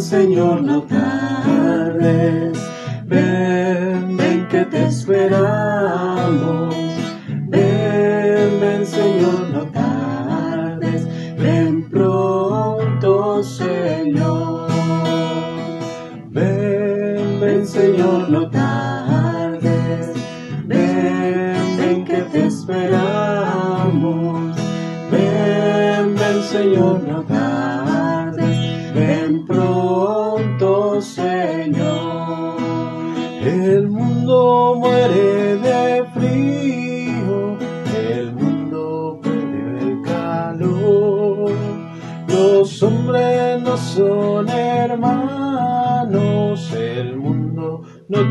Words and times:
Señor, 0.00 0.62
no 0.62 0.82
tardes. 0.82 2.58
Ven, 3.06 4.16
ven 4.16 4.48
que 4.48 4.64
te 4.64 4.86
esperamos. 4.86 5.57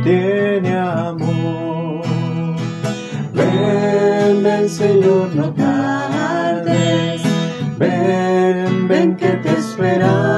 Tiene 0.08 0.78
amor. 0.78 2.06
Ven, 3.34 4.44
ven 4.44 4.70
Señor, 4.70 5.36
no 5.36 5.54
tardes. 5.54 7.22
Ven, 7.78 8.88
ven 8.88 9.18
que 9.18 9.28
te 9.28 9.50
esperamos. 9.50 10.37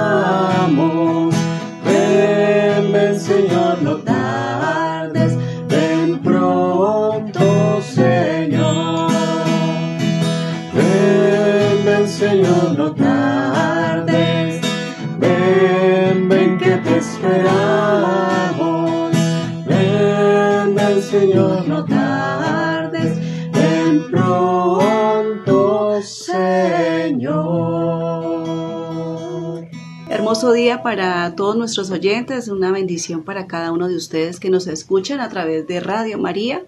Hermoso 30.40 30.54
día 30.54 30.82
para 30.84 31.36
todos 31.36 31.58
nuestros 31.58 31.92
oyentes, 31.92 32.48
una 32.48 32.72
bendición 32.72 33.26
para 33.26 33.45
cada 33.45 33.73
uno 33.73 33.90
de 33.90 33.98
ustedes 33.98 34.40
que 34.40 34.50
nos 34.50 34.68
escuchan 34.68 35.20
a 35.20 35.28
través 35.28 35.68
de 35.68 35.82
Radio 35.82 36.18
María. 36.18 36.62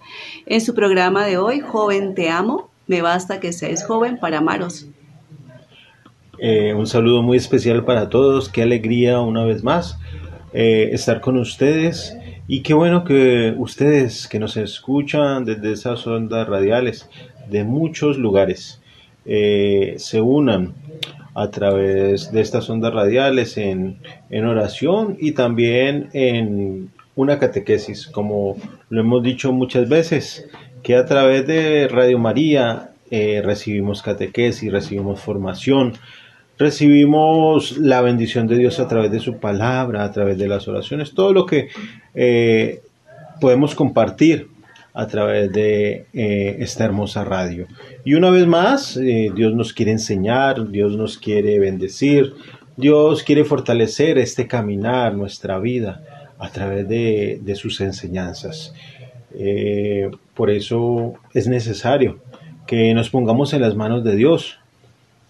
En 0.46 0.60
su 0.60 0.76
programa 0.76 1.26
de 1.26 1.38
hoy, 1.38 1.62
Joven 1.62 2.14
Te 2.14 2.30
Amo, 2.30 2.70
me 2.88 3.02
basta 3.02 3.40
que 3.40 3.54
seas 3.54 3.86
joven 3.86 4.18
para 4.20 4.40
amaros. 4.40 4.88
Eh, 6.38 6.74
un 6.74 6.86
saludo 6.86 7.22
muy 7.22 7.38
especial 7.38 7.86
para 7.86 8.10
todos, 8.10 8.50
qué 8.50 8.62
alegría 8.62 9.22
una 9.22 9.46
vez 9.46 9.64
más 9.64 9.98
eh, 10.52 10.90
estar 10.92 11.22
con 11.22 11.38
ustedes. 11.38 12.18
Y 12.50 12.64
qué 12.64 12.74
bueno 12.74 13.06
que 13.06 13.56
ustedes 13.58 14.28
que 14.28 14.38
nos 14.38 14.58
escuchan 14.58 15.46
desde 15.46 15.72
esas 15.72 16.06
ondas 16.06 16.46
radiales 16.46 17.10
de 17.50 17.64
muchos 17.64 18.18
lugares 18.18 18.82
eh, 19.24 19.96
se 19.98 20.20
unan 20.20 20.74
a 21.34 21.50
través 21.50 22.32
de 22.32 22.42
estas 22.42 22.70
ondas 22.70 22.94
radiales 22.94 23.58
en, 23.58 23.98
en 24.30 24.46
oración 24.46 25.18
y 25.20 25.32
también 25.32 26.10
en 26.14 26.90
una 27.16 27.40
catequesis, 27.40 28.08
como 28.08 28.58
lo 28.90 29.02
hemos 29.02 29.24
dicho 29.24 29.52
muchas 29.52 29.88
veces, 29.88 30.48
que 30.84 30.96
a 30.96 31.06
través 31.06 31.46
de 31.48 31.88
Radio 31.88 32.18
María 32.20 32.92
eh, 33.10 33.42
recibimos 33.44 34.02
catequesis, 34.02 34.72
recibimos 34.72 35.20
formación, 35.20 35.94
recibimos 36.58 37.78
la 37.78 38.02
bendición 38.02 38.48
de 38.48 38.58
Dios 38.58 38.80
a 38.80 38.88
través 38.88 39.12
de 39.12 39.20
su 39.20 39.38
palabra, 39.38 40.04
a 40.04 40.12
través 40.12 40.38
de 40.38 40.48
las 40.48 40.68
oraciones, 40.68 41.14
todo 41.14 41.34
lo 41.34 41.46
que 41.46 41.68
eh, 42.16 42.82
podemos 43.40 43.76
compartir 43.76 44.48
a 44.94 45.08
través 45.08 45.52
de 45.52 46.06
eh, 46.14 46.58
esta 46.60 46.86
hermosa 46.86 47.24
radio. 47.24 47.68
Y 48.04 48.14
una 48.16 48.30
vez 48.30 48.46
más, 48.48 48.98
eh, 48.98 49.32
Dios 49.34 49.54
nos 49.54 49.74
quiere 49.74 49.92
enseñar, 49.92 50.70
Dios 50.70 50.96
nos 50.98 51.18
quiere 51.18 51.60
bendecir, 51.60 52.34
Dios 52.78 53.24
quiere 53.24 53.46
fortalecer 53.46 54.18
este 54.18 54.48
caminar, 54.48 55.16
nuestra 55.16 55.60
vida, 55.60 56.04
a 56.40 56.50
través 56.50 56.88
de, 56.88 57.54
sus 57.56 57.80
enseñanzas. 57.82 58.74
Eh, 59.34 60.10
por 60.34 60.50
eso 60.50 61.14
es 61.34 61.48
necesario 61.48 62.20
que 62.66 62.94
nos 62.94 63.10
pongamos 63.10 63.54
en 63.54 63.62
las 63.62 63.76
manos 63.76 64.04
de 64.04 64.16
Dios, 64.16 64.60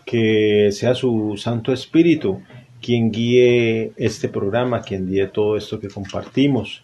que 0.05 0.69
sea 0.71 0.95
su 0.95 1.35
Santo 1.37 1.73
Espíritu 1.73 2.41
quien 2.81 3.11
guíe 3.11 3.91
este 3.97 4.27
programa, 4.27 4.81
quien 4.81 5.07
guíe 5.07 5.27
todo 5.27 5.55
esto 5.55 5.79
que 5.79 5.87
compartimos, 5.87 6.83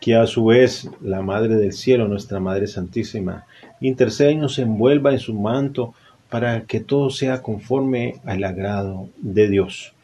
que 0.00 0.14
a 0.14 0.26
su 0.26 0.44
vez 0.46 0.88
la 1.00 1.22
Madre 1.22 1.56
del 1.56 1.72
Cielo, 1.72 2.08
nuestra 2.08 2.40
Madre 2.40 2.66
Santísima, 2.66 3.46
interceda 3.80 4.30
y 4.30 4.36
nos 4.36 4.58
envuelva 4.58 5.12
en 5.12 5.18
su 5.18 5.34
manto 5.34 5.94
para 6.28 6.62
que 6.62 6.80
todo 6.80 7.10
sea 7.10 7.42
conforme 7.42 8.14
al 8.24 8.44
agrado 8.44 9.08
de 9.18 9.48
Dios. 9.48 9.94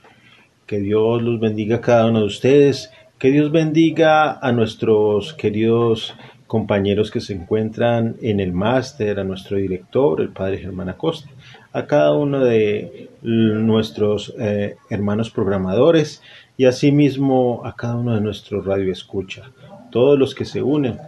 Que 0.67 0.79
Dios 0.79 1.23
los 1.23 1.41
bendiga 1.41 1.77
a 1.77 1.81
cada 1.81 2.07
uno 2.07 2.21
de 2.21 2.27
ustedes, 2.27 2.91
que 3.19 3.31
Dios 3.31 3.53
bendiga 3.53 4.39
a 4.39 4.53
nuestros 4.53 5.35
queridos 5.35 6.15
compañeros 6.47 7.11
que 7.11 7.21
se 7.21 7.33
encuentran 7.33 8.17
en 8.23 8.41
el 8.41 8.53
máster, 8.53 9.19
a 9.19 9.25
nuestro 9.25 9.57
director, 9.57 10.21
el 10.21 10.29
Padre 10.31 10.59
Germán 10.59 10.89
Acosta, 10.89 11.29
a 11.73 11.87
cada 11.87 12.13
uno 12.13 12.45
de 12.45 13.11
nuestros 13.23 14.35
eh, 14.39 14.77
hermanos 14.89 15.31
programadores 15.31 16.23
y 16.57 16.67
asimismo 16.67 17.63
a 17.65 17.75
cada 17.75 17.97
uno 17.97 18.15
de 18.15 18.21
nuestros 18.21 18.65
radioescucha, 18.65 19.51
todos 19.95 20.19
los 20.19 20.35
que 20.35 20.45
se 20.45 20.61
unen 20.61 20.99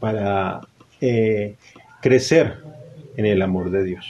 para 0.00 0.60
eh, 1.00 1.56
crecer 2.02 2.58
en 3.16 3.24
el 3.24 3.40
amor 3.40 3.70
de 3.70 3.84
Dios. 3.84 4.04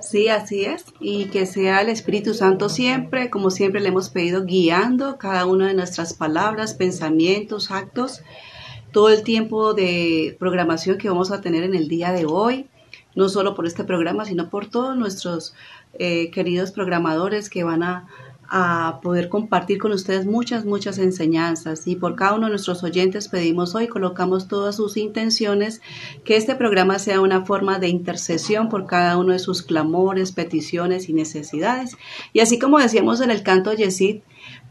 Sí, 0.00 0.28
así 0.28 0.64
es. 0.64 0.84
Y 0.98 1.26
que 1.26 1.46
sea 1.46 1.80
el 1.80 1.88
Espíritu 1.88 2.34
Santo 2.34 2.68
siempre, 2.68 3.30
como 3.30 3.50
siempre 3.52 3.80
le 3.80 3.90
hemos 3.90 4.08
pedido, 4.10 4.44
guiando 4.44 5.16
cada 5.16 5.46
una 5.46 5.68
de 5.68 5.74
nuestras 5.74 6.12
palabras, 6.12 6.74
pensamientos, 6.74 7.70
actos, 7.70 8.22
todo 8.90 9.10
el 9.10 9.22
tiempo 9.22 9.74
de 9.74 10.36
programación 10.40 10.98
que 10.98 11.08
vamos 11.08 11.30
a 11.30 11.40
tener 11.40 11.62
en 11.62 11.76
el 11.76 11.86
día 11.86 12.10
de 12.10 12.26
hoy, 12.26 12.66
no 13.14 13.28
solo 13.28 13.54
por 13.54 13.64
este 13.68 13.84
programa, 13.84 14.24
sino 14.24 14.50
por 14.50 14.66
todos 14.66 14.96
nuestros 14.96 15.54
eh, 16.00 16.32
queridos 16.32 16.72
programadores 16.72 17.48
que 17.48 17.62
van 17.62 17.84
a, 17.84 18.08
a 18.48 19.00
poder 19.02 19.28
compartir 19.28 19.78
con 19.78 19.92
ustedes 19.92 20.26
muchas, 20.26 20.64
muchas 20.64 20.98
enseñanzas. 20.98 21.86
Y 21.86 21.96
por 21.96 22.14
cada 22.14 22.34
uno 22.34 22.46
de 22.46 22.50
nuestros 22.50 22.82
oyentes 22.82 23.28
pedimos 23.28 23.74
hoy, 23.74 23.88
colocamos 23.88 24.48
todas 24.48 24.76
sus 24.76 24.96
intenciones, 24.96 25.80
que 26.24 26.36
este 26.36 26.54
programa 26.54 26.98
sea 26.98 27.20
una 27.20 27.44
forma 27.44 27.78
de 27.78 27.88
intercesión 27.88 28.68
por 28.68 28.86
cada 28.86 29.16
uno 29.16 29.32
de 29.32 29.38
sus 29.38 29.62
clamores, 29.62 30.32
peticiones 30.32 31.08
y 31.08 31.12
necesidades. 31.12 31.96
Y 32.32 32.40
así 32.40 32.58
como 32.58 32.78
decíamos 32.78 33.20
en 33.20 33.30
el 33.30 33.42
canto 33.42 33.72
Yesid, 33.72 34.20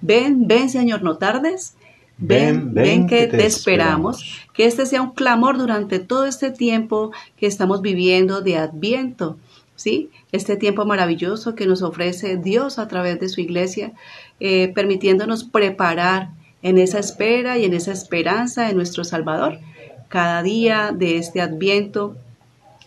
ven, 0.01 0.47
ven 0.47 0.69
Señor, 0.69 1.03
no 1.03 1.17
tardes. 1.17 1.75
Ven, 2.17 2.73
ven, 2.73 3.07
que, 3.07 3.27
te, 3.27 3.45
esperamos. 3.45 4.23
Que 4.53 4.65
este 4.65 4.85
sea 4.85 5.01
un 5.01 5.11
clamor 5.11 5.57
durante 5.57 5.99
todo 5.99 6.25
este 6.25 6.49
tiempo 6.49 7.11
que 7.35 7.45
estamos 7.45 7.81
viviendo 7.81 8.41
de 8.41 8.57
Adviento. 8.57 9.37
¿Sí? 9.75 10.09
Este 10.31 10.55
tiempo 10.57 10.85
maravilloso 10.85 11.55
que 11.55 11.67
nos 11.67 11.81
ofrece 11.81 12.37
Dios 12.37 12.79
a 12.79 12.87
través 12.87 13.19
de 13.19 13.29
su 13.29 13.41
iglesia, 13.41 13.93
eh, 14.39 14.71
permitiéndonos 14.73 15.43
preparar 15.43 16.29
en 16.61 16.77
esa 16.77 16.99
espera 16.99 17.57
y 17.57 17.65
en 17.65 17.73
esa 17.73 17.91
esperanza 17.91 18.67
de 18.67 18.73
nuestro 18.73 19.03
Salvador. 19.03 19.59
Cada 20.07 20.41
día 20.43 20.91
de 20.93 21.17
este 21.17 21.41
adviento 21.41 22.15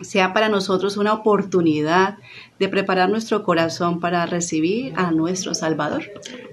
sea 0.01 0.33
para 0.33 0.49
nosotros 0.49 0.97
una 0.97 1.13
oportunidad 1.13 2.17
de 2.57 2.69
preparar 2.69 3.09
nuestro 3.09 3.43
corazón 3.43 3.99
para 3.99 4.25
recibir 4.25 4.93
a 4.95 5.11
nuestro 5.11 5.53
Salvador. 5.53 6.03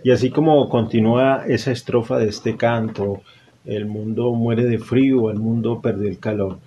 Y 0.03 0.11
así 0.11 0.31
como 0.31 0.69
continúa 0.69 1.45
esa 1.47 1.71
estrofa 1.71 2.19
de 2.19 2.29
este 2.29 2.57
canto, 2.57 3.23
el 3.65 3.87
mundo 3.87 4.33
muere 4.33 4.65
de 4.65 4.79
frío, 4.79 5.31
el 5.31 5.39
mundo 5.39 5.81
perdió 5.81 6.09
el 6.09 6.19
calor. 6.19 6.59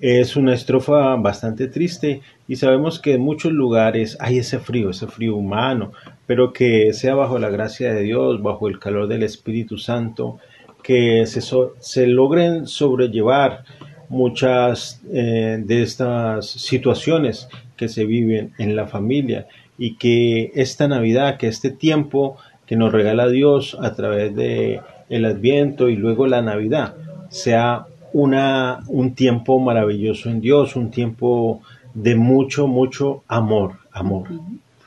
Es 0.00 0.36
una 0.36 0.54
estrofa 0.54 1.14
bastante 1.16 1.68
triste 1.68 2.22
y 2.48 2.56
sabemos 2.56 3.00
que 3.00 3.14
en 3.14 3.22
muchos 3.22 3.52
lugares 3.52 4.16
hay 4.20 4.38
ese 4.38 4.58
frío, 4.58 4.90
ese 4.90 5.06
frío 5.06 5.36
humano, 5.36 5.92
pero 6.26 6.52
que 6.52 6.92
sea 6.92 7.14
bajo 7.14 7.38
la 7.38 7.50
gracia 7.50 7.92
de 7.92 8.02
Dios, 8.02 8.42
bajo 8.42 8.68
el 8.68 8.78
calor 8.78 9.08
del 9.08 9.22
Espíritu 9.22 9.78
Santo, 9.78 10.38
que 10.82 11.26
se, 11.26 11.40
se 11.40 12.06
logren 12.06 12.66
sobrellevar 12.66 13.64
muchas 14.08 15.02
eh, 15.12 15.60
de 15.64 15.82
estas 15.82 16.46
situaciones 16.46 17.48
que 17.76 17.88
se 17.88 18.06
viven 18.06 18.52
en 18.58 18.76
la 18.76 18.86
familia 18.86 19.46
y 19.78 19.96
que 19.96 20.52
esta 20.54 20.88
Navidad, 20.88 21.36
que 21.38 21.48
este 21.48 21.70
tiempo 21.70 22.36
que 22.66 22.76
nos 22.76 22.92
regala 22.92 23.28
Dios 23.28 23.76
a 23.80 23.94
través 23.94 24.34
de 24.34 24.80
el 25.08 25.24
Adviento 25.24 25.88
y 25.88 25.96
luego 25.96 26.26
la 26.26 26.42
Navidad 26.42 26.94
sea 27.28 27.86
una, 28.12 28.80
un 28.88 29.14
tiempo 29.14 29.58
maravilloso 29.58 30.30
en 30.30 30.40
Dios, 30.40 30.76
un 30.76 30.90
tiempo 30.90 31.62
de 31.96 32.14
mucho, 32.14 32.66
mucho 32.66 33.24
amor, 33.26 33.78
amor. 33.90 34.28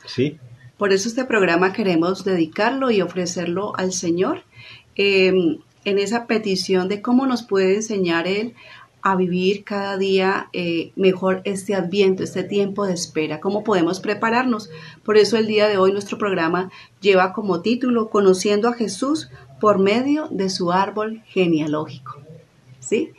¿Sí? 0.06 0.38
Por 0.78 0.92
eso 0.92 1.08
este 1.08 1.24
programa 1.24 1.72
queremos 1.72 2.24
dedicarlo 2.24 2.90
y 2.90 3.02
ofrecerlo 3.02 3.76
al 3.76 3.92
Señor 3.92 4.44
em, 4.94 5.58
en 5.84 5.98
esa 5.98 6.26
petición 6.26 6.88
de 6.88 7.02
cómo 7.02 7.26
nos 7.26 7.42
puede 7.42 7.74
enseñar 7.74 8.28
Él 8.28 8.54
a 9.02 9.16
vivir 9.16 9.64
cada 9.64 9.96
día 9.98 10.50
eh, 10.52 10.92
mejor 10.94 11.42
este 11.44 11.74
adviento, 11.74 12.22
este 12.22 12.44
tiempo 12.44 12.86
de 12.86 12.94
espera, 12.94 13.40
cómo 13.40 13.64
podemos 13.64 13.98
prepararnos. 13.98 14.70
Por 15.02 15.16
eso 15.16 15.36
el 15.36 15.46
día 15.48 15.66
de 15.66 15.78
hoy 15.78 15.90
nuestro 15.90 16.16
programa 16.16 16.70
lleva 17.00 17.32
como 17.32 17.60
título 17.60 18.08
Conociendo 18.08 18.68
a 18.68 18.74
Jesús 18.74 19.30
por 19.58 19.80
medio 19.80 20.28
de 20.30 20.48
su 20.48 20.70
árbol 20.70 21.22
genealógico. 21.26 22.20
¿Sí? 22.78 23.10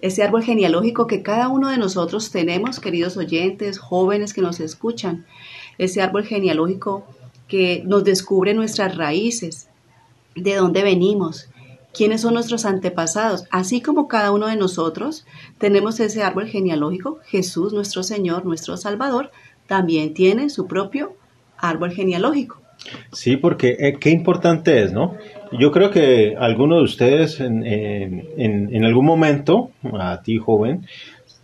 Ese 0.00 0.22
árbol 0.22 0.42
genealógico 0.42 1.06
que 1.06 1.22
cada 1.22 1.48
uno 1.48 1.68
de 1.68 1.78
nosotros 1.78 2.30
tenemos, 2.30 2.80
queridos 2.80 3.16
oyentes, 3.16 3.78
jóvenes 3.78 4.32
que 4.32 4.40
nos 4.40 4.60
escuchan, 4.60 5.26
ese 5.78 6.00
árbol 6.02 6.24
genealógico 6.24 7.04
que 7.48 7.82
nos 7.86 8.04
descubre 8.04 8.54
nuestras 8.54 8.96
raíces, 8.96 9.68
de 10.34 10.54
dónde 10.54 10.82
venimos, 10.82 11.48
quiénes 11.92 12.22
son 12.22 12.34
nuestros 12.34 12.64
antepasados. 12.64 13.44
Así 13.50 13.80
como 13.80 14.08
cada 14.08 14.30
uno 14.30 14.46
de 14.46 14.56
nosotros 14.56 15.26
tenemos 15.58 16.00
ese 16.00 16.22
árbol 16.22 16.46
genealógico, 16.46 17.18
Jesús, 17.26 17.72
nuestro 17.72 18.02
Señor, 18.02 18.46
nuestro 18.46 18.76
Salvador, 18.76 19.30
también 19.66 20.14
tiene 20.14 20.50
su 20.50 20.66
propio 20.66 21.14
árbol 21.58 21.92
genealógico. 21.92 22.60
Sí, 23.12 23.36
porque 23.36 23.76
eh, 23.78 23.98
qué 24.00 24.10
importante 24.10 24.82
es, 24.82 24.92
¿no? 24.92 25.16
Yo 25.58 25.72
creo 25.72 25.90
que 25.90 26.36
alguno 26.38 26.76
de 26.76 26.82
ustedes 26.84 27.40
en, 27.40 27.66
en, 27.66 28.74
en, 28.74 28.84
algún 28.84 29.04
momento, 29.04 29.70
a 29.98 30.22
ti 30.22 30.38
joven, 30.38 30.86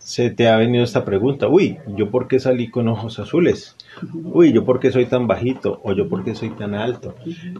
se 0.07 0.29
te 0.29 0.47
ha 0.47 0.55
venido 0.55 0.85
esta 0.85 1.03
pregunta, 1.03 1.49
uy, 1.49 1.79
¿yo 1.97 2.09
por 2.09 2.29
qué 2.29 2.39
salí 2.39 2.69
con 2.69 2.87
ojos 2.87 3.19
azules? 3.19 3.75
Uy, 4.23 4.53
¿yo 4.53 4.63
por 4.63 4.79
qué 4.79 4.89
soy 4.89 5.05
tan 5.05 5.27
bajito? 5.27 5.81
¿O 5.83 5.91
yo 5.91 6.07
por 6.07 6.23
qué 6.23 6.33
soy 6.33 6.51
tan 6.51 6.75
alto? 6.75 7.15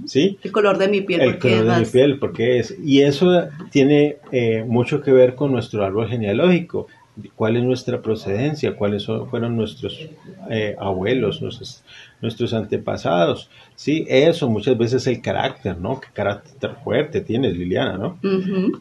¿Sí? 0.05 0.37
El 0.41 0.53
color 0.53 0.77
de 0.77 0.87
mi 0.87 1.01
piel. 1.01 1.19
El 1.19 1.39
color 1.39 1.65
de 1.65 1.79
mi 1.81 1.85
piel, 1.85 2.19
porque 2.19 2.59
es. 2.59 2.73
Y 2.81 3.01
eso 3.01 3.49
tiene 3.69 4.15
eh, 4.31 4.63
mucho 4.65 5.01
que 5.01 5.11
ver 5.11 5.35
con 5.35 5.51
nuestro 5.51 5.83
árbol 5.83 6.07
genealógico. 6.07 6.87
¿Cuál 7.35 7.57
es 7.57 7.63
nuestra 7.63 8.01
procedencia? 8.01 8.77
¿Cuáles 8.77 9.05
fueron 9.05 9.57
nuestros 9.57 10.07
eh, 10.49 10.75
abuelos, 10.79 11.41
nuestros, 11.41 11.83
nuestros 12.21 12.53
antepasados? 12.53 13.49
Sí, 13.75 14.05
eso 14.07 14.49
muchas 14.49 14.77
veces 14.77 15.05
el 15.07 15.21
carácter, 15.21 15.77
¿no? 15.77 15.99
Qué 15.99 16.07
carácter 16.13 16.75
fuerte 16.83 17.21
tienes, 17.21 17.55
Liliana, 17.55 17.97
¿no? 17.97 18.17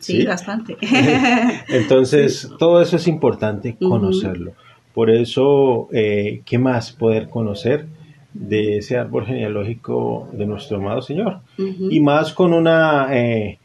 sí, 0.00 0.24
bastante. 0.24 0.76
Entonces, 1.68 2.50
todo 2.58 2.80
eso 2.80 2.96
es 2.96 3.06
importante 3.06 3.76
conocerlo. 3.78 4.52
Por 4.94 5.10
eso, 5.10 5.88
eh, 5.92 6.40
¿qué 6.46 6.58
más 6.58 6.92
poder 6.92 7.28
conocer 7.28 7.84
de 8.32 8.78
ese 8.78 8.96
árbol 8.96 9.26
genealógico 9.26 10.28
de 10.32 10.46
nuestro 10.46 10.78
amado 10.78 11.02
Señor? 11.02 11.40
Y 11.58 12.00
más 12.00 12.32
con 12.32 12.54
una, 12.54 13.08
eh, 13.14 13.58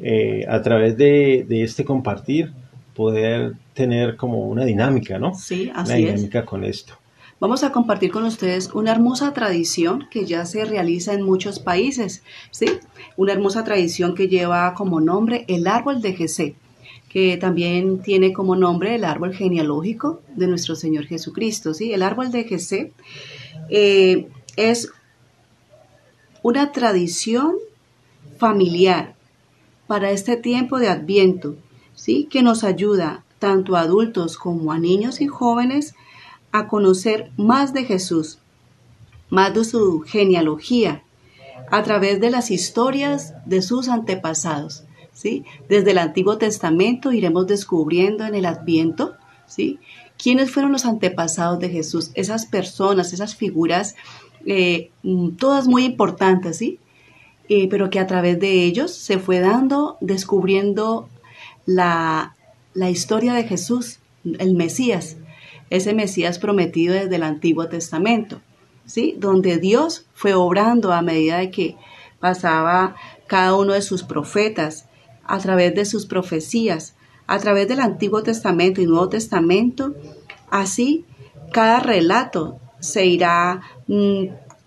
eh, 0.00 0.44
a 0.48 0.60
través 0.60 0.96
de, 0.96 1.46
este 1.48 1.84
compartir, 1.84 2.52
poder 2.94 3.52
tener 3.74 4.16
como 4.16 4.48
una 4.48 4.64
dinámica, 4.64 5.20
¿no? 5.20 5.34
Sí, 5.34 5.70
así 5.72 5.92
una 5.92 6.10
dinámica 6.10 6.44
con 6.44 6.64
esto. 6.64 6.94
Vamos 7.42 7.64
a 7.64 7.72
compartir 7.72 8.12
con 8.12 8.22
ustedes 8.22 8.70
una 8.72 8.92
hermosa 8.92 9.32
tradición 9.34 10.06
que 10.12 10.26
ya 10.26 10.46
se 10.46 10.64
realiza 10.64 11.12
en 11.12 11.22
muchos 11.22 11.58
países, 11.58 12.22
¿sí? 12.52 12.66
Una 13.16 13.32
hermosa 13.32 13.64
tradición 13.64 14.14
que 14.14 14.28
lleva 14.28 14.72
como 14.74 15.00
nombre 15.00 15.44
el 15.48 15.66
árbol 15.66 16.00
de 16.00 16.12
Jesé 16.12 16.54
que 17.08 17.36
también 17.38 18.00
tiene 18.00 18.32
como 18.32 18.54
nombre 18.54 18.94
el 18.94 19.02
árbol 19.02 19.34
genealógico 19.34 20.20
de 20.36 20.46
nuestro 20.46 20.76
Señor 20.76 21.06
Jesucristo. 21.06 21.74
¿sí? 21.74 21.92
El 21.92 22.02
árbol 22.04 22.30
de 22.30 22.44
Jesé 22.44 22.92
eh, 23.70 24.28
es 24.56 24.92
una 26.42 26.70
tradición 26.70 27.56
familiar 28.38 29.16
para 29.88 30.12
este 30.12 30.36
tiempo 30.36 30.78
de 30.78 30.88
Adviento, 30.88 31.56
¿sí? 31.96 32.28
que 32.30 32.44
nos 32.44 32.62
ayuda 32.62 33.24
tanto 33.40 33.74
a 33.74 33.80
adultos 33.80 34.38
como 34.38 34.70
a 34.70 34.78
niños 34.78 35.20
y 35.20 35.26
jóvenes 35.26 35.96
a 36.52 36.68
conocer 36.68 37.30
más 37.36 37.72
de 37.72 37.84
Jesús, 37.84 38.38
más 39.30 39.54
de 39.54 39.64
su 39.64 40.00
genealogía, 40.00 41.02
a 41.70 41.82
través 41.82 42.20
de 42.20 42.30
las 42.30 42.50
historias 42.50 43.34
de 43.46 43.62
sus 43.62 43.88
antepasados. 43.88 44.84
¿sí? 45.12 45.44
Desde 45.68 45.92
el 45.92 45.98
Antiguo 45.98 46.38
Testamento 46.38 47.12
iremos 47.12 47.46
descubriendo 47.46 48.26
en 48.26 48.34
el 48.34 48.46
Adviento, 48.46 49.14
¿sí? 49.46 49.78
¿Quiénes 50.22 50.50
fueron 50.50 50.70
los 50.72 50.84
antepasados 50.84 51.58
de 51.58 51.68
Jesús? 51.68 52.10
Esas 52.14 52.46
personas, 52.46 53.12
esas 53.12 53.34
figuras, 53.34 53.96
eh, 54.46 54.90
mm, 55.02 55.30
todas 55.30 55.66
muy 55.66 55.84
importantes, 55.84 56.58
¿sí? 56.58 56.78
Eh, 57.48 57.68
pero 57.68 57.90
que 57.90 57.98
a 57.98 58.06
través 58.06 58.38
de 58.38 58.64
ellos 58.64 58.92
se 58.92 59.18
fue 59.18 59.40
dando, 59.40 59.96
descubriendo 60.00 61.08
la, 61.66 62.36
la 62.74 62.90
historia 62.90 63.34
de 63.34 63.44
Jesús, 63.44 63.98
el 64.24 64.54
Mesías, 64.54 65.16
ese 65.72 65.94
Mesías 65.94 66.38
prometido 66.38 66.92
desde 66.92 67.16
el 67.16 67.22
Antiguo 67.22 67.66
Testamento, 67.66 68.42
¿sí? 68.84 69.16
Donde 69.18 69.56
Dios 69.56 70.04
fue 70.12 70.34
obrando 70.34 70.92
a 70.92 71.00
medida 71.00 71.38
de 71.38 71.50
que 71.50 71.76
pasaba 72.20 72.94
cada 73.26 73.54
uno 73.56 73.72
de 73.72 73.80
sus 73.80 74.02
profetas, 74.02 74.86
a 75.24 75.38
través 75.38 75.74
de 75.74 75.86
sus 75.86 76.04
profecías, 76.04 76.94
a 77.26 77.38
través 77.38 77.68
del 77.68 77.80
Antiguo 77.80 78.22
Testamento 78.22 78.82
y 78.82 78.86
Nuevo 78.86 79.08
Testamento. 79.08 79.94
Así, 80.50 81.06
cada 81.52 81.80
relato 81.80 82.58
se 82.80 83.06
irá 83.06 83.62
mm, 83.86 84.26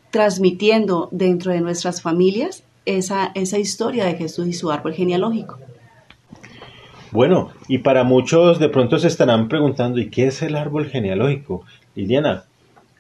transmitiendo 0.09 1.07
dentro 1.11 1.51
de 1.51 1.61
nuestras 1.61 2.01
familias 2.01 2.63
esa, 2.85 3.31
esa 3.35 3.59
historia 3.59 4.05
de 4.05 4.15
Jesús 4.15 4.47
y 4.47 4.53
su 4.53 4.71
árbol 4.71 4.95
genealógico. 4.95 5.59
Bueno, 7.15 7.51
y 7.69 7.77
para 7.77 8.03
muchos 8.03 8.59
de 8.59 8.67
pronto 8.67 8.99
se 8.99 9.07
estarán 9.07 9.47
preguntando, 9.47 10.01
¿y 10.01 10.09
qué 10.09 10.27
es 10.27 10.41
el 10.41 10.53
árbol 10.57 10.87
genealógico? 10.87 11.63
Liliana, 11.95 12.43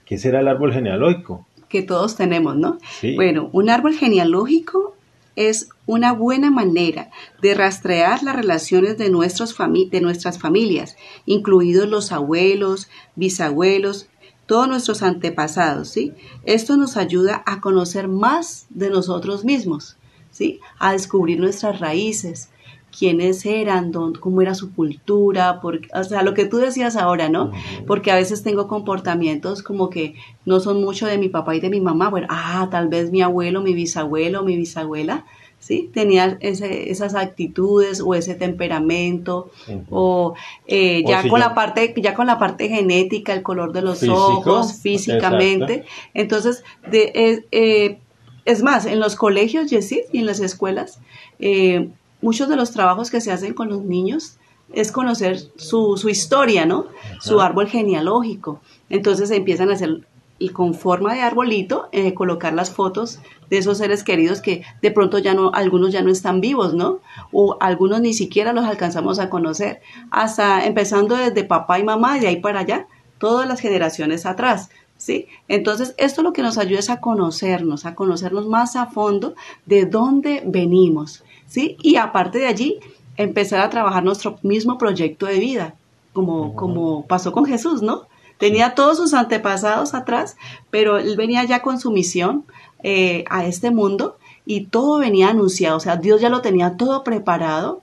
¿qué 0.05 0.17
será 0.17 0.39
el 0.39 0.47
árbol 0.47 0.71
genealógico? 0.71 1.45
Que 1.67 1.81
todos 1.81 2.15
tenemos, 2.15 2.55
¿no? 2.55 2.77
Bueno, 3.17 3.49
un 3.51 3.69
árbol 3.69 3.93
genealógico 3.93 4.95
es 5.35 5.67
una 5.85 6.13
buena 6.13 6.49
manera 6.49 7.11
de 7.41 7.55
rastrear 7.55 8.23
las 8.23 8.37
relaciones 8.37 8.97
de, 8.97 9.09
nuestros 9.09 9.53
de 9.91 9.99
nuestras 9.99 10.39
familias, 10.39 10.95
incluidos 11.25 11.89
los 11.89 12.13
abuelos, 12.13 12.87
bisabuelos, 13.17 14.07
todos 14.45 14.69
nuestros 14.69 15.03
antepasados, 15.03 15.89
¿sí? 15.89 16.13
Esto 16.45 16.77
nos 16.77 16.95
ayuda 16.95 17.43
a 17.45 17.59
conocer 17.59 18.07
más 18.07 18.67
de 18.69 18.89
nosotros 18.89 19.43
mismos, 19.43 19.97
¿sí? 20.31 20.61
A 20.79 20.93
descubrir 20.93 21.37
nuestras 21.37 21.81
raíces, 21.81 22.49
quiénes 22.97 23.45
eran, 23.45 23.91
cómo 24.19 24.41
era 24.41 24.55
su 24.55 24.73
cultura, 24.73 25.59
o 25.93 26.03
sea, 26.03 26.23
lo 26.23 26.33
que 26.33 26.45
tú 26.45 26.57
decías 26.57 26.95
ahora, 26.95 27.29
¿no? 27.29 27.51
Porque 27.87 28.11
a 28.11 28.15
veces 28.15 28.43
tengo 28.43 28.67
comportamientos 28.67 29.63
como 29.63 29.89
que 29.89 30.15
no 30.45 30.59
son 30.59 30.81
mucho 30.81 31.05
de 31.05 31.17
mi 31.17 31.29
papá 31.29 31.55
y 31.55 31.59
de 31.59 31.69
mi 31.69 31.81
mamá, 31.81 32.09
bueno, 32.09 32.27
ah, 32.29 32.67
tal 32.71 32.87
vez 32.87 33.11
mi 33.11 33.21
abuelo, 33.21 33.61
mi 33.61 33.73
bisabuelo, 33.73 34.43
mi 34.43 34.55
bisabuela, 34.55 35.25
¿sí? 35.59 35.89
Tenía 35.93 36.37
esas 36.41 37.15
actitudes 37.15 38.01
o 38.01 38.13
ese 38.13 38.35
temperamento, 38.35 39.49
o 39.89 40.35
eh, 40.67 41.03
ya 41.05 41.27
con 41.27 41.39
la 41.39 41.55
parte, 41.55 41.93
ya 41.97 42.13
con 42.13 42.27
la 42.27 42.37
parte 42.37 42.69
genética, 42.69 43.33
el 43.33 43.41
color 43.41 43.73
de 43.73 43.81
los 43.81 44.03
ojos, 44.03 44.79
físicamente. 44.81 45.85
Entonces, 46.13 46.63
de, 46.89 47.45
eh, 47.51 47.97
es 48.45 48.61
más, 48.61 48.85
en 48.85 48.99
los 48.99 49.15
colegios, 49.15 49.69
Yesid, 49.69 50.03
y 50.13 50.19
en 50.19 50.27
las 50.27 50.39
escuelas, 50.39 50.99
eh, 51.39 51.89
muchos 52.21 52.49
de 52.49 52.55
los 52.55 52.71
trabajos 52.71 53.09
que 53.09 53.21
se 53.21 53.31
hacen 53.31 53.53
con 53.53 53.69
los 53.69 53.83
niños 53.83 54.37
es 54.73 54.91
conocer 54.91 55.39
su, 55.57 55.99
historia, 56.09 56.65
¿no? 56.65 56.87
Su 57.19 57.39
árbol 57.39 57.67
genealógico. 57.67 58.61
Entonces 58.89 59.31
empiezan 59.31 59.69
a 59.69 59.73
hacer 59.73 60.05
y 60.37 60.49
con 60.49 60.73
forma 60.73 61.13
de 61.13 61.21
arbolito 61.21 61.87
eh, 61.91 62.13
colocar 62.13 62.53
las 62.53 62.69
fotos 62.69 63.19
de 63.49 63.57
esos 63.57 63.77
seres 63.77 64.03
queridos 64.03 64.41
que 64.41 64.63
de 64.81 64.91
pronto 64.91 65.17
ya 65.17 65.33
no, 65.33 65.51
algunos 65.53 65.93
ya 65.93 66.01
no 66.01 66.11
están 66.11 66.41
vivos, 66.41 66.73
¿no? 66.73 66.99
O 67.31 67.57
algunos 67.61 68.01
ni 68.01 68.13
siquiera 68.13 68.51
los 68.51 68.65
alcanzamos 68.65 69.19
a 69.19 69.29
conocer, 69.29 69.81
hasta 70.11 70.65
empezando 70.65 71.15
desde 71.15 71.45
papá 71.45 71.79
y 71.79 71.83
mamá 71.83 72.17
y 72.17 72.21
de 72.21 72.27
ahí 72.27 72.41
para 72.41 72.61
allá, 72.61 72.87
todas 73.17 73.47
las 73.47 73.59
generaciones 73.59 74.25
atrás. 74.25 74.69
¿Sí? 74.97 75.27
Entonces, 75.49 75.93
esto 75.97 76.23
lo 76.23 76.31
que 76.31 76.41
nos 76.41 76.57
ayuda 76.57 76.79
es 76.79 76.89
a 76.89 77.01
conocernos, 77.01 77.85
a 77.85 77.95
conocernos 77.95 78.47
más 78.47 78.77
a 78.77 78.85
fondo 78.85 79.35
de 79.65 79.85
dónde 79.85 80.41
venimos, 80.45 81.25
¿sí? 81.47 81.77
Y 81.81 81.95
aparte 81.97 82.39
de 82.39 82.47
allí, 82.47 82.79
empezar 83.17 83.61
a 83.61 83.69
trabajar 83.69 84.03
nuestro 84.03 84.37
mismo 84.43 84.77
proyecto 84.77 85.25
de 85.25 85.39
vida, 85.39 85.75
como, 86.13 86.55
como 86.55 87.05
pasó 87.05 87.31
con 87.31 87.45
Jesús, 87.45 87.81
¿no? 87.81 88.07
Tenía 88.37 88.75
todos 88.75 88.97
sus 88.97 89.13
antepasados 89.13 89.93
atrás, 89.93 90.35
pero 90.69 90.97
él 90.97 91.15
venía 91.15 91.43
ya 91.45 91.61
con 91.61 91.79
su 91.79 91.91
misión 91.91 92.43
eh, 92.83 93.23
a 93.29 93.45
este 93.45 93.71
mundo 93.71 94.17
y 94.45 94.65
todo 94.65 94.99
venía 94.99 95.29
anunciado, 95.29 95.77
o 95.77 95.79
sea, 95.79 95.95
Dios 95.95 96.21
ya 96.21 96.29
lo 96.29 96.41
tenía 96.41 96.77
todo 96.77 97.03
preparado 97.03 97.81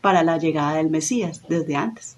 para 0.00 0.22
la 0.24 0.38
llegada 0.38 0.74
del 0.74 0.90
Mesías 0.90 1.42
desde 1.48 1.76
antes. 1.76 2.16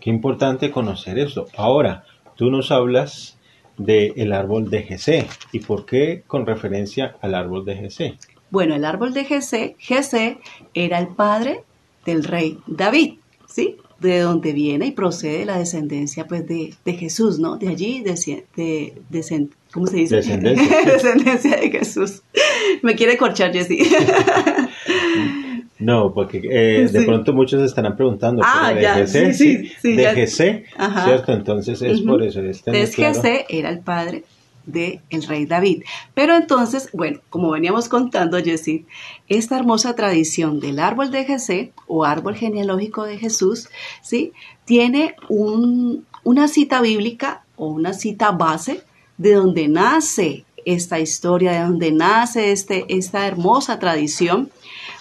Qué 0.00 0.10
importante 0.10 0.72
conocer 0.72 1.18
eso. 1.18 1.46
Ahora, 1.56 2.04
tú 2.34 2.50
nos 2.50 2.72
hablas 2.72 3.38
del 3.78 4.32
árbol 4.32 4.68
de 4.68 4.82
Jesé. 4.82 5.28
¿Y 5.52 5.60
por 5.60 5.86
qué 5.86 6.24
con 6.26 6.44
referencia 6.44 7.16
al 7.20 7.34
árbol 7.34 7.64
de 7.64 7.76
Jesé? 7.76 8.18
Bueno, 8.52 8.74
el 8.74 8.84
árbol 8.84 9.14
de 9.14 9.24
Jesé, 9.24 9.76
Jesé 9.78 10.36
era 10.74 10.98
el 10.98 11.08
padre 11.08 11.62
del 12.04 12.22
rey 12.22 12.58
David, 12.66 13.14
¿sí? 13.48 13.78
De 13.98 14.20
donde 14.20 14.52
viene 14.52 14.88
y 14.88 14.90
procede 14.90 15.46
la 15.46 15.56
descendencia 15.56 16.26
pues 16.26 16.46
de, 16.46 16.74
Jesús, 16.84 17.38
¿no? 17.38 17.56
De 17.56 17.68
allí, 17.68 18.02
de, 18.02 18.12
de, 18.54 19.48
¿cómo 19.72 19.86
se 19.86 19.96
dice? 19.96 20.16
Descendencia. 20.16 20.82
descendencia 20.84 21.56
de 21.56 21.70
Jesús. 21.70 22.20
Me 22.82 22.94
quiere 22.94 23.16
corchar, 23.16 23.54
Jessy. 23.54 23.78
No, 25.78 26.12
porque 26.12 26.42
eh, 26.44 26.88
de 26.92 27.02
pronto 27.02 27.32
muchos 27.32 27.62
estarán 27.62 27.96
preguntando, 27.96 28.42
ah, 28.44 28.72
de 28.72 28.82
ya, 28.82 29.06
sí, 29.06 29.32
sí, 29.32 29.72
sí, 29.80 29.96
de 29.96 30.14
Jesé, 30.14 30.64
¿cierto? 31.04 31.32
Entonces 31.32 31.80
es 31.80 32.02
por 32.02 32.22
eso. 32.22 32.40
Este 32.40 32.70
entonces 32.70 32.94
Jesé 32.94 33.46
era 33.48 33.70
el 33.70 33.80
padre 33.80 34.24
del 34.66 35.00
el 35.10 35.22
rey 35.24 35.46
David. 35.46 35.84
Pero 36.14 36.36
entonces, 36.36 36.88
bueno, 36.92 37.20
como 37.30 37.50
veníamos 37.50 37.88
contando, 37.88 38.42
Jessy, 38.42 38.86
esta 39.28 39.56
hermosa 39.56 39.94
tradición 39.94 40.60
del 40.60 40.78
árbol 40.78 41.10
de 41.10 41.24
Jesé 41.24 41.72
o 41.86 42.04
árbol 42.04 42.36
genealógico 42.36 43.04
de 43.04 43.18
Jesús, 43.18 43.68
¿sí? 44.02 44.32
Tiene 44.64 45.16
un, 45.28 46.06
una 46.24 46.48
cita 46.48 46.80
bíblica 46.80 47.44
o 47.56 47.66
una 47.68 47.92
cita 47.92 48.30
base 48.30 48.82
de 49.18 49.34
donde 49.34 49.68
nace 49.68 50.44
esta 50.64 51.00
historia, 51.00 51.52
de 51.52 51.60
donde 51.60 51.92
nace 51.92 52.52
este, 52.52 52.84
esta 52.88 53.26
hermosa 53.26 53.78
tradición 53.78 54.50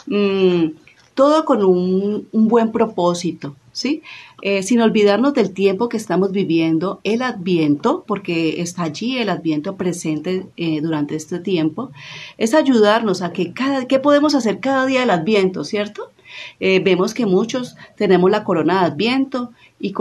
Mm, 0.05 0.73
todo 1.13 1.45
con 1.45 1.63
un, 1.63 2.27
buen 2.31 2.71
propósito, 2.71 3.55
¿sí? 3.71 4.01
Eh, 4.41 4.63
sin 4.63 4.81
olvidarnos 4.81 5.33
del 5.33 5.51
tiempo 5.51 5.87
que 5.87 5.97
estamos 5.97 6.31
viviendo, 6.31 6.99
el 7.03 7.21
adviento, 7.21 8.03
porque 8.07 8.61
está 8.61 8.83
allí 8.83 9.17
el 9.17 9.29
adviento 9.29 9.75
presente 9.75 10.47
eh, 10.57 10.81
durante 10.81 11.15
este 11.15 11.39
tiempo, 11.39 11.91
es 12.37 12.55
ayudarnos 12.55 13.21
a 13.21 13.33
que 13.33 13.53
cada, 13.53 13.87
¿qué 13.87 13.99
podemos 13.99 14.33
hacer 14.33 14.59
cada 14.59 14.87
día 14.87 15.01
del 15.01 15.11
adviento, 15.11 15.63
cierto? 15.63 16.11
Eh, 16.59 16.81
vemos 16.83 17.13
que 17.13 17.25
muchos 17.25 17.75
tenemos 17.97 18.31
la 18.31 18.43
corona 18.43 18.79
de 18.79 18.85
adviento 18.87 19.51
y, 19.79 19.93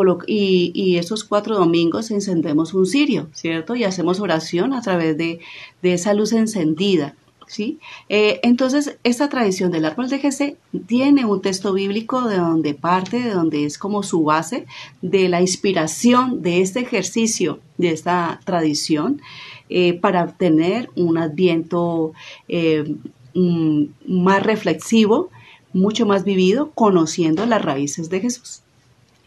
y, 0.74 0.96
esos 0.96 1.24
cuatro 1.24 1.56
domingos 1.56 2.10
encendemos 2.10 2.74
un 2.74 2.86
cirio, 2.86 3.28
¿cierto? 3.32 3.74
Y 3.74 3.84
hacemos 3.84 4.20
oración 4.20 4.72
a 4.72 4.82
través 4.82 5.16
de, 5.16 5.40
de 5.82 5.94
esa 5.94 6.14
luz 6.14 6.32
encendida. 6.32 7.14
¿Sí? 7.50 7.80
Eh, 8.08 8.38
entonces, 8.44 8.96
esta 9.02 9.28
tradición 9.28 9.72
del 9.72 9.84
árbol 9.84 10.08
de 10.08 10.20
Jesé 10.20 10.56
tiene 10.86 11.24
un 11.24 11.42
texto 11.42 11.72
bíblico 11.72 12.28
de 12.28 12.36
donde 12.36 12.74
parte, 12.74 13.20
de 13.20 13.30
donde 13.30 13.64
es 13.64 13.76
como 13.76 14.04
su 14.04 14.22
base 14.22 14.66
de 15.02 15.28
la 15.28 15.40
inspiración 15.40 16.42
de 16.42 16.60
este 16.60 16.78
ejercicio, 16.78 17.58
de 17.76 17.90
esta 17.90 18.40
tradición, 18.44 19.20
eh, 19.68 19.94
para 19.94 20.28
tener 20.28 20.90
un 20.94 21.18
adviento 21.18 22.12
eh, 22.46 22.94
mm, 23.34 23.84
más 24.06 24.42
reflexivo, 24.44 25.30
mucho 25.72 26.06
más 26.06 26.22
vivido, 26.22 26.70
conociendo 26.70 27.46
las 27.46 27.62
raíces 27.62 28.10
de 28.10 28.20
Jesús. 28.20 28.62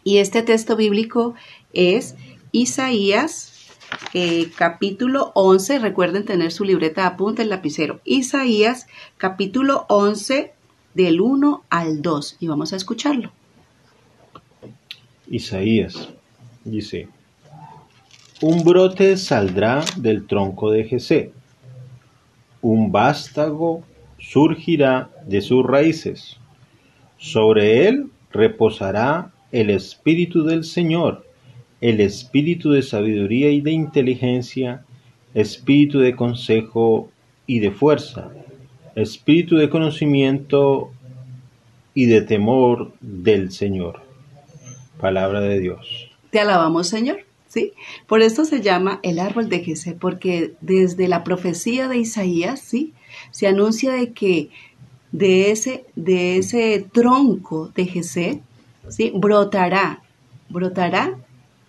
Y 0.02 0.16
este 0.16 0.42
texto 0.42 0.76
bíblico 0.76 1.34
es 1.74 2.14
Isaías 2.52 3.53
eh, 4.12 4.50
capítulo 4.56 5.32
11, 5.34 5.78
recuerden 5.78 6.24
tener 6.24 6.52
su 6.52 6.64
libreta 6.64 7.02
de 7.02 7.06
apunte, 7.08 7.42
el 7.42 7.50
lapicero. 7.50 8.00
Isaías, 8.04 8.86
capítulo 9.16 9.86
11, 9.88 10.52
del 10.94 11.20
1 11.20 11.64
al 11.68 12.02
2, 12.02 12.36
y 12.40 12.46
vamos 12.46 12.72
a 12.72 12.76
escucharlo. 12.76 13.32
Isaías 15.28 16.10
dice, 16.64 17.08
un 18.40 18.62
brote 18.64 19.16
saldrá 19.16 19.84
del 19.96 20.26
tronco 20.26 20.70
de 20.70 20.84
Jesé, 20.84 21.32
un 22.62 22.92
vástago 22.92 23.82
surgirá 24.18 25.10
de 25.26 25.40
sus 25.40 25.64
raíces, 25.64 26.38
sobre 27.18 27.88
él 27.88 28.10
reposará 28.30 29.32
el 29.52 29.70
espíritu 29.70 30.44
del 30.44 30.64
Señor 30.64 31.24
el 31.84 32.00
espíritu 32.00 32.70
de 32.70 32.80
sabiduría 32.80 33.50
y 33.50 33.60
de 33.60 33.72
inteligencia, 33.72 34.86
espíritu 35.34 35.98
de 35.98 36.16
consejo 36.16 37.10
y 37.46 37.58
de 37.58 37.72
fuerza, 37.72 38.30
espíritu 38.94 39.56
de 39.56 39.68
conocimiento 39.68 40.90
y 41.92 42.06
de 42.06 42.22
temor 42.22 42.94
del 43.02 43.52
Señor. 43.52 44.00
Palabra 44.98 45.42
de 45.42 45.60
Dios. 45.60 46.10
Te 46.30 46.40
alabamos, 46.40 46.88
Señor. 46.88 47.18
¿Sí? 47.48 47.72
Por 48.06 48.22
esto 48.22 48.46
se 48.46 48.62
llama 48.62 48.98
el 49.02 49.18
árbol 49.18 49.50
de 49.50 49.60
Jesé, 49.60 49.92
porque 49.92 50.54
desde 50.62 51.06
la 51.06 51.22
profecía 51.22 51.86
de 51.86 51.98
Isaías, 51.98 52.60
¿sí? 52.60 52.94
Se 53.30 53.46
anuncia 53.46 53.92
de 53.92 54.12
que 54.12 54.48
de 55.12 55.50
ese, 55.50 55.84
de 55.96 56.38
ese 56.38 56.86
tronco 56.90 57.70
de 57.76 57.84
Jesé, 57.84 58.40
¿sí? 58.88 59.12
Brotará, 59.14 60.02
brotará 60.48 61.18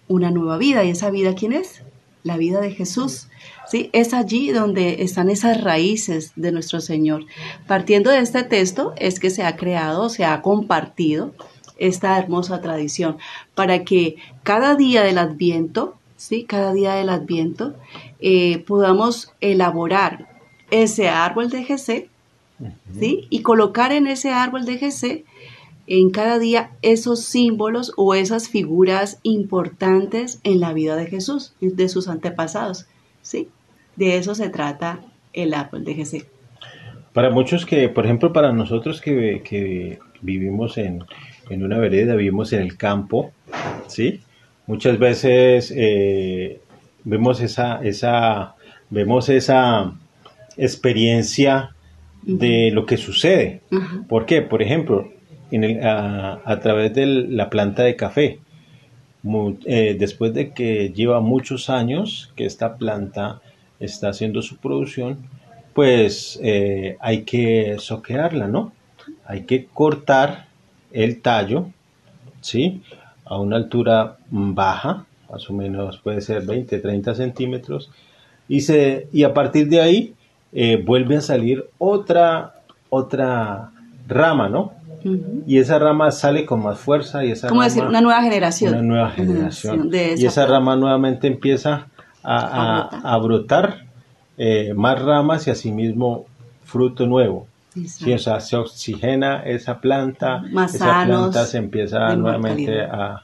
una 0.08 0.32
nueva 0.32 0.58
vida. 0.58 0.84
¿Y 0.84 0.90
esa 0.90 1.10
vida 1.10 1.36
quién 1.36 1.54
es? 1.54 1.82
La 2.24 2.38
vida 2.38 2.60
de 2.62 2.72
Jesús. 2.72 3.28
¿sí? 3.68 3.90
Es 3.94 4.14
allí 4.14 4.52
donde 4.52 5.04
están 5.04 5.30
esas 5.30 5.62
raíces 5.62 6.34
de 6.36 6.52
nuestro 6.52 6.82
Señor. 6.82 7.26
Partiendo 7.68 8.12
de 8.12 8.20
este 8.20 8.44
texto 8.44 8.94
es 8.98 9.20
que 9.20 9.30
se 9.30 9.44
ha 9.44 9.56
creado, 9.56 10.10
se 10.10 10.26
ha 10.26 10.42
compartido 10.42 11.34
esta 11.78 12.18
hermosa 12.18 12.62
tradición 12.62 13.18
para 13.54 13.84
que 13.84 14.16
cada 14.44 14.76
día 14.76 15.04
del 15.04 15.18
Adviento, 15.18 15.96
¿sí? 16.18 16.46
cada 16.46 16.74
día 16.74 16.94
del 16.96 17.10
Adviento, 17.10 17.76
eh, 18.20 18.60
podamos 18.60 19.34
elaborar 19.42 20.30
ese 20.72 21.10
árbol 21.10 21.50
de 21.50 21.64
Jesé 21.64 22.10
¿sí? 22.98 23.28
y 23.30 23.42
colocar 23.42 23.92
en 23.92 24.08
ese 24.08 24.32
árbol 24.32 24.66
de 24.66 24.78
Jesé 24.78 25.26
en 25.88 26.10
cada 26.10 26.40
día 26.40 26.72
esos 26.82 27.24
símbolos 27.24 27.94
o 27.98 28.16
esas 28.16 28.50
figuras 28.50 29.20
importantes 29.24 30.40
en 30.44 30.60
la 30.60 30.74
vida 30.74 30.96
de 30.96 31.06
Jesús, 31.06 31.54
de 31.62 31.90
sus 31.90 32.08
antepasados. 32.08 32.88
¿sí? 33.22 33.50
De 33.96 34.18
eso 34.18 34.36
se 34.36 34.50
trata 34.50 35.02
el 35.34 35.54
árbol 35.54 35.84
de 35.84 35.94
Jesús. 35.94 36.26
Para 37.14 37.30
muchos 37.30 37.66
que, 37.66 37.88
por 37.88 38.06
ejemplo, 38.06 38.34
para 38.34 38.52
nosotros 38.52 39.00
que, 39.00 40.00
vivimos 40.22 40.78
en, 40.78 41.04
una 41.50 41.78
vereda, 41.78 42.16
vivimos 42.16 42.52
en 42.52 42.62
el 42.62 42.76
campo, 42.76 43.32
¿sí? 43.88 44.22
Muchas 44.68 45.00
veces 45.00 45.72
eh, 45.76 46.60
vemos 47.06 47.40
esa, 47.40 47.82
esa, 47.86 48.56
vemos 48.90 49.30
esa 49.30 49.94
experiencia 50.58 51.76
de 52.24 52.72
lo 52.72 52.86
que 52.86 52.98
sucede. 52.98 53.62
¿Por 54.10 54.26
qué? 54.26 54.42
Por 54.42 54.62
ejemplo, 54.62 55.10
a, 55.52 56.60
través 56.62 56.94
de 56.94 57.06
la 57.06 57.50
planta 57.50 57.84
de 57.84 57.96
café. 57.96 58.40
Eh, 59.66 59.96
después 59.98 60.34
de 60.34 60.52
que 60.52 60.92
lleva 60.94 61.20
muchos 61.20 61.70
años 61.70 62.32
que 62.36 62.46
esta 62.46 62.78
planta 62.78 63.42
está 63.80 64.10
haciendo 64.10 64.42
su 64.42 64.58
producción, 64.58 65.18
pues 65.74 66.40
eh, 66.44 66.98
hay 67.00 67.24
que 67.24 67.76
soquearla, 67.80 68.48
¿no? 68.48 68.72
Hay 69.26 69.44
que 69.44 69.66
cortar 69.66 70.46
el 70.92 71.22
tallo, 71.22 71.68
¿sí? 72.42 72.82
A 73.26 73.40
una 73.40 73.58
altura 73.58 74.18
baja, 74.30 75.06
más 75.30 75.50
o 75.50 75.54
menos 75.54 75.98
puede 75.98 76.22
ser 76.22 76.46
20, 76.46 76.80
30 76.80 77.16
centímetros, 77.16 77.92
y, 78.48 78.62
se, 78.62 79.08
y 79.12 79.24
a 79.24 79.34
partir 79.34 79.68
de 79.68 79.82
ahí 79.82 80.14
eh, 80.54 80.78
vuelve 80.78 81.18
a 81.18 81.22
salir 81.22 81.66
otra, 81.78 82.54
otra 82.90 83.72
rama, 84.08 84.48
¿no? 84.48 84.74
Y 85.46 85.60
esa 85.60 85.78
rama 85.78 86.10
sale 86.12 86.46
con 86.46 86.64
más 86.64 86.80
fuerza 86.80 87.24
y 87.24 87.32
esa 87.32 87.48
¿Cómo 87.48 87.62
decir? 87.62 87.84
Una 87.84 88.02
nueva 88.02 88.24
generación. 88.24 88.74
Una 88.74 88.82
nueva 88.82 89.12
generación. 89.12 89.92
y 89.94 90.26
esa 90.26 90.46
rama 90.48 90.76
nuevamente 90.76 91.28
empieza 91.28 91.88
a, 92.24 93.18
brotar 93.22 93.86
eh, 94.38 94.74
más 94.76 95.00
ramas 95.02 95.48
y 95.48 95.52
asimismo 95.52 96.26
fruto 96.64 97.06
nuevo. 97.06 97.48
Sí, 97.86 98.14
o 98.14 98.18
sea, 98.18 98.40
se 98.40 98.56
oxigena 98.56 99.44
esa 99.44 99.80
planta, 99.80 100.44
esa 100.66 101.06
planta 101.06 101.46
se 101.46 101.58
empieza 101.58 102.16
nuevamente 102.16 102.82
a, 102.82 103.22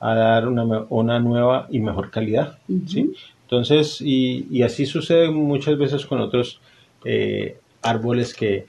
dar 0.00 0.48
una, 0.48 0.64
una, 0.88 1.20
nueva 1.20 1.68
y 1.70 1.78
mejor 1.78 2.10
calidad. 2.10 2.58
¿sí? 2.86 3.14
Entonces, 3.44 4.00
y, 4.00 4.48
y, 4.50 4.62
así 4.62 4.86
sucede 4.86 5.30
muchas 5.30 5.78
veces 5.78 6.04
con 6.04 6.20
otros 6.20 6.60
eh, 7.04 7.58
árboles 7.80 8.34
que, 8.34 8.66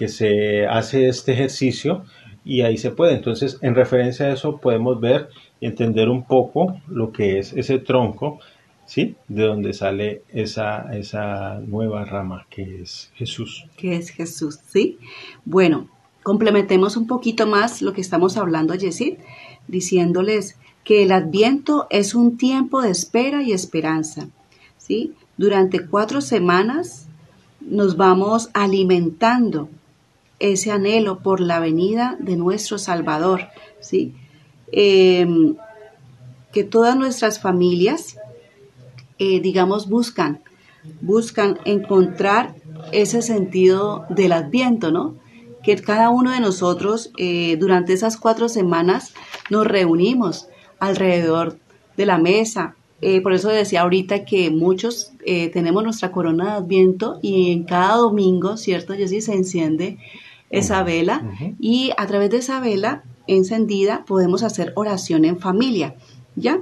que 0.00 0.08
se 0.08 0.66
hace 0.66 1.08
este 1.08 1.34
ejercicio 1.34 2.04
y 2.42 2.62
ahí 2.62 2.78
se 2.78 2.90
puede. 2.90 3.12
Entonces, 3.12 3.58
en 3.60 3.74
referencia 3.74 4.24
a 4.24 4.32
eso 4.32 4.56
podemos 4.56 4.98
ver 4.98 5.28
y 5.60 5.66
entender 5.66 6.08
un 6.08 6.24
poco 6.24 6.80
lo 6.88 7.12
que 7.12 7.38
es 7.38 7.52
ese 7.52 7.80
tronco, 7.80 8.38
¿sí? 8.86 9.16
De 9.28 9.42
donde 9.42 9.74
sale 9.74 10.22
esa, 10.32 10.96
esa 10.96 11.60
nueva 11.60 12.06
rama 12.06 12.46
que 12.48 12.80
es 12.80 13.12
Jesús. 13.14 13.66
Que 13.76 13.96
es 13.96 14.08
Jesús, 14.08 14.58
¿sí? 14.66 14.96
Bueno, 15.44 15.86
complementemos 16.22 16.96
un 16.96 17.06
poquito 17.06 17.46
más 17.46 17.82
lo 17.82 17.92
que 17.92 18.00
estamos 18.00 18.38
hablando, 18.38 18.74
Yesid, 18.74 19.18
diciéndoles 19.68 20.56
que 20.82 21.02
el 21.02 21.12
adviento 21.12 21.88
es 21.90 22.14
un 22.14 22.38
tiempo 22.38 22.80
de 22.80 22.88
espera 22.88 23.42
y 23.42 23.52
esperanza, 23.52 24.28
¿sí? 24.78 25.12
Durante 25.36 25.86
cuatro 25.86 26.22
semanas 26.22 27.06
nos 27.60 27.98
vamos 27.98 28.48
alimentando 28.54 29.68
ese 30.40 30.72
anhelo 30.72 31.20
por 31.20 31.40
la 31.40 31.60
venida 31.60 32.16
de 32.18 32.36
nuestro 32.36 32.78
Salvador, 32.78 33.48
¿sí? 33.78 34.14
Em, 34.72 35.54
que 36.52 36.64
todas 36.64 36.96
nuestras 36.96 37.40
familias 37.40 38.16
eh, 39.22 39.38
digamos, 39.40 39.86
buscan, 39.86 40.40
buscan 41.02 41.58
encontrar 41.66 42.54
ese 42.90 43.20
sentido 43.20 44.06
del 44.08 44.32
adviento, 44.32 44.90
¿no? 44.90 45.14
Que 45.62 45.76
cada 45.76 46.08
uno 46.08 46.30
de 46.30 46.40
nosotros 46.40 47.10
eh, 47.18 47.58
durante 47.60 47.92
esas 47.92 48.16
cuatro 48.16 48.48
semanas 48.48 49.12
nos 49.50 49.66
reunimos 49.66 50.48
alrededor 50.78 51.58
de 51.98 52.06
la 52.06 52.16
mesa. 52.16 52.76
Eh, 53.02 53.20
por 53.20 53.34
eso 53.34 53.50
decía 53.50 53.82
ahorita 53.82 54.24
que 54.24 54.50
muchos 54.50 55.12
tenemos 55.52 55.84
nuestra 55.84 56.12
corona 56.12 56.44
de 56.44 56.50
adviento 56.52 57.18
y 57.20 57.52
en 57.52 57.64
cada 57.64 57.96
domingo, 57.96 58.56
¿cierto? 58.56 58.94
sí 59.06 59.20
se 59.20 59.34
enciende 59.34 59.98
esa 60.50 60.82
vela 60.82 61.22
y 61.58 61.92
a 61.96 62.06
través 62.06 62.30
de 62.30 62.38
esa 62.38 62.60
vela 62.60 63.04
encendida 63.26 64.04
podemos 64.04 64.42
hacer 64.42 64.72
oración 64.74 65.24
en 65.24 65.38
familia, 65.38 65.94
¿ya? 66.36 66.60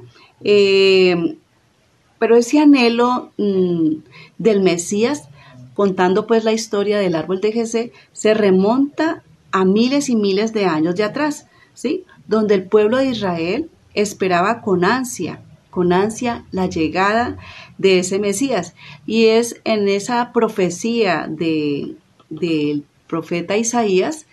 Pero 2.19 2.37
ese 2.37 2.61
anhelo 2.61 3.33
mm, 3.39 4.03
del 4.39 4.63
Mesías, 4.63 5.29
contando 5.75 6.27
pues 6.27 6.45
la 6.45 6.53
historia 6.53 6.99
del 6.99 7.15
árbol 7.15 7.41
de 7.41 7.53
Jesé, 7.53 7.93
se 8.13 8.35
remonta 8.35 9.23
a 9.53 9.65
miles 9.65 10.09
y 10.09 10.17
miles 10.17 10.53
de 10.53 10.67
años 10.67 10.97
de 10.97 11.05
atrás, 11.05 11.47
¿sí? 11.75 12.05
Donde 12.27 12.55
el 12.55 12.65
pueblo 12.65 12.99
de 12.99 13.07
Israel 13.07 13.71
esperaba 13.95 14.61
con 14.61 14.85
ansia, 14.85 15.41
con 15.71 15.93
ansia 15.93 16.45
la 16.51 16.67
llegada 16.67 17.37
de 17.79 18.01
ese 18.01 18.19
Mesías. 18.19 18.75
Y 19.07 19.27
es 19.27 19.61
en 19.65 19.89
esa 19.89 20.33
profecía 20.33 21.27
de, 21.29 21.95
del 22.29 22.85
profeta 23.09 23.57
Isaías 23.57 24.27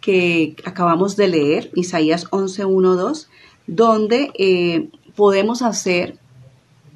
que 0.00 0.56
acabamos 0.64 1.16
de 1.16 1.28
leer, 1.28 1.70
Isaías 1.74 2.26
11, 2.30 2.64
1, 2.64 2.96
2, 2.96 3.28
donde 3.68 4.32
eh, 4.36 4.88
podemos 5.14 5.62
hacer 5.62 6.18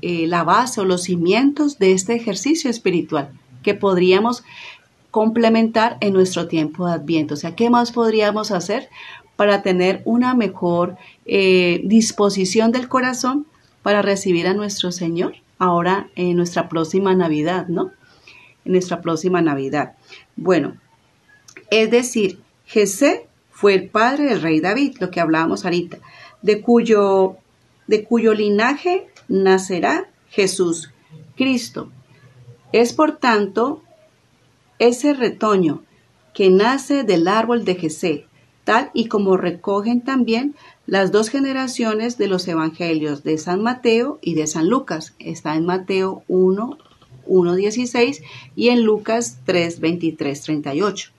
eh, 0.03 0.27
la 0.27 0.43
base 0.43 0.81
o 0.81 0.85
los 0.85 1.05
cimientos 1.05 1.79
de 1.79 1.93
este 1.93 2.15
ejercicio 2.15 2.69
espiritual 2.69 3.31
que 3.63 3.75
podríamos 3.75 4.43
complementar 5.11 5.97
en 6.01 6.13
nuestro 6.13 6.49
tiempo 6.49 6.87
de 6.87 6.95
Adviento. 6.95 7.35
O 7.35 7.37
sea, 7.37 7.55
¿qué 7.55 7.71
más 7.71 7.93
podríamos 7.93 8.51
hacer 8.51 8.89
para 9.37 9.63
tener 9.63 10.03
una 10.05 10.35
mejor 10.35 10.97
eh, 11.25 11.81
disposición 11.85 12.73
del 12.73 12.89
corazón 12.89 13.47
para 13.83 14.03
recibir 14.03 14.49
a 14.49 14.55
nuestro 14.55 14.91
Señor 14.91 15.37
ahora 15.59 16.09
en 16.17 16.37
nuestra 16.37 16.69
próxima 16.69 17.15
Navidad, 17.15 17.69
¿no? 17.69 17.93
En 18.65 18.73
nuestra 18.73 19.01
próxima 19.01 19.41
Navidad. 19.43 19.95
Bueno, 20.35 20.75
es 21.71 21.91
decir, 21.91 22.41
Jesé 22.65 23.27
fue 23.51 23.75
el 23.75 23.89
padre 23.89 24.25
del 24.25 24.43
rey 24.43 24.61
David, 24.61 24.97
lo 25.01 25.11
que 25.11 25.21
hablábamos 25.21 25.65
ahorita, 25.65 25.99
de 26.43 26.61
cuyo, 26.61 27.37
de 27.87 28.05
cuyo 28.05 28.35
linaje 28.35 29.07
nacerá 29.29 30.11
Jesús, 30.29 30.93
Cristo. 31.37 31.91
Es 32.73 32.93
por 32.93 33.17
tanto 33.17 33.83
ese 34.79 35.15
retoño 35.15 35.83
que 36.35 36.51
nace 36.51 37.03
del 37.03 37.29
árbol 37.29 37.65
de 37.65 37.77
Jesé, 37.77 38.27
tal 38.65 38.91
y 38.93 39.09
como 39.09 39.37
recogen 39.37 40.03
también 40.03 40.55
las 40.87 41.11
dos 41.11 41.31
generaciones 41.31 42.19
de 42.19 42.29
los 42.29 42.47
evangelios 42.47 43.23
de 43.23 43.39
San 43.39 43.63
Mateo 43.63 44.19
y 44.21 44.35
de 44.35 44.47
San 44.47 44.69
Lucas. 44.69 45.15
Está 45.19 45.57
en 45.57 45.65
Mateo 45.65 46.25
1, 46.29 46.79
1.16 47.27 48.23
y 48.55 48.69
en 48.69 48.83
Lucas 48.83 49.39
3, 49.47 49.81
23, 49.81 50.43
38. 50.43 51.16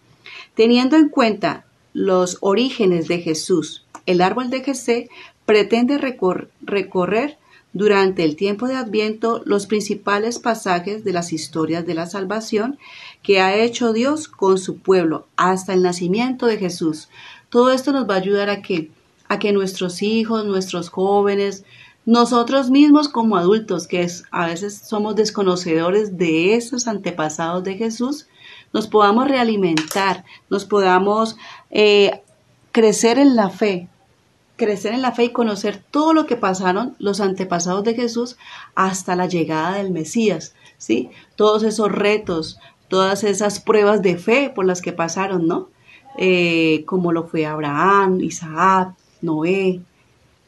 Teniendo 0.55 0.95
en 0.95 1.09
cuenta 1.09 1.65
los 1.93 2.37
orígenes 2.41 3.07
de 3.07 3.19
Jesús, 3.19 3.85
el 4.05 4.21
árbol 4.21 4.49
de 4.49 4.63
Jesé 4.63 5.09
pretende 5.45 5.97
recorrer 5.97 7.37
durante 7.73 8.23
el 8.23 8.35
tiempo 8.35 8.67
de 8.67 8.75
Adviento 8.75 9.41
los 9.45 9.67
principales 9.67 10.39
pasajes 10.39 11.03
de 11.03 11.13
las 11.13 11.31
historias 11.33 11.85
de 11.85 11.93
la 11.93 12.05
salvación 12.07 12.79
que 13.21 13.39
ha 13.39 13.55
hecho 13.55 13.93
Dios 13.93 14.27
con 14.27 14.57
su 14.57 14.79
pueblo 14.79 15.27
hasta 15.35 15.73
el 15.73 15.83
nacimiento 15.83 16.47
de 16.47 16.57
Jesús. 16.57 17.09
Todo 17.49 17.71
esto 17.71 17.91
nos 17.91 18.09
va 18.09 18.15
a 18.15 18.19
ayudar 18.19 18.49
a 18.49 18.61
que 18.61 18.91
a 19.29 19.39
que 19.39 19.51
nuestros 19.51 20.01
hijos, 20.01 20.45
nuestros 20.45 20.89
jóvenes, 20.89 21.65
nosotros 22.05 22.69
mismos 22.69 23.09
como 23.09 23.35
adultos, 23.35 23.87
que 23.87 24.07
a 24.31 24.47
veces 24.47 24.77
somos 24.85 25.15
desconocedores 25.15 26.17
de 26.17 26.55
esos 26.55 26.87
antepasados 26.87 27.63
de 27.65 27.75
Jesús, 27.75 28.27
nos 28.73 28.87
podamos 28.87 29.27
realimentar, 29.27 30.25
nos 30.49 30.65
podamos 30.65 31.37
eh, 31.69 32.21
crecer 32.71 33.19
en 33.19 33.35
la 33.35 33.49
fe, 33.49 33.87
crecer 34.55 34.93
en 34.93 35.01
la 35.01 35.11
fe 35.11 35.25
y 35.25 35.31
conocer 35.31 35.81
todo 35.91 36.13
lo 36.13 36.25
que 36.25 36.35
pasaron 36.35 36.95
los 36.99 37.21
antepasados 37.21 37.83
de 37.83 37.95
Jesús 37.95 38.37
hasta 38.75 39.15
la 39.15 39.27
llegada 39.27 39.77
del 39.77 39.91
Mesías, 39.91 40.53
¿sí? 40.77 41.09
Todos 41.35 41.63
esos 41.63 41.91
retos, 41.91 42.59
todas 42.87 43.23
esas 43.23 43.59
pruebas 43.59 44.01
de 44.01 44.17
fe 44.17 44.51
por 44.53 44.65
las 44.65 44.81
que 44.81 44.93
pasaron, 44.93 45.47
¿no? 45.47 45.69
Eh, 46.17 46.83
como 46.85 47.11
lo 47.11 47.27
fue 47.27 47.45
Abraham, 47.45 48.19
Isaac, 48.21 48.95
Noé, 49.21 49.81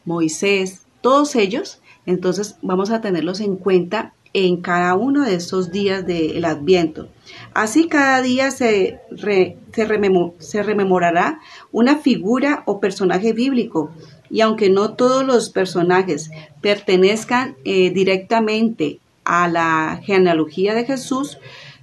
Moisés, 0.06 0.84
todos 1.02 1.36
ellos, 1.36 1.80
entonces 2.06 2.56
vamos 2.62 2.90
a 2.90 3.02
tenerlos 3.02 3.40
en 3.40 3.56
cuenta 3.56 4.14
en 4.34 4.62
cada 4.62 4.96
uno 4.96 5.24
de 5.24 5.36
estos 5.36 5.72
días 5.72 6.06
del 6.06 6.44
Adviento. 6.46 7.08
Así 7.54 7.88
cada 7.88 8.22
día 8.22 8.52
se, 8.52 9.00
se, 9.18 10.64
rememorará 10.64 11.40
una 11.72 11.98
figura 11.98 12.64
o 12.66 12.80
personaje 12.80 13.34
bíblico 13.34 13.92
y 14.30 14.42
aunque 14.42 14.70
no 14.70 14.94
todos 14.94 15.26
los 15.26 15.50
personajes 15.50 16.30
pertenezcan 16.62 17.56
eh, 17.66 17.90
directamente 17.90 19.00
a 19.26 19.48
la 19.48 20.00
genealogía 20.04 20.74
de 20.76 20.86
Jesús, 20.86 21.40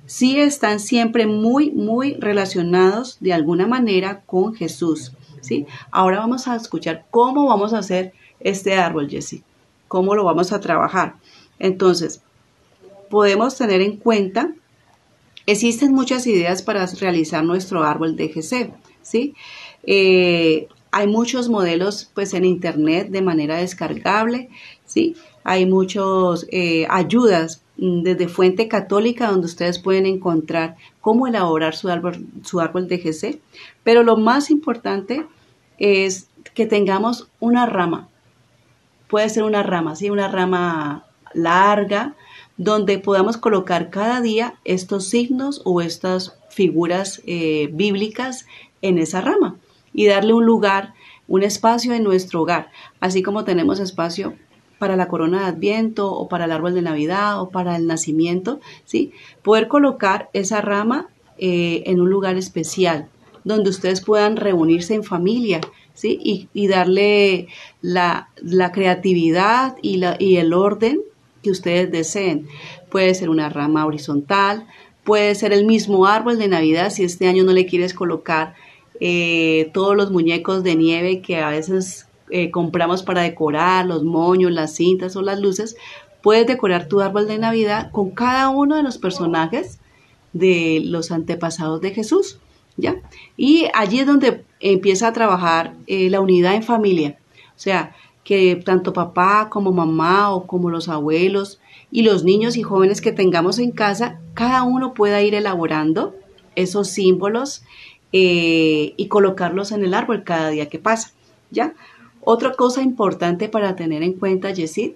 sí 0.07 0.38
están 0.38 0.81
siempre 0.81 1.26
muy, 1.26 1.70
muy 1.70 2.14
relacionados 2.14 3.18
de 3.20 3.33
alguna 3.33 3.66
manera 3.66 4.22
con 4.26 4.55
Jesús. 4.55 5.12
¿sí? 5.40 5.66
Ahora 5.90 6.18
vamos 6.18 6.48
a 6.48 6.57
escuchar 6.57 7.05
cómo 7.11 7.46
vamos 7.46 7.74
a 7.74 7.79
hacer 7.79 8.12
este 8.40 8.74
árbol, 8.74 9.09
Jesse, 9.09 9.42
cómo 9.88 10.14
lo 10.14 10.24
vamos 10.24 10.52
a 10.52 10.61
trabajar. 10.61 11.16
Entonces, 11.59 12.20
podemos 13.11 13.57
tener 13.57 13.81
en 13.81 13.96
cuenta, 13.96 14.52
existen 15.46 15.92
muchas 15.92 16.26
ideas 16.26 16.62
para 16.62 16.85
realizar 16.87 17.44
nuestro 17.44 17.85
árbol 17.85 18.16
de 18.16 18.28
GC, 18.28 18.72
¿sí? 19.02 19.35
Eh, 19.85 20.68
hay 20.90 21.06
muchos 21.06 21.48
modelos 21.48 22.11
pues 22.14 22.35
en 22.35 22.44
internet 22.44 23.09
de 23.11 23.22
manera 23.22 23.56
descargable, 23.56 24.48
¿sí? 24.85 25.16
Hay 25.44 25.66
muchas 25.66 26.46
eh, 26.50 26.87
ayudas 26.90 27.62
mm, 27.76 28.02
desde 28.02 28.28
Fuente 28.28 28.66
Católica 28.66 29.30
donde 29.30 29.46
ustedes 29.46 29.78
pueden 29.78 30.06
encontrar 30.06 30.76
cómo 31.00 31.26
elaborar 31.26 31.76
su 31.76 31.88
árbol, 31.88 32.26
su 32.42 32.61
árbol 32.61 32.88
de 32.88 32.98
GC, 32.98 33.40
pero 33.85 34.02
lo 34.02 34.16
más 34.16 34.50
importante 34.50 35.26
es 35.78 36.28
que 36.54 36.66
tengamos 36.66 37.28
una 37.38 37.66
rama, 37.66 38.09
puede 39.09 39.28
ser 39.28 39.44
una 39.44 39.62
rama, 39.62 39.94
¿sí? 39.94 40.11
Una 40.11 40.28
rama 40.28 41.06
larga, 41.35 42.14
donde 42.57 42.99
podamos 42.99 43.37
colocar 43.37 43.90
cada 43.90 44.21
día 44.21 44.55
estos 44.64 45.09
signos 45.09 45.61
o 45.64 45.81
estas 45.81 46.38
figuras 46.49 47.23
eh, 47.27 47.69
bíblicas 47.73 48.47
en 48.83 48.99
esa 48.99 49.21
rama 49.21 49.57
y 49.92 50.07
darle 50.07 50.33
un 50.33 50.47
lugar, 50.47 50.95
un 51.29 51.42
espacio 51.42 51.92
en 51.92 52.05
nuestro 52.05 52.42
hogar, 52.42 52.71
así 53.01 53.23
como 53.23 53.45
tenemos 53.45 53.81
espacio 53.81 54.35
para 54.79 54.97
la 54.97 55.09
corona 55.09 55.40
de 55.40 55.47
Adviento 55.47 56.12
o 56.12 56.29
para 56.29 56.45
el 56.45 56.53
árbol 56.53 56.75
de 56.75 56.83
Navidad 56.83 57.40
o 57.40 57.51
para 57.51 57.77
el 57.77 57.87
nacimiento, 57.87 58.61
¿sí? 58.85 59.12
Poder 59.42 59.69
colocar 59.69 60.29
esa 60.33 60.61
rama 60.61 61.09
eh, 61.38 61.83
en 61.87 62.01
un 62.01 62.11
lugar 62.11 62.37
especial 62.37 63.09
donde 63.45 63.71
ustedes 63.71 64.01
puedan 64.01 64.37
reunirse 64.37 64.95
en 64.95 65.05
familia, 65.05 65.61
¿sí? 65.95 66.49
Y, 66.53 66.66
darle 66.66 67.49
la, 67.81 68.29
la 68.42 68.73
creatividad 68.73 69.77
y, 69.83 69.99
la, 69.99 70.16
y 70.19 70.37
el 70.37 70.53
orden 70.53 71.01
ustedes 71.50 71.90
deseen. 71.90 72.48
Puede 72.90 73.14
ser 73.14 73.30
una 73.30 73.48
rama 73.48 73.87
horizontal, 73.87 74.66
puede 75.04 75.35
ser 75.35 75.52
el 75.52 75.66
mismo 75.66 76.06
árbol 76.06 76.38
de 76.38 76.48
Navidad 76.48 76.90
si 76.90 77.04
este 77.04 77.28
año 77.28 77.44
no 77.44 77.52
le 77.52 77.66
quieres 77.66 77.94
colocar 77.94 78.54
eh, 79.00 79.70
todos 79.74 79.96
los 79.96 80.11
muñecos 80.11 80.64
de 80.64 80.74
nieve 80.74 81.20
que 81.20 81.37
a 81.42 81.50
veces 81.50 82.09
eh, 82.30 82.50
compramos 82.50 83.02
para 83.02 83.22
decorar, 83.22 83.87
los 83.87 84.02
moños, 84.02 84.50
las 84.50 84.74
cintas 84.74 85.14
o 85.16 85.22
las 85.22 85.38
luces, 85.38 85.76
puedes 86.22 86.46
decorar 86.46 86.88
tu 86.88 87.00
árbol 87.00 87.28
de 87.28 87.38
Navidad 87.38 87.90
con 87.92 88.11
cada 88.11 88.48
uno 88.48 88.74
de 88.74 88.82
los 88.82 88.98
personajes 88.98 89.78
de 90.32 90.82
los 90.85 91.12
antepasados 91.12 91.80
de 91.80 91.92
Jesús, 91.92 92.38
¿ya? 92.76 92.96
Y 93.37 93.68
allí 93.74 94.00
es 94.00 94.06
donde 94.06 94.44
empieza 94.59 95.09
a 95.09 95.12
trabajar 95.12 95.74
eh, 95.87 96.11
la 96.11 96.20
unidad 96.20 96.54
en 96.54 96.64
familia, 96.64 97.16
o 97.50 97.59
sea, 97.59 97.94
que 98.26 98.56
tanto 98.56 98.92
papá 98.92 99.48
como 99.48 99.70
mamá 99.70 100.34
o 100.34 100.48
como 100.48 100.68
los 100.68 100.88
abuelos 100.88 101.60
y 101.92 102.02
los 102.02 102.24
niños 102.24 102.56
y 102.56 102.64
jóvenes 102.64 103.00
que 103.00 103.12
tengamos 103.12 103.60
en 103.60 103.70
casa, 103.70 104.18
cada 104.34 104.64
uno 104.64 104.94
pueda 104.94 105.22
ir 105.22 105.36
elaborando 105.36 106.16
esos 106.56 106.88
símbolos 106.88 107.62
eh, 108.12 108.94
y 108.96 109.06
colocarlos 109.06 109.70
en 109.70 109.84
el 109.84 109.94
árbol 109.94 110.24
cada 110.24 110.48
día 110.48 110.68
que 110.68 110.80
pasa, 110.80 111.12
¿ya? 111.52 111.74
Otra 112.20 112.54
cosa 112.54 112.82
importante 112.82 113.48
para 113.48 113.76
tener 113.76 114.02
en 114.02 114.14
cuenta, 114.14 114.50
Yesid, 114.50 114.94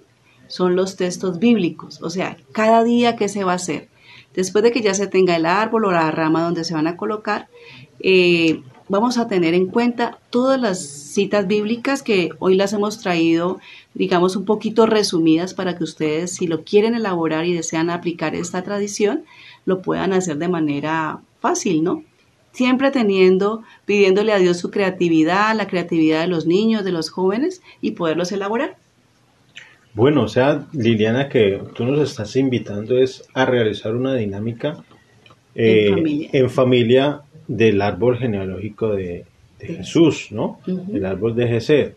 son 0.48 0.74
los 0.74 0.96
textos 0.96 1.38
bíblicos, 1.38 2.02
o 2.02 2.10
sea, 2.10 2.36
cada 2.50 2.82
día 2.82 3.14
que 3.14 3.28
se 3.28 3.44
va 3.44 3.52
a 3.52 3.56
hacer. 3.62 3.88
Después 4.34 4.64
de 4.64 4.72
que 4.72 4.80
ya 4.80 4.94
se 4.94 5.06
tenga 5.06 5.36
el 5.36 5.46
árbol 5.46 5.84
o 5.84 5.92
la 5.92 6.10
rama 6.10 6.42
donde 6.42 6.64
se 6.64 6.74
van 6.74 6.88
a 6.88 6.96
colocar, 6.96 7.46
eh, 8.00 8.60
vamos 8.90 9.18
a 9.18 9.28
tener 9.28 9.54
en 9.54 9.66
cuenta 9.66 10.18
todas 10.30 10.60
las 10.60 10.80
citas 10.80 11.46
bíblicas 11.46 12.02
que 12.02 12.30
hoy 12.40 12.56
las 12.56 12.72
hemos 12.72 13.00
traído, 13.00 13.60
digamos, 13.94 14.34
un 14.34 14.44
poquito 14.44 14.84
resumidas 14.84 15.54
para 15.54 15.78
que 15.78 15.84
ustedes, 15.84 16.34
si 16.34 16.48
lo 16.48 16.64
quieren 16.64 16.96
elaborar 16.96 17.46
y 17.46 17.54
desean 17.54 17.88
aplicar 17.88 18.34
esta 18.34 18.62
tradición, 18.62 19.22
lo 19.64 19.80
puedan 19.80 20.12
hacer 20.12 20.38
de 20.38 20.48
manera 20.48 21.20
fácil, 21.38 21.84
¿no? 21.84 22.02
Siempre 22.50 22.90
teniendo, 22.90 23.62
pidiéndole 23.86 24.32
a 24.32 24.38
Dios 24.38 24.58
su 24.58 24.72
creatividad, 24.72 25.54
la 25.54 25.68
creatividad 25.68 26.22
de 26.22 26.26
los 26.26 26.46
niños, 26.46 26.84
de 26.84 26.90
los 26.90 27.10
jóvenes 27.10 27.62
y 27.80 27.92
poderlos 27.92 28.32
elaborar. 28.32 28.76
Bueno, 29.94 30.24
o 30.24 30.28
sea, 30.28 30.66
Liliana, 30.72 31.28
que 31.28 31.62
tú 31.76 31.84
nos 31.84 32.00
estás 32.00 32.34
invitando 32.34 32.98
es 32.98 33.22
a 33.34 33.46
realizar 33.46 33.94
una 33.94 34.14
dinámica 34.14 34.82
en, 35.54 36.50
familia. 36.50 37.20
en, 37.29 37.29
del 37.50 37.82
árbol 37.82 38.16
genealógico 38.16 38.92
de, 38.94 39.24
Jesús, 39.58 40.28
¿no? 40.30 40.58
El 40.66 41.04
árbol 41.04 41.34
de 41.34 41.46
Jesús, 41.46 41.92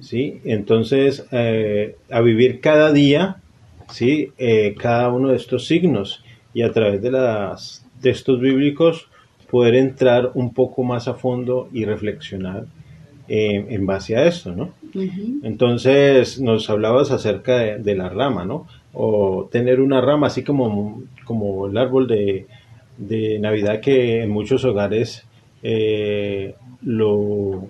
¿sí? 0.00 0.40
Entonces, 0.44 1.24
eh, 1.30 1.94
a 2.10 2.20
vivir 2.20 2.60
cada 2.60 2.92
día, 2.92 3.36
¿sí? 3.90 4.32
Eh, 4.38 4.74
cada 4.76 5.12
uno 5.12 5.28
de 5.28 5.36
estos 5.36 5.66
signos 5.66 6.24
y 6.52 6.62
a 6.62 6.72
través 6.72 7.00
de 7.02 7.12
los 7.12 7.84
textos 8.00 8.40
bíblicos 8.40 9.08
poder 9.48 9.76
entrar 9.76 10.32
un 10.34 10.52
poco 10.52 10.82
más 10.82 11.06
a 11.06 11.14
fondo 11.14 11.68
y 11.72 11.84
reflexionar 11.84 12.64
en 13.28 13.86
base 13.86 14.16
a 14.16 14.24
esto, 14.26 14.54
¿no? 14.54 14.70
Entonces 15.42 16.40
nos 16.40 16.70
hablabas 16.70 17.10
acerca 17.10 17.58
de, 17.58 17.94
la 17.94 18.08
rama, 18.08 18.44
¿no? 18.44 18.66
O 18.92 19.48
tener 19.50 19.80
una 19.80 20.00
rama 20.00 20.28
así 20.28 20.42
como, 20.42 21.02
como 21.24 21.66
el 21.66 21.76
árbol 21.76 22.06
de, 22.06 22.46
Navidad 22.98 23.80
que 23.80 24.22
en 24.22 24.30
muchos 24.30 24.64
hogares 24.64 25.24
eh, 25.62 26.54
lo, 26.82 27.66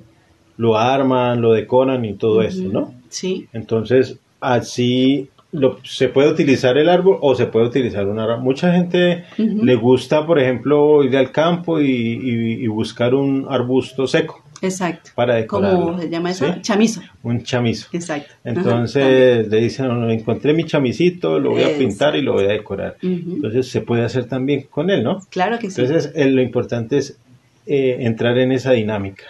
lo 0.57 0.79
arman, 0.79 1.41
lo 1.41 1.53
decoran 1.53 2.05
y 2.05 2.15
todo 2.15 2.43
esto, 2.43 2.69
¿no? 2.69 2.95
Sí. 3.09 3.49
Entonces 3.53 4.19
así 4.41 5.29
lo, 5.53 5.79
se 5.85 6.09
puede 6.09 6.31
utilizar 6.31 6.77
el 6.79 6.89
árbol 6.89 7.19
o 7.21 7.35
se 7.35 7.47
puede 7.47 7.67
utilizar 7.67 8.07
una 8.07 8.27
rama. 8.27 8.43
Mucha 8.43 8.73
gente 8.73 9.25
le 9.39 9.75
gusta, 9.77 10.27
por 10.27 10.39
ejemplo, 10.39 11.03
ir 11.05 11.17
al 11.17 11.33
campo 11.33 11.81
y 11.81 12.67
buscar 12.69 13.15
un 13.15 13.47
arbusto 13.49 14.07
seco. 14.07 14.46
Exacto. 14.67 15.11
Para 15.15 15.37
decorar. 15.37 15.75
¿Cómo 15.75 15.99
se 15.99 16.09
llama 16.09 16.31
eso? 16.31 16.47
Chamizo. 16.61 17.01
Un 17.23 17.43
chamizo. 17.43 17.89
Exacto. 17.93 18.35
Entonces 18.45 19.49
le 19.49 19.57
dicen, 19.61 19.89
no, 19.89 20.11
encontré 20.11 20.53
mi 20.53 20.65
chamisito, 20.65 21.39
lo 21.39 21.51
voy 21.51 21.63
a 21.63 21.77
pintar 21.77 22.17
y 22.17 22.23
lo 22.23 22.35
voy 22.35 22.45
a 22.45 22.49
decorar. 22.49 22.97
Entonces 23.03 23.69
se 23.69 23.81
puede 23.81 24.05
hacer 24.05 24.27
también 24.27 24.67
con 24.71 24.91
él, 24.91 25.03
¿no? 25.03 25.21
Claro 25.31 25.59
que 25.59 25.71
sí. 25.71 25.81
Entonces 25.81 26.13
lo 26.15 26.43
importante 26.43 26.99
es 26.99 27.19
eh, 27.67 27.97
entrar 28.01 28.39
en 28.39 28.53
esa 28.53 28.73
dinámica, 28.73 29.25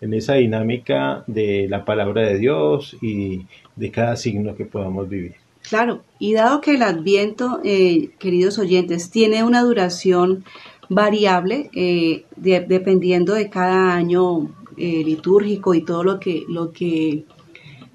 en 0.00 0.14
esa 0.14 0.34
dinámica 0.34 1.24
de 1.26 1.66
la 1.68 1.84
palabra 1.84 2.26
de 2.26 2.38
Dios 2.38 2.96
y 3.02 3.46
de 3.76 3.90
cada 3.90 4.16
signo 4.16 4.54
que 4.54 4.64
podamos 4.64 5.08
vivir. 5.08 5.34
Claro, 5.68 6.02
y 6.18 6.34
dado 6.34 6.60
que 6.60 6.74
el 6.74 6.82
adviento, 6.82 7.60
eh, 7.64 8.10
queridos 8.18 8.58
oyentes, 8.58 9.10
tiene 9.10 9.44
una 9.44 9.62
duración 9.62 10.44
variable 10.88 11.70
eh, 11.74 12.24
dependiendo 12.36 13.34
de 13.34 13.48
cada 13.48 13.94
año 13.94 14.50
eh, 14.76 15.02
litúrgico 15.04 15.74
y 15.74 15.84
todo 15.84 16.04
lo 16.04 16.20
que, 16.20 16.44
lo, 16.48 16.72
que, 16.72 17.24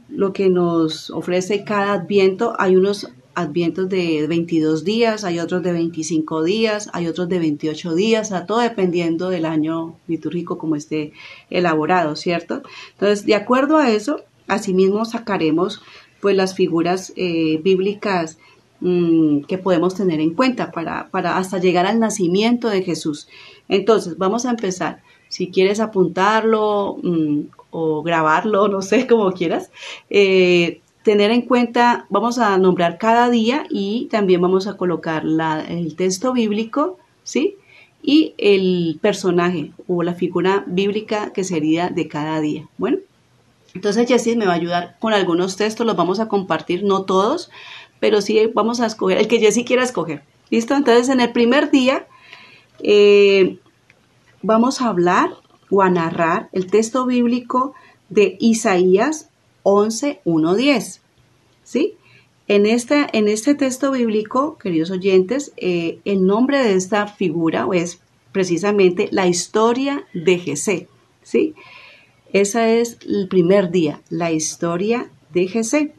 lo 0.09 0.33
que 0.33 0.49
nos 0.49 1.09
ofrece 1.11 1.63
cada 1.63 1.93
adviento. 1.93 2.53
Hay 2.59 2.75
unos 2.75 3.07
advientos 3.37 3.87
de 3.87 4.25
22 4.27 4.83
días, 4.83 5.23
hay 5.23 5.39
otros 5.39 5.61
de 5.61 5.71
25 5.71 6.43
días, 6.43 6.89
hay 6.93 7.05
otros 7.05 7.29
de 7.29 7.37
28 7.37 7.93
días, 7.93 8.31
a 8.31 8.47
todo 8.47 8.61
dependiendo 8.61 9.29
del 9.29 9.45
año 9.45 9.99
litúrgico 10.07 10.57
como 10.57 10.75
esté 10.75 11.13
elaborado, 11.51 12.15
¿cierto? 12.15 12.63
Entonces, 12.93 13.27
de 13.27 13.35
acuerdo 13.35 13.77
a 13.77 13.91
eso, 13.91 14.21
asimismo 14.47 15.05
sacaremos 15.05 15.83
pues 16.19 16.35
las 16.35 16.55
figuras 16.55 17.13
eh, 17.15 17.61
bíblicas 17.63 18.39
mm, 18.79 19.41
que 19.41 19.59
podemos 19.59 19.93
tener 19.93 20.19
en 20.19 20.33
cuenta 20.33 20.71
para, 20.71 21.09
para 21.09 21.37
hasta 21.37 21.59
llegar 21.59 21.85
al 21.85 21.99
nacimiento 21.99 22.69
de 22.69 22.81
Jesús. 22.81 23.27
Entonces, 23.69 24.17
vamos 24.17 24.47
a 24.47 24.49
empezar 24.49 25.03
si 25.29 25.49
quieres 25.49 25.79
apuntarlo 25.79 26.97
mm, 27.01 27.39
o 27.71 28.03
grabarlo, 28.03 28.67
no 28.67 28.81
sé, 28.81 29.07
como 29.09 29.31
quieras, 29.31 29.71
eh, 30.09 30.81
tener 31.03 31.31
en 31.31 31.43
cuenta, 31.43 32.05
vamos 32.09 32.37
a 32.37 32.57
nombrar 32.57 32.97
cada 32.97 33.29
día 33.29 33.65
y 33.69 34.07
también 34.11 34.41
vamos 34.41 34.67
a 34.67 34.75
colocar 34.75 35.23
el 35.69 35.95
texto 35.95 36.33
bíblico, 36.33 36.97
¿sí? 37.23 37.55
Y 38.03 38.33
el 38.37 38.99
personaje 39.01 39.71
o 39.87 40.03
la 40.03 40.13
figura 40.13 40.63
bíblica 40.67 41.31
que 41.31 41.43
sería 41.43 41.89
de 41.89 42.07
cada 42.07 42.41
día. 42.41 42.67
Bueno, 42.77 42.97
entonces 43.73 44.07
Jessie 44.07 44.35
me 44.35 44.45
va 44.45 44.53
a 44.53 44.55
ayudar 44.55 44.97
con 44.99 45.13
algunos 45.13 45.55
textos, 45.55 45.85
los 45.85 45.95
vamos 45.95 46.19
a 46.19 46.27
compartir, 46.27 46.83
no 46.83 47.03
todos, 47.03 47.51
pero 47.99 48.21
sí 48.21 48.51
vamos 48.53 48.81
a 48.81 48.85
escoger 48.85 49.17
el 49.17 49.27
que 49.27 49.39
Jessie 49.39 49.65
quiera 49.65 49.83
escoger. 49.83 50.23
¿Listo? 50.49 50.75
Entonces 50.75 51.09
en 51.09 51.21
el 51.21 51.31
primer 51.31 51.71
día 51.71 52.05
eh, 52.79 53.59
vamos 54.41 54.81
a 54.81 54.87
hablar 54.87 55.31
o 55.69 55.81
a 55.81 55.89
narrar 55.89 56.49
el 56.53 56.67
texto 56.67 57.05
bíblico 57.05 57.73
de 58.09 58.37
Isaías 58.39 59.29
11, 59.63 60.21
1, 60.23 60.55
10. 60.55 61.01
¿Sí? 61.63 61.95
En 62.47 62.65
este, 62.65 63.07
en 63.11 63.27
este 63.27 63.55
texto 63.55 63.91
bíblico, 63.91 64.57
queridos 64.57 64.91
oyentes, 64.91 65.51
eh, 65.57 65.99
el 66.05 66.25
nombre 66.25 66.63
de 66.63 66.75
esta 66.75 67.07
figura 67.07 67.67
es 67.73 67.99
precisamente 68.31 69.09
la 69.11 69.27
historia 69.27 70.05
de 70.13 70.37
Jesé. 70.39 70.87
¿Sí? 71.23 71.55
Ese 72.31 72.79
es 72.79 72.99
el 73.05 73.27
primer 73.27 73.71
día, 73.71 74.01
la 74.09 74.31
historia 74.31 75.09
de 75.33 75.47
Jesé. 75.47 75.93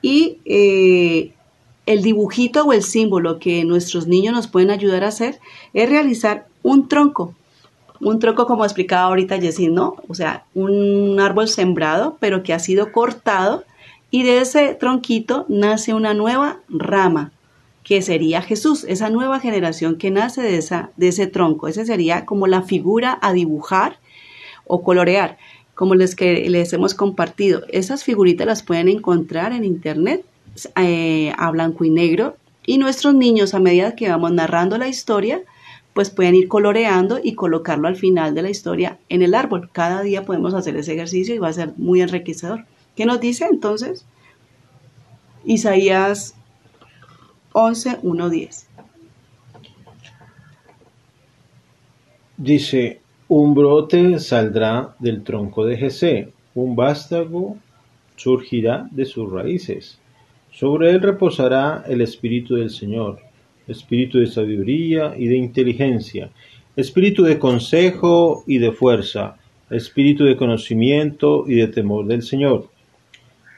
Y 0.00 0.38
eh, 0.44 1.32
el 1.86 2.02
dibujito 2.02 2.64
o 2.64 2.72
el 2.72 2.82
símbolo 2.82 3.38
que 3.38 3.64
nuestros 3.64 4.06
niños 4.06 4.34
nos 4.34 4.46
pueden 4.46 4.70
ayudar 4.70 5.04
a 5.04 5.08
hacer 5.08 5.38
es 5.74 5.88
realizar 5.88 6.46
un 6.62 6.88
tronco, 6.88 7.34
un 8.00 8.18
tronco 8.18 8.46
como 8.46 8.64
explicaba 8.64 9.04
ahorita 9.04 9.40
Jessie, 9.40 9.68
¿no? 9.68 9.96
O 10.08 10.14
sea, 10.14 10.44
un 10.54 11.18
árbol 11.20 11.48
sembrado, 11.48 12.16
pero 12.20 12.42
que 12.42 12.52
ha 12.52 12.58
sido 12.58 12.92
cortado 12.92 13.64
y 14.10 14.22
de 14.22 14.40
ese 14.40 14.74
tronquito 14.74 15.44
nace 15.48 15.94
una 15.94 16.14
nueva 16.14 16.60
rama, 16.68 17.32
que 17.82 18.00
sería 18.00 18.42
Jesús, 18.42 18.84
esa 18.84 19.10
nueva 19.10 19.40
generación 19.40 19.96
que 19.96 20.10
nace 20.10 20.40
de, 20.40 20.56
esa, 20.56 20.90
de 20.96 21.08
ese 21.08 21.26
tronco. 21.26 21.68
Esa 21.68 21.84
sería 21.84 22.24
como 22.24 22.46
la 22.46 22.62
figura 22.62 23.18
a 23.20 23.32
dibujar 23.32 23.98
o 24.66 24.82
colorear, 24.82 25.36
como 25.74 25.94
les, 25.94 26.14
que 26.14 26.48
les 26.48 26.72
hemos 26.72 26.94
compartido. 26.94 27.62
Esas 27.68 28.04
figuritas 28.04 28.46
las 28.46 28.62
pueden 28.62 28.88
encontrar 28.88 29.52
en 29.52 29.64
internet 29.64 30.24
eh, 30.76 31.32
a 31.36 31.50
blanco 31.50 31.84
y 31.84 31.90
negro 31.90 32.36
y 32.64 32.78
nuestros 32.78 33.14
niños 33.14 33.52
a 33.52 33.58
medida 33.58 33.96
que 33.96 34.08
vamos 34.08 34.32
narrando 34.32 34.78
la 34.78 34.88
historia, 34.88 35.42
pues 35.94 36.10
pueden 36.10 36.34
ir 36.34 36.48
coloreando 36.48 37.20
y 37.22 37.34
colocarlo 37.34 37.88
al 37.88 37.96
final 37.96 38.34
de 38.34 38.42
la 38.42 38.50
historia 38.50 38.98
en 39.08 39.22
el 39.22 39.34
árbol. 39.34 39.70
Cada 39.72 40.02
día 40.02 40.24
podemos 40.24 40.52
hacer 40.52 40.76
ese 40.76 40.92
ejercicio 40.92 41.34
y 41.34 41.38
va 41.38 41.48
a 41.48 41.52
ser 41.52 41.72
muy 41.76 42.02
enriquecedor. 42.02 42.64
¿Qué 42.96 43.06
nos 43.06 43.20
dice 43.20 43.46
entonces? 43.50 44.04
Isaías 45.44 46.34
11, 47.52 47.98
1, 48.02 48.30
10. 48.30 48.68
Dice, 52.36 53.00
un 53.28 53.54
brote 53.54 54.18
saldrá 54.18 54.96
del 54.98 55.22
tronco 55.22 55.64
de 55.64 55.76
Jesé, 55.76 56.32
un 56.56 56.74
vástago 56.74 57.56
surgirá 58.16 58.88
de 58.90 59.04
sus 59.04 59.30
raíces. 59.30 60.00
Sobre 60.50 60.90
él 60.90 61.00
reposará 61.00 61.84
el 61.86 62.00
espíritu 62.00 62.56
del 62.56 62.70
Señor 62.70 63.20
espíritu 63.68 64.18
de 64.18 64.26
sabiduría 64.26 65.14
y 65.16 65.26
de 65.28 65.36
inteligencia, 65.36 66.30
espíritu 66.76 67.22
de 67.22 67.38
consejo 67.38 68.44
y 68.46 68.58
de 68.58 68.72
fuerza, 68.72 69.36
espíritu 69.70 70.24
de 70.24 70.36
conocimiento 70.36 71.44
y 71.46 71.54
de 71.54 71.68
temor 71.68 72.06
del 72.06 72.22
Señor. 72.22 72.68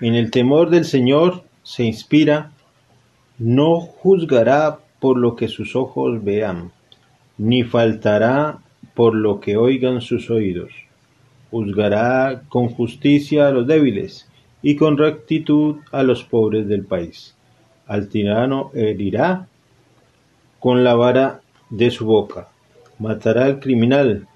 En 0.01 0.15
el 0.15 0.31
temor 0.31 0.71
del 0.71 0.85
Señor 0.85 1.43
se 1.63 1.85
inspira 1.85 2.53
No 3.39 3.81
juzgará 3.81 4.79
por 5.01 5.19
lo 5.19 5.37
que 5.37 5.49
sus 5.49 5.77
ojos 5.77 6.25
vean, 6.25 6.73
ni 7.39 7.65
faltará 7.65 8.59
por 8.95 9.15
lo 9.15 9.41
que 9.41 9.57
oigan 9.57 10.01
sus 10.01 10.31
oídos. 10.31 10.71
Juzgará 11.51 12.43
con 12.49 12.69
justicia 12.69 13.49
a 13.49 13.51
los 13.51 13.67
débiles 13.67 14.29
y 14.63 14.77
con 14.77 14.97
rectitud 14.97 15.77
a 15.93 16.03
los 16.03 16.25
pobres 16.25 16.67
del 16.67 16.85
país. 16.85 17.37
Al 17.87 18.09
tirano 18.09 18.71
herirá 18.75 19.49
con 20.67 20.83
la 20.83 20.97
vara 20.97 21.43
de 21.71 21.93
su 21.93 22.07
boca, 22.07 22.49
matará 22.99 23.45
al 23.45 23.61
criminal 23.61 24.27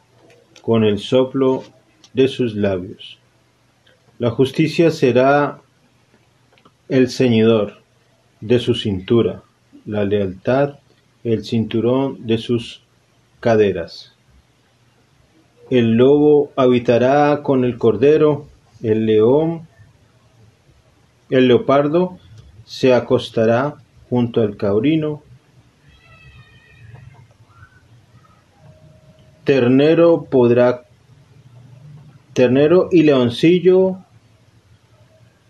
con 0.62 0.84
el 0.84 1.00
soplo 1.00 1.64
de 2.12 2.28
sus 2.28 2.54
labios. 2.54 3.18
La 4.20 4.30
justicia 4.30 4.92
será 4.92 5.58
el 6.88 7.10
ceñidor 7.10 7.78
de 8.40 8.60
su 8.60 8.76
cintura, 8.76 9.42
la 9.84 10.04
lealtad 10.04 10.74
el 11.24 11.44
cinturón 11.44 12.24
de 12.28 12.38
sus 12.38 12.84
caderas. 13.40 14.14
El 15.68 15.96
lobo 15.96 16.52
habitará 16.54 17.42
con 17.42 17.64
el 17.64 17.76
cordero, 17.76 18.46
el 18.84 19.04
león, 19.04 19.66
el 21.28 21.48
leopardo 21.48 22.20
se 22.64 22.94
acostará 22.94 23.78
junto 24.08 24.42
al 24.42 24.56
caurino, 24.56 25.24
ternero 29.50 30.26
podrá 30.30 30.84
ternero 32.34 32.88
y 32.92 33.02
leoncillo 33.02 33.98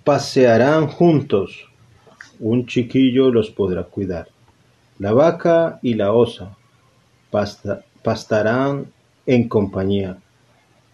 pasearán 0.05 0.87
juntos, 0.87 1.69
un 2.39 2.65
chiquillo 2.65 3.31
los 3.31 3.51
podrá 3.51 3.83
cuidar. 3.85 4.29
La 4.99 5.13
vaca 5.13 5.81
y 5.83 5.93
la 5.97 6.15
osa 6.15 6.57
pastarán 8.03 8.91
en 9.27 9.49
compañía, 9.51 10.17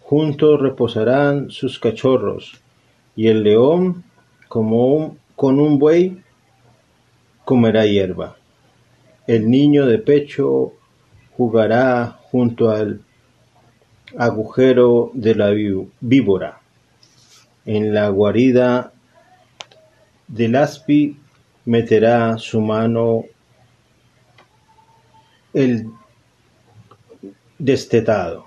juntos 0.01 0.59
reposarán 0.59 1.49
sus 1.49 1.79
cachorros, 1.79 2.59
y 3.15 3.27
el 3.27 3.41
león, 3.41 4.03
como 4.49 5.15
con 5.37 5.61
un 5.61 5.79
buey, 5.79 6.21
comerá 7.45 7.85
hierba. 7.85 8.35
El 9.27 9.49
niño 9.49 9.85
de 9.85 9.97
pecho 9.97 10.73
jugará 11.37 12.16
junto 12.31 12.69
al 12.69 13.01
agujero 14.17 15.11
de 15.13 15.35
la 15.35 15.49
víbora. 15.99 16.59
En 17.65 17.93
la 17.93 18.09
guarida 18.09 18.93
del 20.27 20.55
aspi 20.55 21.17
meterá 21.65 22.37
su 22.37 22.61
mano 22.61 23.25
el 25.53 25.89
destetado. 27.57 28.45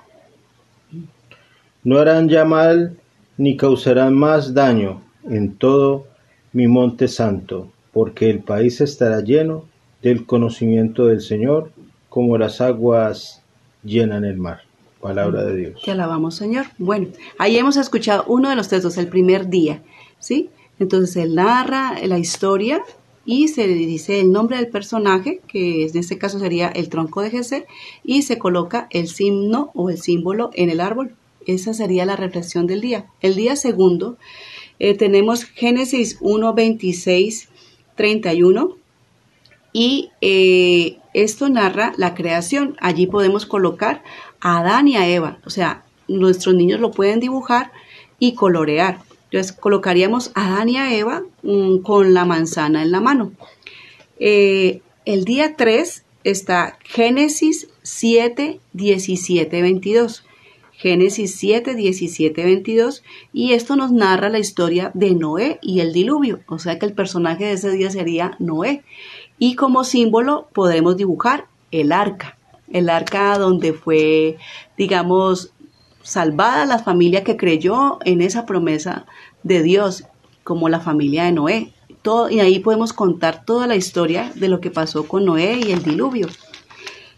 No 1.83 1.99
harán 1.99 2.29
ya 2.29 2.45
mal 2.45 2.99
ni 3.37 3.57
causarán 3.57 4.15
más 4.15 4.55
daño 4.55 5.03
en 5.25 5.57
todo 5.57 6.07
mi 6.53 6.67
monte 6.67 7.09
santo, 7.09 7.73
porque 7.93 8.31
el 8.31 8.41
país 8.41 8.81
estará 8.81 9.21
lleno 9.21 9.67
del 10.03 10.27
conocimiento 10.27 11.07
del 11.07 11.21
Señor, 11.21 11.73
como 12.09 12.37
las 12.39 12.61
aguas 12.61 13.40
llenan 13.83 14.25
el 14.25 14.39
mar. 14.39 14.63
Palabra 15.01 15.45
de 15.45 15.57
Dios. 15.57 15.83
Te 15.83 15.93
alabamos, 15.93 16.35
Señor. 16.35 16.67
Bueno, 16.77 17.09
ahí 17.39 17.57
hemos 17.57 17.77
escuchado 17.77 18.25
uno 18.27 18.51
de 18.51 18.57
los 18.57 18.69
textos, 18.69 18.99
el 18.99 19.09
primer 19.09 19.49
día, 19.49 19.83
¿sí? 20.19 20.51
Entonces 20.79 21.17
él 21.17 21.35
narra 21.35 21.95
la 22.07 22.19
historia 22.19 22.83
y 23.25 23.49
se 23.49 23.67
dice 23.67 24.21
el 24.21 24.31
nombre 24.31 24.57
del 24.57 24.69
personaje, 24.69 25.41
que 25.47 25.87
en 25.87 25.97
este 25.97 26.19
caso 26.19 26.39
sería 26.39 26.69
el 26.69 26.89
tronco 26.89 27.23
de 27.23 27.31
Jesé, 27.31 27.67
y 28.05 28.23
se 28.23 28.39
coloca 28.39 28.89
el 28.91 29.09
signo 29.09 29.71
o 29.75 29.89
el 29.89 29.99
símbolo 29.99 30.51
en 30.55 30.69
el 30.69 30.81
árbol. 30.81 31.15
Esa 31.47 31.73
sería 31.73 32.05
la 32.05 32.17
reflexión 32.17 32.67
del 32.67 32.81
día. 32.81 33.07
El 33.23 33.37
día 33.37 33.57
segundo 33.57 34.19
eh, 34.79 34.95
tenemos 34.95 35.45
Génesis 35.45 36.19
1, 36.21 36.55
26, 36.55 37.49
31 37.95 38.77
y 39.73 40.11
eh, 40.21 40.99
esto 41.15 41.49
narra 41.49 41.93
la 41.97 42.15
creación. 42.15 42.77
Allí 42.81 43.07
podemos 43.07 43.47
colocar 43.47 44.03
a 44.41 44.59
Adán 44.59 44.89
y 44.89 44.97
a 44.97 45.07
Eva. 45.07 45.39
O 45.45 45.51
sea, 45.51 45.85
nuestros 46.09 46.55
niños 46.55 46.81
lo 46.81 46.91
pueden 46.91 47.21
dibujar 47.21 47.73
y 48.19 48.35
colorear. 48.35 48.99
Entonces 49.25 49.53
colocaríamos 49.53 50.33
a 50.35 50.49
Adán 50.55 50.69
y 50.69 50.77
a 50.77 50.95
Eva 50.95 51.23
mm, 51.43 51.79
con 51.79 52.15
la 52.15 52.25
manzana 52.25 52.83
en 52.83 52.91
la 52.91 53.01
mano. 53.01 53.33
Eh, 54.19 54.83
el 55.05 55.25
día 55.25 55.57
3 55.57 56.05
está 56.25 56.79
Génesis 56.83 57.69
7, 57.83 58.61
17, 58.73 59.63
22. 59.63 60.25
Génesis 60.81 61.35
7, 61.35 61.75
17, 61.75 62.43
22, 62.43 63.05
y 63.35 63.53
esto 63.53 63.77
nos 63.77 63.93
narra 63.93 64.31
la 64.31 64.39
historia 64.39 64.91
de 64.95 65.15
Noé 65.15 65.59
y 65.61 65.81
el 65.81 65.93
diluvio, 65.93 66.41
o 66.47 66.59
sea 66.59 66.79
que 66.79 66.87
el 66.87 66.95
personaje 66.95 67.45
de 67.45 67.53
ese 67.53 67.71
día 67.71 67.91
sería 67.91 68.35
Noé. 68.39 68.83
Y 69.41 69.57
como 69.57 69.83
símbolo 69.83 70.49
podemos 70.53 70.97
dibujar 70.97 71.49
el 71.73 71.91
arca, 71.91 72.39
el 72.73 72.89
arca 72.89 73.37
donde 73.39 73.73
fue, 73.73 74.39
digamos, 74.77 75.51
salvada 76.03 76.65
la 76.67 76.79
familia 76.79 77.25
que 77.25 77.37
creyó 77.37 77.99
en 78.05 78.21
esa 78.21 78.47
promesa 78.47 79.07
de 79.43 79.65
Dios, 79.65 80.05
como 80.45 80.69
la 80.69 80.79
familia 80.79 81.25
de 81.25 81.33
Noé. 81.33 81.73
Todo, 82.03 82.31
y 82.31 82.39
ahí 82.39 82.61
podemos 82.61 82.93
contar 82.93 83.45
toda 83.45 83.67
la 83.67 83.75
historia 83.77 84.31
de 84.37 84.49
lo 84.49 84.61
que 84.61 84.71
pasó 84.71 85.09
con 85.09 85.25
Noé 85.25 85.59
y 85.67 85.73
el 85.73 85.83
diluvio. 85.83 86.29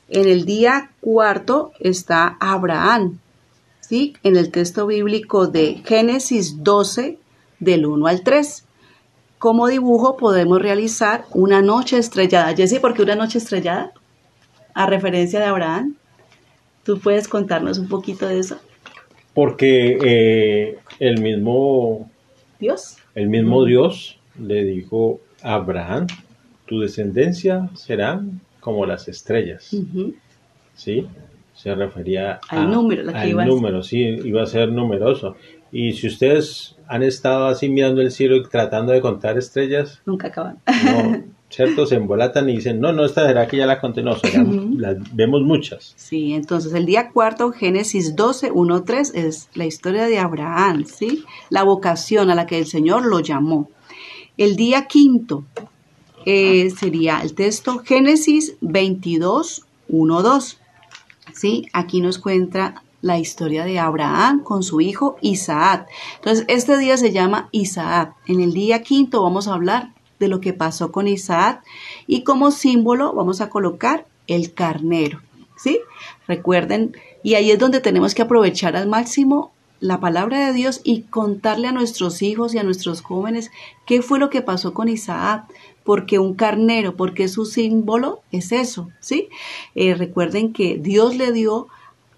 En 0.08 0.26
el 0.26 0.46
día 0.46 0.92
cuarto 1.00 1.72
está 1.80 2.38
Abraham, 2.40 3.18
en 3.92 4.36
el 4.36 4.50
texto 4.50 4.86
bíblico 4.86 5.48
de 5.48 5.82
Génesis 5.84 6.64
12, 6.64 7.18
del 7.60 7.84
1 7.84 8.06
al 8.06 8.22
3. 8.22 8.64
Como 9.42 9.66
dibujo 9.66 10.16
podemos 10.16 10.62
realizar 10.62 11.24
una 11.34 11.62
noche 11.62 11.98
estrellada. 11.98 12.54
Jessy, 12.54 12.78
¿por 12.78 12.94
qué 12.94 13.02
una 13.02 13.16
noche 13.16 13.38
estrellada? 13.38 13.92
A 14.72 14.86
referencia 14.86 15.40
de 15.40 15.46
Abraham. 15.46 15.96
¿Tú 16.84 17.00
puedes 17.00 17.26
contarnos 17.26 17.76
un 17.80 17.88
poquito 17.88 18.28
de 18.28 18.38
eso? 18.38 18.58
Porque 19.34 19.98
eh, 20.00 20.78
el 21.00 21.20
mismo 21.20 22.08
Dios, 22.60 22.98
el 23.16 23.30
mismo 23.30 23.64
Dios 23.64 24.20
le 24.38 24.62
dijo 24.62 25.18
a 25.42 25.54
Abraham, 25.54 26.06
tu 26.66 26.78
descendencia 26.78 27.68
será 27.74 28.22
como 28.60 28.86
las 28.86 29.08
estrellas. 29.08 29.76
¿Sí? 30.76 31.08
se 31.54 31.74
refería 31.74 32.40
al 32.48 32.70
número, 32.70 33.02
al 33.14 33.46
número, 33.46 33.82
sí, 33.82 33.98
iba 34.24 34.42
a 34.42 34.46
ser 34.46 34.70
numeroso. 34.72 35.36
Y 35.72 35.94
si 35.94 36.06
ustedes 36.06 36.76
han 36.86 37.02
estado 37.02 37.46
así 37.46 37.68
mirando 37.70 38.02
el 38.02 38.12
cielo 38.12 38.36
y 38.36 38.42
tratando 38.48 38.92
de 38.92 39.00
contar 39.00 39.38
estrellas, 39.38 40.02
nunca 40.04 40.28
acaban. 40.28 40.58
No, 40.84 41.24
¿cierto? 41.48 41.86
Se 41.86 41.94
embolatan 41.94 42.48
y 42.50 42.56
dicen, 42.56 42.78
no, 42.78 42.92
no, 42.92 43.06
esta 43.06 43.26
será 43.26 43.48
que 43.48 43.56
ya 43.56 43.64
la 43.64 43.80
conté, 43.80 44.02
no, 44.02 44.14
las 44.76 44.96
vemos 45.16 45.40
muchas. 45.42 45.94
Sí, 45.96 46.34
entonces 46.34 46.74
el 46.74 46.84
día 46.84 47.10
cuarto, 47.10 47.50
Génesis 47.52 48.14
12, 48.14 48.50
1, 48.50 48.84
3, 48.84 49.12
es 49.14 49.48
la 49.54 49.64
historia 49.64 50.04
de 50.04 50.18
Abraham, 50.18 50.84
¿sí? 50.84 51.24
La 51.48 51.62
vocación 51.62 52.30
a 52.30 52.34
la 52.34 52.46
que 52.46 52.58
el 52.58 52.66
Señor 52.66 53.06
lo 53.06 53.20
llamó. 53.20 53.70
El 54.36 54.56
día 54.56 54.86
quinto 54.86 55.44
eh, 56.26 56.70
sería 56.70 57.20
el 57.22 57.34
texto 57.34 57.78
Génesis 57.78 58.56
22, 58.60 59.64
1, 59.88 60.22
2. 60.22 60.58
¿sí? 61.32 61.68
Aquí 61.72 62.00
nos 62.00 62.18
cuenta 62.18 62.81
la 63.02 63.18
historia 63.18 63.64
de 63.64 63.78
Abraham 63.78 64.42
con 64.42 64.62
su 64.62 64.80
hijo 64.80 65.16
Isaac. 65.20 65.88
Entonces, 66.16 66.46
este 66.48 66.78
día 66.78 66.96
se 66.96 67.12
llama 67.12 67.48
Isaac. 67.52 68.14
En 68.26 68.40
el 68.40 68.54
día 68.54 68.82
quinto 68.82 69.22
vamos 69.22 69.48
a 69.48 69.54
hablar 69.54 69.92
de 70.18 70.28
lo 70.28 70.40
que 70.40 70.52
pasó 70.52 70.92
con 70.92 71.08
Isaac 71.08 71.62
y 72.06 72.22
como 72.22 72.52
símbolo 72.52 73.12
vamos 73.12 73.40
a 73.40 73.50
colocar 73.50 74.06
el 74.28 74.54
carnero, 74.54 75.20
¿sí? 75.56 75.80
Recuerden, 76.28 76.96
y 77.24 77.34
ahí 77.34 77.50
es 77.50 77.58
donde 77.58 77.80
tenemos 77.80 78.14
que 78.14 78.22
aprovechar 78.22 78.76
al 78.76 78.88
máximo 78.88 79.52
la 79.80 79.98
palabra 79.98 80.46
de 80.46 80.52
Dios 80.52 80.80
y 80.84 81.02
contarle 81.02 81.66
a 81.66 81.72
nuestros 81.72 82.22
hijos 82.22 82.54
y 82.54 82.58
a 82.58 82.62
nuestros 82.62 83.02
jóvenes 83.02 83.50
qué 83.84 84.00
fue 84.00 84.20
lo 84.20 84.30
que 84.30 84.40
pasó 84.40 84.72
con 84.72 84.88
Isaac, 84.88 85.46
porque 85.82 86.20
un 86.20 86.34
carnero, 86.34 86.94
porque 86.94 87.26
su 87.26 87.44
símbolo 87.44 88.20
es 88.30 88.52
eso, 88.52 88.90
¿sí? 89.00 89.28
Eh, 89.74 89.94
recuerden 89.96 90.52
que 90.52 90.78
Dios 90.78 91.16
le 91.16 91.32
dio 91.32 91.66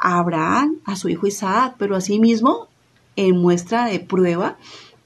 Abraham, 0.05 0.77
a 0.85 0.97
su 0.97 1.09
hijo 1.09 1.27
Isaac, 1.27 1.77
pero 1.79 1.97
asimismo, 1.97 2.69
en 3.17 3.38
muestra 3.38 3.87
de 3.87 4.01
prueba, 4.01 4.59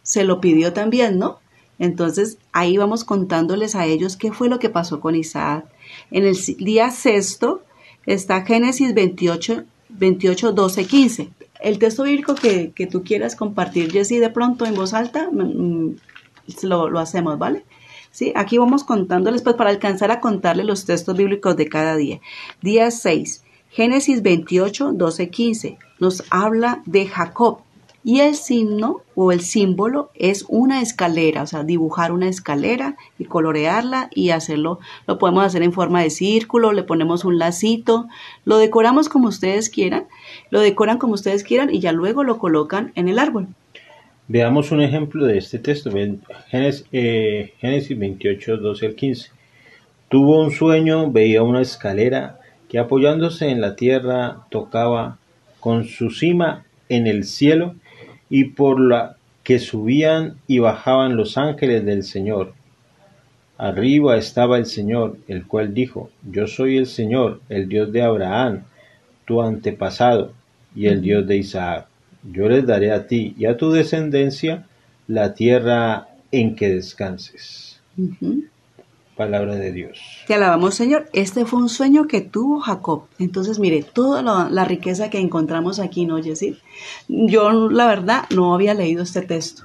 se 0.02 0.24
lo 0.24 0.40
pidió 0.40 0.72
también, 0.72 1.18
¿no? 1.18 1.38
Entonces, 1.78 2.38
ahí 2.52 2.76
vamos 2.76 3.04
contándoles 3.04 3.76
a 3.76 3.86
ellos 3.86 4.16
qué 4.16 4.32
fue 4.32 4.48
lo 4.48 4.58
que 4.58 4.70
pasó 4.70 5.00
con 5.00 5.14
Isaac. 5.14 5.66
En 6.10 6.24
el 6.24 6.36
día 6.58 6.90
sexto 6.90 7.62
está 8.06 8.44
Génesis 8.44 8.92
28, 8.92 9.64
28 9.88 10.52
12, 10.52 10.84
15. 10.86 11.28
El 11.60 11.78
texto 11.78 12.02
bíblico 12.02 12.34
que, 12.34 12.72
tú 12.90 13.04
quieras 13.04 13.36
compartir, 13.36 13.92
Jessy, 13.92 14.18
de 14.18 14.30
pronto 14.30 14.66
en 14.66 14.74
voz 14.74 14.94
alta, 14.94 15.28
mm, 15.30 15.42
mm, 15.42 15.96
lo, 16.62 16.90
lo 16.90 16.98
hacemos, 16.98 17.38
¿vale? 17.38 17.64
¿sí? 18.10 18.32
Aquí 18.34 18.58
vamos 18.58 18.82
contándoles, 18.82 19.42
pues 19.42 19.54
para 19.54 19.70
alcanzar 19.70 20.10
a 20.10 20.20
contarles 20.20 20.66
los 20.66 20.84
textos 20.84 21.16
bíblicos 21.16 21.56
de 21.56 21.68
cada 21.68 21.94
día. 21.94 22.20
Día 22.62 22.90
6, 22.90 23.44
Génesis 23.70 24.22
28, 24.22 24.92
12, 24.92 25.30
15, 25.30 25.78
nos 26.00 26.24
habla 26.30 26.82
de 26.86 27.06
Jacob. 27.06 27.60
Y 28.04 28.20
el 28.20 28.36
signo 28.36 29.02
o 29.14 29.32
el 29.32 29.40
símbolo 29.40 30.10
es 30.14 30.46
una 30.48 30.80
escalera, 30.80 31.42
o 31.42 31.46
sea, 31.46 31.64
dibujar 31.64 32.12
una 32.12 32.28
escalera 32.28 32.96
y 33.18 33.24
colorearla 33.24 34.08
y 34.14 34.30
hacerlo. 34.30 34.78
Lo 35.06 35.18
podemos 35.18 35.44
hacer 35.44 35.62
en 35.62 35.72
forma 35.72 36.02
de 36.02 36.08
círculo, 36.08 36.72
le 36.72 36.84
ponemos 36.84 37.24
un 37.24 37.38
lacito, 37.38 38.06
lo 38.44 38.56
decoramos 38.56 39.08
como 39.08 39.28
ustedes 39.28 39.68
quieran, 39.68 40.06
lo 40.50 40.60
decoran 40.60 40.96
como 40.96 41.14
ustedes 41.14 41.44
quieran 41.44 41.74
y 41.74 41.80
ya 41.80 41.92
luego 41.92 42.24
lo 42.24 42.38
colocan 42.38 42.92
en 42.94 43.08
el 43.08 43.18
árbol. 43.18 43.48
Veamos 44.28 44.70
un 44.70 44.80
ejemplo 44.80 45.26
de 45.26 45.38
este 45.38 45.58
texto, 45.58 45.90
Génesis, 45.90 46.86
eh, 46.92 47.52
Génesis 47.58 47.98
28, 47.98 48.58
12 48.58 48.86
al 48.86 48.94
15. 48.94 49.30
Tuvo 50.08 50.40
un 50.40 50.50
sueño, 50.50 51.10
veía 51.10 51.42
una 51.42 51.60
escalera 51.60 52.37
que 52.68 52.78
apoyándose 52.78 53.48
en 53.48 53.60
la 53.60 53.76
tierra 53.76 54.46
tocaba 54.50 55.18
con 55.60 55.84
su 55.84 56.10
cima 56.10 56.64
en 56.88 57.06
el 57.06 57.24
cielo 57.24 57.74
y 58.30 58.44
por 58.44 58.80
la 58.80 59.16
que 59.42 59.58
subían 59.58 60.36
y 60.46 60.58
bajaban 60.58 61.16
los 61.16 61.38
ángeles 61.38 61.84
del 61.84 62.02
Señor. 62.02 62.52
Arriba 63.56 64.16
estaba 64.16 64.58
el 64.58 64.66
Señor, 64.66 65.16
el 65.26 65.46
cual 65.46 65.74
dijo, 65.74 66.10
Yo 66.30 66.46
soy 66.46 66.76
el 66.76 66.86
Señor, 66.86 67.40
el 67.48 67.68
Dios 67.68 67.90
de 67.90 68.02
Abraham, 68.02 68.64
tu 69.24 69.42
antepasado, 69.42 70.32
y 70.74 70.86
el 70.86 71.00
Dios 71.00 71.26
de 71.26 71.38
Isaac. 71.38 71.86
Yo 72.22 72.48
les 72.48 72.66
daré 72.66 72.92
a 72.92 73.06
ti 73.06 73.34
y 73.36 73.46
a 73.46 73.56
tu 73.56 73.72
descendencia 73.72 74.66
la 75.06 75.34
tierra 75.34 76.08
en 76.30 76.54
que 76.54 76.68
descanses. 76.68 77.80
Palabra 79.18 79.56
de 79.56 79.72
Dios. 79.72 79.98
Te 80.28 80.34
alabamos, 80.34 80.76
Señor. 80.76 81.10
Este 81.12 81.44
fue 81.44 81.58
un 81.58 81.68
sueño 81.68 82.06
que 82.06 82.20
tuvo 82.20 82.60
Jacob. 82.60 83.06
Entonces, 83.18 83.58
mire, 83.58 83.82
toda 83.82 84.22
la, 84.22 84.64
riqueza 84.64 85.10
que 85.10 85.18
encontramos 85.18 85.80
aquí, 85.80 86.06
¿no, 86.06 86.22
Jessy? 86.22 86.56
Yo, 87.08 87.50
la 87.68 87.88
verdad, 87.88 88.26
no 88.30 88.54
había 88.54 88.74
leído 88.74 89.02
este 89.02 89.22
texto. 89.22 89.64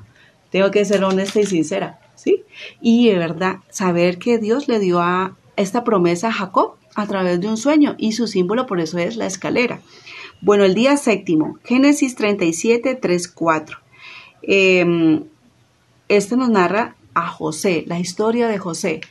Tengo 0.49 0.71
que 0.71 0.83
ser 0.85 1.03
honesta 1.03 1.39
y 1.39 1.45
sincera, 1.45 1.99
¿sí? 2.15 2.43
Y 2.81 3.09
de 3.09 3.19
verdad, 3.19 3.57
saber 3.69 4.17
que 4.17 4.39
Dios 4.39 4.67
le 4.67 4.79
dio 4.79 5.01
a 5.01 5.37
esta 5.55 5.83
promesa 5.83 6.29
a 6.29 6.33
Jacob 6.33 6.73
a 6.95 7.05
través 7.05 7.39
de 7.39 7.47
un 7.47 7.57
sueño 7.57 7.93
y 7.99 8.13
su 8.13 8.25
símbolo 8.25 8.65
por 8.65 8.79
eso 8.79 8.97
es 8.97 9.17
la 9.17 9.27
escalera. 9.27 9.81
Bueno, 10.41 10.65
el 10.65 10.73
día 10.73 10.97
séptimo, 10.97 11.59
Génesis 11.63 12.15
37, 12.15 12.95
3, 12.95 13.27
4. 13.27 13.77
este 14.41 16.37
nos 16.37 16.49
narra 16.49 16.95
a 17.13 17.27
José, 17.29 17.83
la 17.87 17.99
historia 17.99 18.47
de 18.47 18.57
José. 18.57 19.01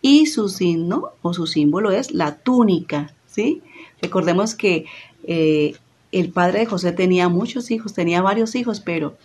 Y 0.00 0.26
su 0.26 0.48
signo 0.48 1.10
o 1.22 1.32
su 1.32 1.46
símbolo 1.46 1.92
es 1.92 2.12
la 2.12 2.36
túnica, 2.36 3.12
¿sí? 3.26 3.62
Recordemos 4.00 4.54
que 4.54 4.86
eh, 5.24 5.76
el 6.10 6.30
padre 6.30 6.60
de 6.60 6.66
José 6.66 6.92
tenía 6.92 7.28
muchos 7.28 7.70
hijos, 7.70 7.94
tenía 7.94 8.20
varios 8.20 8.54
hijos, 8.54 8.80
pero 8.80 9.16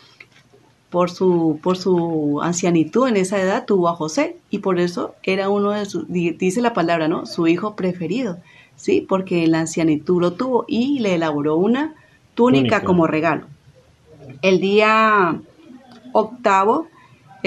por 0.89 1.09
su, 1.11 1.59
por 1.61 1.77
su 1.77 2.39
ancianitud 2.41 3.07
en 3.07 3.17
esa 3.17 3.41
edad 3.41 3.65
tuvo 3.65 3.89
a 3.89 3.95
José 3.95 4.37
y 4.49 4.59
por 4.59 4.79
eso 4.79 5.15
era 5.23 5.49
uno 5.49 5.71
de 5.71 5.85
sus, 5.85 6.05
dice 6.07 6.61
la 6.61 6.73
palabra, 6.73 7.07
¿no? 7.07 7.25
Su 7.25 7.47
hijo 7.47 7.75
preferido, 7.75 8.37
¿sí? 8.75 9.05
Porque 9.07 9.43
en 9.43 9.51
la 9.51 9.59
ancianitud 9.61 10.21
lo 10.21 10.33
tuvo 10.33 10.65
y 10.67 10.99
le 10.99 11.15
elaboró 11.15 11.57
una 11.57 11.95
túnica. 12.35 12.83
como 12.83 13.07
regalo. 13.07 13.47
El 14.41 14.59
día 14.59 15.41
octavo 16.13 16.87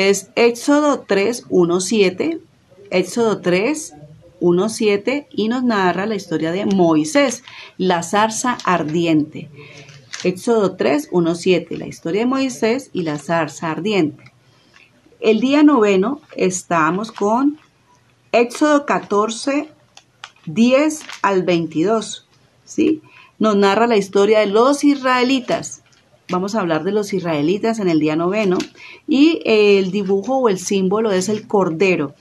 es 0.08 0.30
Éxodo 0.34 1.04
3, 1.06 1.44
1, 1.48 1.80
7, 1.80 2.40
Éxodo 2.90 3.40
3, 3.40 3.94
1, 4.40 4.68
7 4.68 5.28
y 5.30 5.48
nos 5.48 5.62
narra 5.62 6.06
la 6.06 6.14
historia 6.14 6.52
de 6.52 6.66
Moisés, 6.66 7.44
la 7.76 8.02
zarza 8.02 8.56
ardiente. 8.64 9.48
Éxodo 10.24 10.76
3, 10.76 11.08
1, 11.12 11.34
7, 11.34 11.76
la 11.76 11.86
historia 11.86 12.20
de 12.22 12.26
Moisés 12.26 12.90
y 12.92 13.02
la 13.02 13.18
zarza 13.18 13.70
ardiente. 13.70 14.24
El 15.20 15.40
día 15.40 15.62
noveno 15.62 16.20
estamos 16.34 17.12
con 17.12 17.58
Éxodo 18.32 18.86
14, 18.86 19.68
10 20.46 21.00
al 21.22 21.42
22, 21.42 22.26
¿sí? 22.64 23.02
Nos 23.38 23.56
narra 23.56 23.86
la 23.86 23.96
historia 23.96 24.40
de 24.40 24.46
los 24.46 24.84
israelitas. 24.84 25.82
Vamos 26.30 26.54
a 26.54 26.60
hablar 26.60 26.84
de 26.84 26.92
los 26.92 27.12
israelitas 27.12 27.80
en 27.80 27.88
el 27.88 27.98
día 27.98 28.14
noveno 28.14 28.58
y 29.08 29.42
el 29.44 29.90
dibujo 29.90 30.38
o 30.38 30.48
el 30.48 30.60
símbolo 30.60 31.10
es 31.10 31.28
el 31.28 31.48
cordero. 31.48 32.14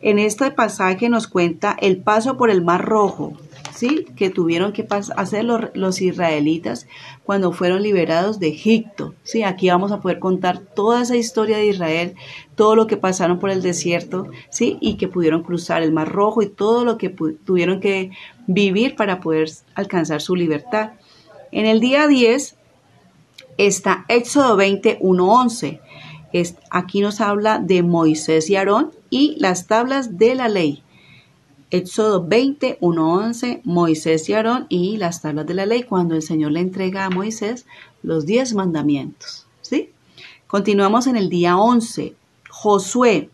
En 0.00 0.20
este 0.20 0.52
pasaje 0.52 1.08
nos 1.08 1.26
cuenta 1.26 1.76
el 1.80 1.96
paso 1.96 2.36
por 2.36 2.48
el 2.48 2.62
Mar 2.62 2.84
Rojo, 2.84 3.32
¿sí? 3.74 4.06
que 4.14 4.30
tuvieron 4.30 4.72
que 4.72 4.86
hacer 5.16 5.44
los, 5.44 6.00
israelitas 6.00 6.86
cuando 7.24 7.50
fueron 7.50 7.82
liberados 7.82 8.38
de 8.38 8.50
Egipto. 8.50 9.14
¿sí? 9.24 9.42
Aquí 9.42 9.68
vamos 9.68 9.90
a 9.90 10.00
poder 10.00 10.20
contar 10.20 10.60
toda 10.60 11.02
esa 11.02 11.16
historia 11.16 11.56
de 11.56 11.66
Israel, 11.66 12.14
todo 12.54 12.76
lo 12.76 12.86
que 12.86 12.96
pasaron 12.96 13.40
por 13.40 13.50
el 13.50 13.62
desierto 13.62 14.28
¿sí? 14.48 14.78
y 14.80 14.94
que 14.94 15.08
pudieron 15.08 15.42
cruzar 15.42 15.82
el 15.82 15.90
Mar 15.90 16.12
Rojo 16.12 16.40
y 16.40 16.46
todo 16.46 16.84
lo 16.84 16.98
que 16.98 17.08
tuvieron 17.08 17.80
que 17.80 18.12
vivir 18.46 18.94
para 18.94 19.18
poder 19.18 19.50
alcanzar 19.74 20.22
su 20.22 20.36
libertad. 20.36 20.92
En 21.50 21.66
el 21.66 21.80
día 21.80 22.06
10 22.06 22.54
está 23.58 24.04
Éxodo 24.08 24.56
20, 24.56 24.98
11. 25.00 25.80
aquí 26.70 27.00
nos 27.00 27.20
habla 27.20 27.58
de 27.58 27.82
Moisés 27.82 28.50
y 28.50 28.56
Aarón 28.56 28.92
y 29.10 29.36
las 29.38 29.66
tablas 29.66 30.18
de 30.18 30.34
la 30.34 30.48
ley. 30.48 30.82
Éxodo 31.70 32.24
20, 32.24 32.78
11, 32.80 33.62
Moisés 33.64 34.28
y 34.28 34.34
Aarón 34.34 34.66
y 34.68 34.98
las 34.98 35.20
tablas 35.20 35.46
de 35.46 35.54
la 35.54 35.66
ley, 35.66 35.82
cuando 35.82 36.14
el 36.14 36.22
Señor 36.22 36.52
le 36.52 36.60
entrega 36.60 37.04
a 37.04 37.10
Moisés 37.10 37.66
los 38.02 38.24
diez 38.24 38.54
mandamientos. 38.54 39.46
¿sí? 39.62 39.90
Continuamos 40.46 41.06
en 41.06 41.16
el 41.16 41.28
día 41.28 41.56
11, 41.56 42.14
Josué 42.48 43.30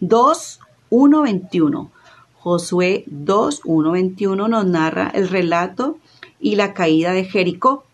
2, 0.00 0.60
1, 0.88 1.22
21. 1.22 1.90
Josué 2.38 3.04
2, 3.06 3.60
1, 3.64 3.90
21 3.90 4.48
nos 4.48 4.66
narra 4.66 5.10
el 5.14 5.28
relato 5.28 5.98
y 6.40 6.56
la 6.56 6.72
caída 6.72 7.12
de 7.12 7.24
Jericó. 7.24 7.84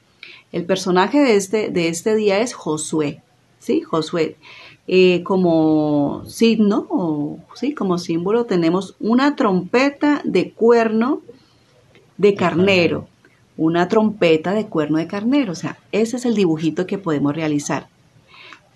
El 0.53 0.65
personaje 0.65 1.21
de 1.21 1.37
este, 1.37 1.71
de 1.71 1.89
este 1.89 2.15
día 2.15 2.41
es 2.41 2.55
Josué, 2.55 3.23
¿sí? 3.59 3.81
Josué. 3.83 4.37
Eh, 4.89 5.25
como 5.25 6.23
signo, 6.29 6.87
o, 6.89 7.39
¿sí? 7.55 7.75
como 7.75 7.99
símbolo, 7.99 8.45
tenemos 8.45 8.95
una 9.01 9.35
trompeta 9.35 10.21
de 10.25 10.53
cuerno 10.53 11.23
de 12.17 12.35
carnero. 12.35 13.09
Una 13.57 13.89
trompeta 13.89 14.53
de 14.53 14.67
cuerno 14.67 14.99
de 14.99 15.09
carnero. 15.09 15.53
O 15.53 15.57
sea, 15.57 15.79
ese 15.91 16.19
es 16.19 16.25
el 16.25 16.35
dibujito 16.35 16.87
que 16.87 16.99
podemos 16.99 17.35
realizar. 17.35 17.89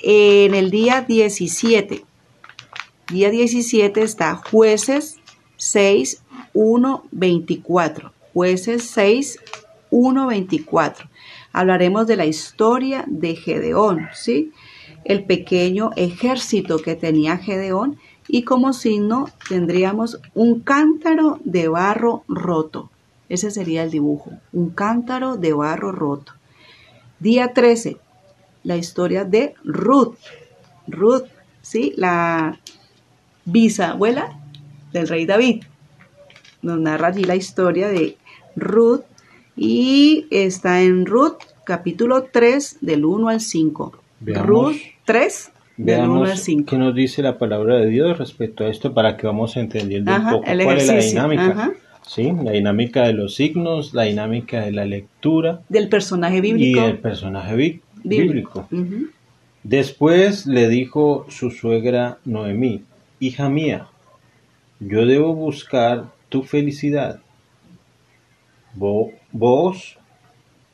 En 0.00 0.54
el 0.54 0.70
día 0.70 1.02
17, 1.02 2.04
día 3.08 3.30
17 3.30 4.02
está 4.02 4.36
jueces 4.36 5.18
6, 5.58 6.22
1, 6.54 7.04
24. 7.12 8.12
Jueces 8.32 8.84
6, 8.84 9.38
1, 9.90 10.26
24 10.26 11.10
hablaremos 11.52 12.06
de 12.06 12.16
la 12.16 12.26
historia 12.26 13.04
de 13.06 13.36
Gedeón, 13.36 14.08
¿sí? 14.14 14.52
El 15.04 15.24
pequeño 15.24 15.90
ejército 15.96 16.78
que 16.78 16.94
tenía 16.94 17.38
Gedeón 17.38 17.98
y 18.28 18.42
como 18.42 18.72
signo 18.72 19.28
tendríamos 19.48 20.20
un 20.34 20.60
cántaro 20.60 21.40
de 21.44 21.68
barro 21.68 22.24
roto. 22.28 22.90
Ese 23.28 23.50
sería 23.50 23.82
el 23.82 23.90
dibujo, 23.90 24.32
un 24.52 24.70
cántaro 24.70 25.36
de 25.36 25.52
barro 25.52 25.92
roto. 25.92 26.32
Día 27.18 27.52
13, 27.52 27.96
la 28.64 28.76
historia 28.76 29.24
de 29.24 29.54
Ruth. 29.64 30.16
Ruth, 30.86 31.26
¿sí? 31.62 31.92
La 31.96 32.58
bisabuela 33.44 34.38
del 34.92 35.08
rey 35.08 35.26
David. 35.26 35.64
Nos 36.62 36.78
narra 36.78 37.08
allí 37.08 37.24
la 37.24 37.36
historia 37.36 37.88
de 37.88 38.16
Ruth 38.56 39.02
y 39.56 40.26
está 40.30 40.82
en 40.82 41.06
Ruth 41.06 41.38
capítulo 41.64 42.24
3 42.32 42.78
del 42.80 43.04
1 43.04 43.28
al 43.28 43.40
5. 43.40 43.92
Ruth 44.20 44.76
3 45.04 45.52
del 45.76 46.08
1 46.08 46.24
al 46.24 46.38
5. 46.38 46.70
¿Qué 46.70 46.78
nos 46.78 46.94
dice 46.94 47.22
la 47.22 47.38
palabra 47.38 47.76
de 47.76 47.86
Dios 47.86 48.18
respecto 48.18 48.64
a 48.64 48.68
esto 48.68 48.92
para 48.92 49.16
que 49.16 49.26
vamos 49.26 49.56
entendiendo 49.56 50.14
un 50.14 50.24
poco 50.24 50.44
cuál 50.44 50.78
es 50.78 50.86
la 50.86 50.96
dinámica? 50.96 51.72
Sí, 52.06 52.32
la 52.42 52.52
dinámica 52.52 53.04
de 53.04 53.12
los 53.12 53.34
signos, 53.36 53.94
la 53.94 54.02
dinámica 54.02 54.62
de 54.62 54.72
la 54.72 54.84
lectura. 54.84 55.60
Del 55.68 55.88
personaje 55.88 56.40
bíblico. 56.40 56.80
Y 56.80 56.82
del 56.82 56.98
personaje 56.98 57.78
bíblico. 58.02 58.68
Después 59.62 60.46
le 60.46 60.68
dijo 60.68 61.26
su 61.28 61.50
suegra 61.50 62.18
Noemí, 62.24 62.82
hija 63.20 63.48
mía, 63.48 63.88
yo 64.80 65.04
debo 65.06 65.34
buscar 65.34 66.06
tu 66.30 66.42
felicidad 66.42 67.20
vos, 69.32 69.98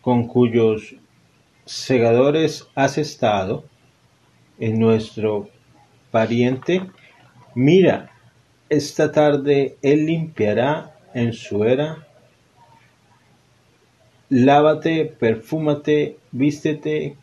con 0.00 0.26
cuyos 0.26 0.94
segadores 1.64 2.66
has 2.74 2.98
estado, 2.98 3.64
en 4.58 4.78
nuestro 4.78 5.50
pariente 6.10 6.82
Mira, 7.58 8.10
esta 8.68 9.12
tarde 9.12 9.78
él 9.80 10.04
limpiará 10.04 10.94
en 11.14 11.32
su 11.32 11.64
era. 11.64 12.06
Lávate, 14.28 15.06
perfúmate, 15.06 16.18
vístete 16.32 17.16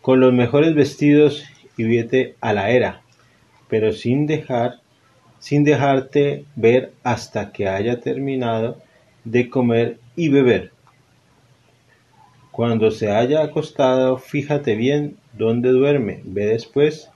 con 0.00 0.18
los 0.18 0.32
mejores 0.32 0.74
vestidos 0.74 1.44
y 1.76 1.84
vete 1.84 2.34
a 2.40 2.52
la 2.52 2.70
era, 2.70 3.02
pero 3.68 3.92
sin 3.92 4.26
dejar, 4.26 4.80
sin 5.38 5.62
dejarte 5.62 6.44
ver 6.56 6.92
hasta 7.04 7.52
que 7.52 7.68
haya 7.68 8.00
terminado 8.00 8.82
de 9.22 9.48
comer 9.48 10.00
y 10.20 10.28
beber. 10.28 10.70
Cuando 12.50 12.90
se 12.90 13.10
haya 13.10 13.42
acostado, 13.42 14.18
fíjate 14.18 14.76
bien 14.76 15.16
dónde 15.32 15.70
duerme, 15.70 16.20
ve 16.24 16.44
después, 16.44 17.10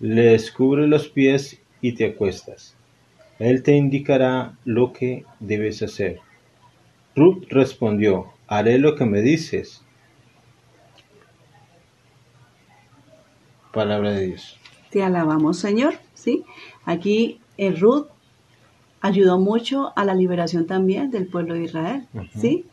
le 0.00 0.22
descubre 0.22 0.86
los 0.86 1.08
pies 1.08 1.60
y 1.82 1.92
te 1.92 2.06
acuestas. 2.06 2.74
Él 3.38 3.62
te 3.62 3.72
indicará 3.72 4.56
lo 4.64 4.94
que 4.94 5.26
debes 5.40 5.82
hacer. 5.82 6.20
Ruth 7.14 7.44
respondió, 7.50 8.32
haré 8.46 8.78
lo 8.78 8.94
que 8.94 9.04
me 9.04 9.20
dices. 9.20 9.84
Palabra 13.74 14.12
de 14.12 14.28
Dios. 14.28 14.58
Te 14.88 15.02
alabamos, 15.02 15.58
Señor. 15.58 15.96
¿sí? 16.14 16.44
Aquí 16.86 17.42
en 17.58 17.74
eh, 17.74 17.76
Ruth 17.76 18.06
ayudó 19.06 19.38
mucho 19.38 19.92
a 19.96 20.04
la 20.04 20.14
liberación 20.14 20.66
también 20.66 21.10
del 21.10 21.26
pueblo 21.26 21.54
de 21.54 21.64
Israel. 21.64 22.06
¿sí? 22.38 22.64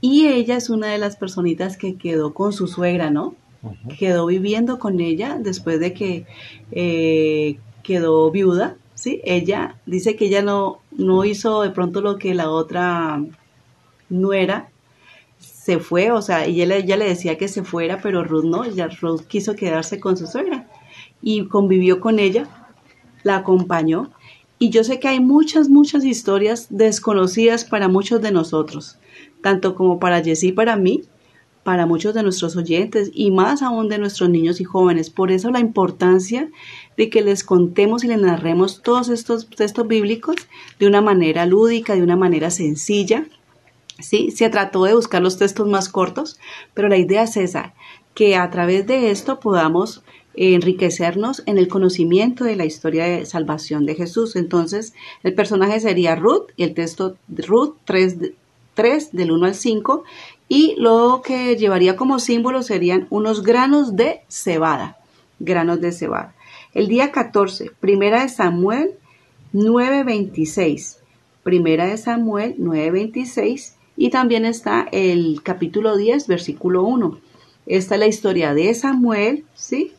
Y 0.00 0.26
ella 0.26 0.56
es 0.56 0.70
una 0.70 0.88
de 0.88 0.98
las 0.98 1.16
personitas 1.16 1.76
que 1.76 1.96
quedó 1.96 2.34
con 2.34 2.52
su 2.52 2.66
suegra, 2.66 3.10
¿no? 3.10 3.34
Quedó 3.98 4.26
viviendo 4.26 4.80
con 4.80 5.00
ella 5.00 5.38
después 5.38 5.78
de 5.78 5.94
que 5.94 6.26
eh, 6.72 7.58
quedó 7.84 8.30
viuda, 8.32 8.76
¿sí? 8.94 9.20
Ella 9.24 9.76
dice 9.86 10.16
que 10.16 10.26
ella 10.26 10.42
no, 10.42 10.80
no 10.90 11.24
hizo 11.24 11.62
de 11.62 11.70
pronto 11.70 12.00
lo 12.00 12.18
que 12.18 12.34
la 12.34 12.50
otra 12.50 13.22
nuera 14.08 14.68
se 15.38 15.78
fue, 15.78 16.10
o 16.10 16.20
sea, 16.20 16.44
ella, 16.44 16.74
ella 16.74 16.96
le 16.96 17.04
decía 17.04 17.38
que 17.38 17.46
se 17.46 17.62
fuera, 17.62 18.00
pero 18.02 18.24
Ruth 18.24 18.44
no, 18.44 18.64
ella, 18.64 18.88
Ruth 18.88 19.22
quiso 19.28 19.54
quedarse 19.54 20.00
con 20.00 20.16
su 20.16 20.26
suegra 20.26 20.66
y 21.22 21.46
convivió 21.46 22.00
con 22.00 22.18
ella, 22.18 22.48
la 23.22 23.36
acompañó. 23.36 24.10
Y 24.62 24.70
yo 24.70 24.84
sé 24.84 25.00
que 25.00 25.08
hay 25.08 25.18
muchas, 25.18 25.68
muchas 25.68 26.04
historias 26.04 26.68
desconocidas 26.70 27.64
para 27.64 27.88
muchos 27.88 28.22
de 28.22 28.30
nosotros, 28.30 28.96
tanto 29.40 29.74
como 29.74 29.98
para 29.98 30.22
Jessie 30.22 30.50
y 30.50 30.52
para 30.52 30.76
mí, 30.76 31.02
para 31.64 31.84
muchos 31.84 32.14
de 32.14 32.22
nuestros 32.22 32.54
oyentes 32.54 33.10
y 33.12 33.32
más 33.32 33.60
aún 33.60 33.88
de 33.88 33.98
nuestros 33.98 34.30
niños 34.30 34.60
y 34.60 34.64
jóvenes. 34.64 35.10
Por 35.10 35.32
eso 35.32 35.50
la 35.50 35.58
importancia 35.58 36.48
de 36.96 37.10
que 37.10 37.22
les 37.22 37.42
contemos 37.42 38.04
y 38.04 38.06
les 38.06 38.20
narremos 38.20 38.82
todos 38.82 39.08
estos 39.08 39.50
textos 39.50 39.88
bíblicos 39.88 40.36
de 40.78 40.86
una 40.86 41.00
manera 41.00 41.44
lúdica, 41.44 41.96
de 41.96 42.02
una 42.04 42.14
manera 42.14 42.52
sencilla. 42.52 43.26
Sí, 43.98 44.30
se 44.30 44.48
trató 44.48 44.84
de 44.84 44.94
buscar 44.94 45.22
los 45.22 45.38
textos 45.38 45.66
más 45.66 45.88
cortos, 45.88 46.38
pero 46.72 46.88
la 46.88 46.98
idea 46.98 47.24
es 47.24 47.36
esa, 47.36 47.74
que 48.14 48.36
a 48.36 48.48
través 48.50 48.86
de 48.86 49.10
esto 49.10 49.40
podamos 49.40 50.04
enriquecernos 50.34 51.42
en 51.46 51.58
el 51.58 51.68
conocimiento 51.68 52.44
de 52.44 52.56
la 52.56 52.64
historia 52.64 53.04
de 53.04 53.26
salvación 53.26 53.86
de 53.86 53.94
Jesús. 53.94 54.36
Entonces, 54.36 54.94
el 55.22 55.34
personaje 55.34 55.80
sería 55.80 56.16
Ruth 56.16 56.50
y 56.56 56.64
el 56.64 56.74
texto 56.74 57.16
Ruth 57.28 57.74
3, 57.84 58.32
3 58.74 59.12
del 59.12 59.32
1 59.32 59.46
al 59.46 59.54
5 59.54 60.04
y 60.48 60.74
lo 60.78 61.22
que 61.24 61.56
llevaría 61.56 61.96
como 61.96 62.18
símbolo 62.18 62.62
serían 62.62 63.06
unos 63.10 63.42
granos 63.42 63.96
de 63.96 64.20
cebada, 64.28 64.98
granos 65.38 65.80
de 65.80 65.92
cebada. 65.92 66.34
El 66.74 66.88
día 66.88 67.12
14, 67.12 67.70
primera 67.80 68.22
de 68.22 68.28
Samuel 68.28 68.92
9:26, 69.52 70.98
primera 71.42 71.86
de 71.86 71.98
Samuel 71.98 72.54
9:26 72.58 73.74
y 73.96 74.10
también 74.10 74.44
está 74.46 74.88
el 74.92 75.42
capítulo 75.42 75.96
10, 75.96 76.26
versículo 76.26 76.82
1. 76.82 77.18
Esta 77.66 77.94
es 77.94 78.00
la 78.00 78.06
historia 78.06 78.54
de 78.54 78.74
Samuel, 78.74 79.44
¿sí? 79.54 79.92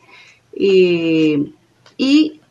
Y, 0.55 1.53
y 1.97 2.41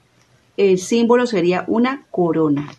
el 0.57 0.79
símbolo 0.79 1.27
sería 1.27 1.65
una 1.67 2.05
corona, 2.11 2.71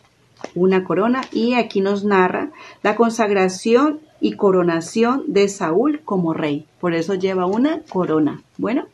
una 0.55 0.83
corona 0.83 1.21
y 1.31 1.53
aquí 1.53 1.81
nos 1.81 2.03
narra 2.03 2.51
la 2.81 2.95
consagración 2.95 4.01
y 4.19 4.33
coronación 4.33 5.23
de 5.27 5.49
Saúl 5.49 6.01
como 6.05 6.33
rey. 6.33 6.65
Por 6.79 6.93
eso 6.93 7.15
lleva 7.15 7.45
una 7.45 7.81
corona. 7.89 8.41
Bueno, 8.57 8.87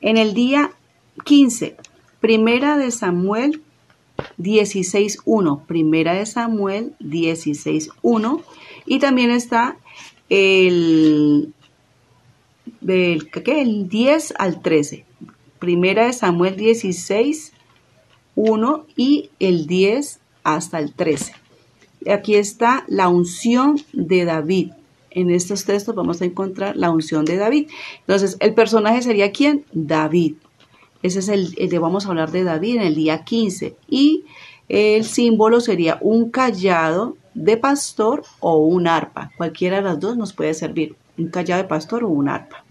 en 0.00 0.16
el 0.18 0.34
día 0.34 0.72
15, 1.24 1.76
primera 2.20 2.76
de 2.76 2.90
Samuel 2.90 3.62
16.1, 4.38 5.64
primera 5.66 6.14
de 6.14 6.26
Samuel 6.26 6.94
16.1 7.00 8.42
y 8.86 8.98
también 8.98 9.30
está 9.30 9.76
el, 10.28 11.54
el, 12.86 13.30
el 13.46 13.88
10 13.88 14.34
al 14.38 14.62
13, 14.62 15.04
primera 15.58 16.06
de 16.06 16.12
Samuel 16.12 16.56
16.1 16.56 18.84
y 18.96 19.30
el 19.38 19.66
10 19.66 20.20
hasta 20.42 20.78
el 20.78 20.92
13 20.92 21.44
aquí 22.12 22.34
está 22.34 22.84
la 22.88 23.08
unción 23.08 23.80
de 23.92 24.24
David. 24.24 24.72
En 25.10 25.30
estos 25.30 25.64
textos 25.64 25.94
vamos 25.94 26.20
a 26.20 26.24
encontrar 26.24 26.76
la 26.76 26.90
unción 26.90 27.24
de 27.24 27.36
David. 27.36 27.68
Entonces, 28.00 28.36
el 28.40 28.54
personaje 28.54 29.02
sería 29.02 29.32
quién? 29.32 29.64
David. 29.72 30.34
Ese 31.02 31.20
es 31.20 31.28
el, 31.28 31.54
el 31.58 31.68
de 31.68 31.78
vamos 31.78 32.06
a 32.06 32.08
hablar 32.08 32.30
de 32.30 32.44
David 32.44 32.76
en 32.76 32.82
el 32.82 32.94
día 32.94 33.24
15. 33.24 33.76
Y 33.88 34.24
el 34.68 35.04
símbolo 35.04 35.60
sería 35.60 35.98
un 36.00 36.30
callado 36.30 37.16
de 37.34 37.56
pastor 37.56 38.24
o 38.40 38.56
un 38.56 38.88
arpa. 38.88 39.30
Cualquiera 39.36 39.76
de 39.76 39.82
las 39.82 40.00
dos 40.00 40.16
nos 40.16 40.32
puede 40.32 40.54
servir. 40.54 40.96
Un 41.16 41.28
callado 41.28 41.62
de 41.62 41.68
pastor 41.68 42.04
o 42.04 42.08
un 42.08 42.28
arpa. 42.28 42.63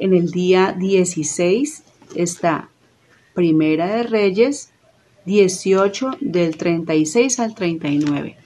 En 0.00 0.14
el 0.14 0.30
día 0.30 0.74
16 0.78 1.84
está 2.14 2.70
Primera 3.34 3.86
de 3.86 4.02
Reyes 4.02 4.72
18 5.26 6.12
del 6.22 6.56
36 6.56 7.38
al 7.38 7.54
39. 7.54 8.38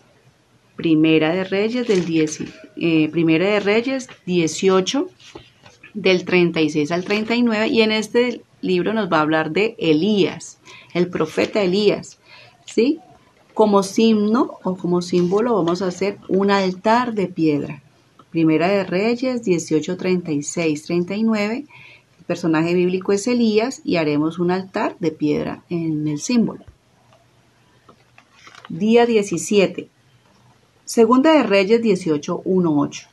Primera 0.74 1.32
de 1.32 1.44
Reyes 1.44 1.86
del 1.86 2.04
10, 2.06 2.40
eh, 2.76 3.08
Primera 3.08 3.46
de 3.46 3.60
Reyes 3.60 4.08
18 4.26 5.08
del 5.94 6.24
36 6.24 6.90
al 6.90 7.04
39 7.04 7.68
y 7.68 7.82
en 7.82 7.92
este 7.92 8.42
libro 8.60 8.92
nos 8.92 9.08
va 9.08 9.18
a 9.18 9.22
hablar 9.22 9.52
de 9.52 9.76
Elías, 9.78 10.58
el 10.92 11.06
profeta 11.06 11.62
Elías, 11.62 12.18
¿sí? 12.64 12.98
Como 13.54 13.84
signo 13.84 14.58
o 14.64 14.76
como 14.76 15.02
símbolo 15.02 15.54
vamos 15.54 15.82
a 15.82 15.86
hacer 15.86 16.18
un 16.26 16.50
altar 16.50 17.14
de 17.14 17.28
piedra. 17.28 17.83
Primera 18.34 18.66
de 18.66 18.82
Reyes 18.82 19.44
18, 19.44 19.96
36, 19.96 20.82
39. 20.82 21.66
El 22.18 22.24
personaje 22.24 22.74
bíblico 22.74 23.12
es 23.12 23.28
Elías 23.28 23.80
y 23.84 23.94
haremos 23.94 24.40
un 24.40 24.50
altar 24.50 24.96
de 24.98 25.12
piedra 25.12 25.62
en 25.70 26.08
el 26.08 26.18
símbolo. 26.18 26.64
Día 28.68 29.06
17. 29.06 29.88
Segunda 30.84 31.32
de 31.32 31.44
Reyes 31.44 31.80
18, 31.80 32.42
1, 32.44 32.76
8. 32.76 33.08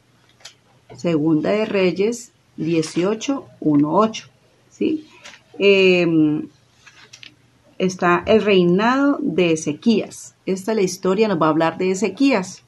Segunda 0.98 1.52
de 1.52 1.66
Reyes 1.66 2.32
18, 2.58 3.46
1, 3.60 3.94
8. 3.94 4.28
¿sí? 4.72 5.06
Em, 5.60 6.48
está 7.78 8.24
el 8.26 8.42
reinado 8.42 9.20
de 9.22 9.52
Ezequías. 9.52 10.34
Esta 10.48 10.74
la 10.74 10.82
historia 10.82 11.28
nos 11.28 11.40
va 11.40 11.46
a 11.46 11.52
hablar 11.52 11.78
de 11.78 11.92
Ezequías. 11.92 12.64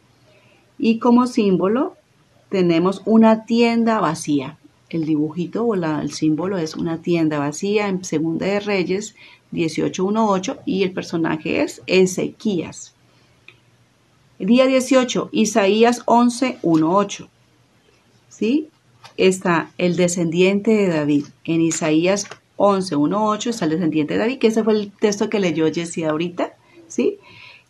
Y 0.78 1.00
como 1.00 1.26
símbolo 1.26 1.96
tenemos 2.54 3.02
una 3.06 3.46
tienda 3.46 4.00
vacía. 4.00 4.60
El 4.88 5.06
dibujito 5.06 5.64
o 5.64 5.74
el 5.74 6.12
símbolo 6.12 6.60
es 6.60 6.76
una 6.76 7.02
tienda 7.02 7.40
vacía 7.40 7.88
en 7.88 8.04
Segunda 8.04 8.46
de 8.46 8.60
Reyes 8.60 9.16
18.1.8 9.52 10.60
y 10.64 10.84
el 10.84 10.92
personaje 10.94 11.64
es 11.64 11.82
Ezequías. 11.88 12.94
Día 14.38 14.68
18, 14.68 15.30
Isaías 15.32 16.06
11.1.8. 16.06 17.28
¿Sí? 18.30 18.70
Está 19.18 19.72
el 19.80 19.96
descendiente 19.96 20.76
de 20.76 20.90
David. 20.90 21.26
En 21.46 21.60
Isaías 21.60 22.28
11.1.8 22.58 23.48
está 23.48 23.66
el 23.66 23.72
descendiente 23.72 24.14
de 24.14 24.20
David, 24.20 24.38
que 24.38 24.48
ese 24.48 24.64
fue 24.64 24.74
el 24.74 24.92
texto 24.92 25.28
que 25.28 25.40
leyó 25.40 25.74
Jessie 25.74 26.06
ahorita. 26.06 26.54
¿Sí? 26.88 27.18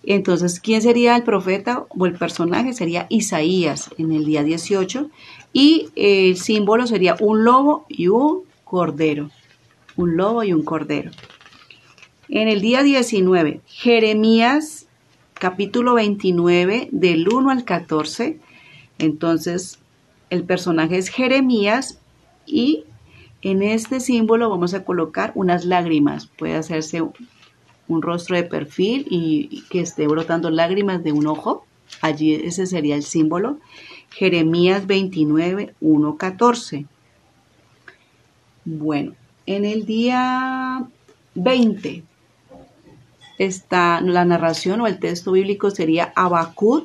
Entonces, 0.03 0.59
¿quién 0.59 0.81
sería 0.81 1.15
el 1.15 1.23
profeta 1.23 1.85
o 1.89 2.05
el 2.05 2.13
personaje? 2.13 2.73
Sería 2.73 3.07
Isaías 3.09 3.89
en 3.97 4.11
el 4.11 4.25
día 4.25 4.43
18 4.43 5.09
y 5.53 5.89
el 5.95 6.37
símbolo 6.37 6.87
sería 6.87 7.15
un 7.19 7.45
lobo 7.45 7.85
y 7.87 8.07
un 8.09 8.41
cordero. 8.65 9.29
Un 9.95 10.17
lobo 10.17 10.43
y 10.43 10.51
un 10.51 10.63
cordero. 10.63 11.11
En 12.27 12.47
el 12.47 12.61
día 12.61 12.83
19, 12.83 13.61
Jeremías 13.65 14.87
capítulo 15.33 15.93
29 15.93 16.89
del 16.91 17.27
1 17.27 17.49
al 17.49 17.63
14. 17.63 18.39
Entonces, 18.97 19.79
el 20.29 20.43
personaje 20.43 20.97
es 20.97 21.09
Jeremías 21.09 21.99
y 22.45 22.85
En 23.43 23.61
este 23.61 23.99
símbolo 23.99 24.49
vamos 24.49 24.73
a 24.73 24.85
colocar 24.85 25.33
unas 25.35 25.65
lágrimas. 25.65 26.27
Puede 26.27 26.55
hacerse 26.55 27.03
un 27.87 28.01
rostro 28.01 28.35
de 28.35 28.43
perfil 28.43 29.05
y 29.09 29.63
que 29.69 29.81
esté 29.81 30.07
brotando 30.07 30.49
lágrimas 30.49 31.03
de 31.03 31.11
un 31.11 31.27
ojo. 31.27 31.65
Allí 32.01 32.33
ese 32.33 32.65
sería 32.65 32.95
el 32.95 33.03
símbolo. 33.03 33.57
Jeremías 34.11 34.87
29, 34.87 35.73
1, 35.81 36.17
14. 36.17 36.85
Bueno, 38.65 39.13
en 39.45 39.65
el 39.65 39.85
día 39.85 40.87
20 41.35 42.03
está 43.37 44.01
la 44.01 44.23
narración 44.23 44.81
o 44.81 44.87
el 44.87 44.99
texto 44.99 45.31
bíblico 45.33 45.71
sería 45.71 46.13
Abacud, 46.15 46.83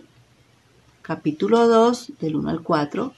capítulo 1.02 1.68
2, 1.68 2.12
del 2.20 2.36
1 2.36 2.50
al 2.50 2.62
4. 2.62 3.12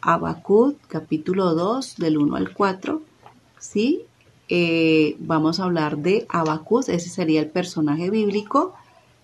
Abacud, 0.00 0.74
capítulo 0.88 1.54
2, 1.54 1.96
del 1.96 2.18
1 2.18 2.36
al 2.36 2.54
4. 2.54 3.02
¿Sí? 3.58 4.04
Eh, 4.52 5.14
vamos 5.20 5.60
a 5.60 5.64
hablar 5.64 5.98
de 5.98 6.26
Abacud, 6.28 6.90
ese 6.90 7.08
sería 7.08 7.40
el 7.40 7.48
personaje 7.48 8.10
bíblico. 8.10 8.74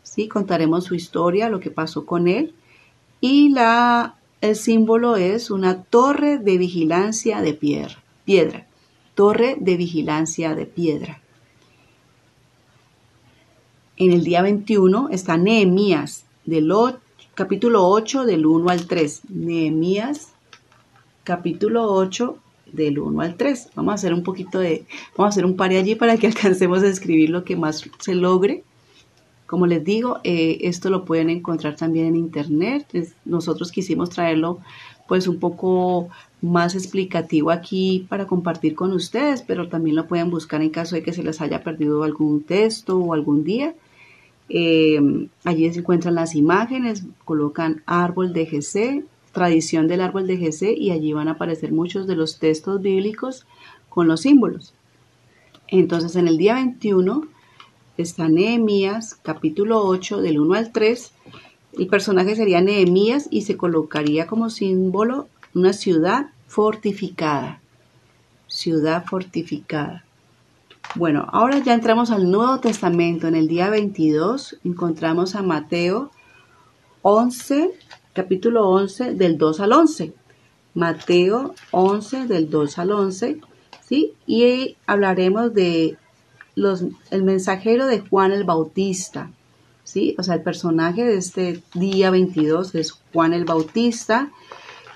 ¿sí? 0.04 0.28
Contaremos 0.28 0.84
su 0.84 0.94
historia, 0.94 1.50
lo 1.50 1.58
que 1.58 1.72
pasó 1.72 2.06
con 2.06 2.28
él. 2.28 2.54
Y 3.20 3.48
la, 3.48 4.14
el 4.40 4.54
símbolo 4.54 5.16
es 5.16 5.50
una 5.50 5.82
torre 5.82 6.38
de 6.38 6.58
vigilancia 6.58 7.42
de 7.42 7.54
piedra. 7.54 8.02
piedra. 8.24 8.66
Torre 9.16 9.56
de 9.58 9.76
vigilancia 9.76 10.54
de 10.54 10.66
piedra. 10.66 11.20
En 13.96 14.12
el 14.12 14.22
día 14.22 14.42
21 14.42 15.08
está 15.10 15.36
Nehemías, 15.38 16.24
del 16.44 16.70
capítulo 17.34 17.88
8, 17.88 18.26
del 18.26 18.46
1 18.46 18.68
al 18.70 18.86
3. 18.86 19.22
Nehemías, 19.30 20.34
capítulo 21.24 21.90
8, 21.92 22.38
del 22.72 22.98
1 22.98 23.20
al 23.20 23.36
3. 23.36 23.70
Vamos 23.74 23.92
a 23.92 23.94
hacer 23.94 24.14
un 24.14 24.22
poquito 24.22 24.58
de, 24.58 24.84
vamos 25.16 25.32
a 25.32 25.34
hacer 25.34 25.44
un 25.44 25.56
par 25.56 25.70
allí 25.70 25.94
para 25.94 26.16
que 26.16 26.26
alcancemos 26.28 26.82
a 26.82 26.88
escribir 26.88 27.30
lo 27.30 27.44
que 27.44 27.56
más 27.56 27.88
se 27.98 28.14
logre. 28.14 28.64
Como 29.46 29.66
les 29.66 29.84
digo, 29.84 30.18
eh, 30.24 30.58
esto 30.62 30.90
lo 30.90 31.04
pueden 31.04 31.30
encontrar 31.30 31.76
también 31.76 32.06
en 32.06 32.16
internet. 32.16 32.86
nosotros 33.24 33.70
quisimos 33.70 34.10
traerlo 34.10 34.58
pues 35.06 35.28
un 35.28 35.38
poco 35.38 36.08
más 36.42 36.74
explicativo 36.74 37.50
aquí 37.50 38.06
para 38.08 38.26
compartir 38.26 38.74
con 38.74 38.92
ustedes, 38.92 39.42
pero 39.42 39.68
también 39.68 39.94
lo 39.94 40.08
pueden 40.08 40.30
buscar 40.30 40.62
en 40.62 40.70
caso 40.70 40.96
de 40.96 41.02
que 41.02 41.12
se 41.12 41.22
les 41.22 41.40
haya 41.40 41.62
perdido 41.62 42.02
algún 42.02 42.42
texto 42.42 42.98
o 42.98 43.14
algún 43.14 43.44
día. 43.44 43.74
Eh, 44.48 45.28
allí 45.44 45.72
se 45.72 45.80
encuentran 45.80 46.14
las 46.14 46.34
imágenes, 46.34 47.04
colocan 47.24 47.82
árbol 47.86 48.32
de 48.32 48.46
GC, 48.46 49.04
tradición 49.36 49.86
del 49.86 50.00
árbol 50.00 50.26
de 50.26 50.38
GC 50.38 50.72
y 50.74 50.92
allí 50.92 51.12
van 51.12 51.28
a 51.28 51.32
aparecer 51.32 51.70
muchos 51.70 52.06
de 52.06 52.16
los 52.16 52.38
textos 52.38 52.80
bíblicos 52.80 53.44
con 53.90 54.08
los 54.08 54.22
símbolos. 54.22 54.72
Entonces 55.68 56.16
en 56.16 56.26
el 56.26 56.38
día 56.38 56.54
21 56.54 57.28
está 57.98 58.28
Nehemías, 58.28 59.14
capítulo 59.14 59.84
8, 59.84 60.22
del 60.22 60.40
1 60.40 60.54
al 60.54 60.72
3. 60.72 61.12
El 61.74 61.86
personaje 61.86 62.34
sería 62.34 62.62
Nehemías 62.62 63.28
y 63.30 63.42
se 63.42 63.58
colocaría 63.58 64.26
como 64.26 64.48
símbolo 64.48 65.28
una 65.54 65.74
ciudad 65.74 66.30
fortificada. 66.46 67.60
Ciudad 68.46 69.04
fortificada. 69.04 70.06
Bueno, 70.94 71.28
ahora 71.30 71.58
ya 71.58 71.74
entramos 71.74 72.10
al 72.10 72.30
Nuevo 72.30 72.58
Testamento. 72.60 73.28
En 73.28 73.34
el 73.34 73.48
día 73.48 73.68
22 73.68 74.60
encontramos 74.64 75.34
a 75.34 75.42
Mateo 75.42 76.10
11, 77.02 77.74
capítulo 78.16 78.70
11, 78.70 79.12
del 79.12 79.36
2 79.36 79.60
al 79.60 79.72
11. 79.72 80.14
Mateo 80.72 81.54
11, 81.70 82.26
del 82.26 82.48
2 82.48 82.78
al 82.78 82.92
11. 82.92 83.40
¿sí? 83.86 84.14
Y 84.26 84.76
hablaremos 84.86 85.52
de 85.52 85.98
el 87.10 87.22
mensajero 87.22 87.86
de 87.86 88.00
Juan 88.00 88.32
el 88.32 88.44
Bautista, 88.44 89.30
¿sí? 89.84 90.16
O 90.18 90.22
sea, 90.22 90.36
el 90.36 90.42
personaje 90.42 91.04
de 91.04 91.18
este 91.18 91.62
día 91.74 92.10
22 92.10 92.74
es 92.74 92.92
Juan 93.12 93.34
el 93.34 93.44
Bautista 93.44 94.30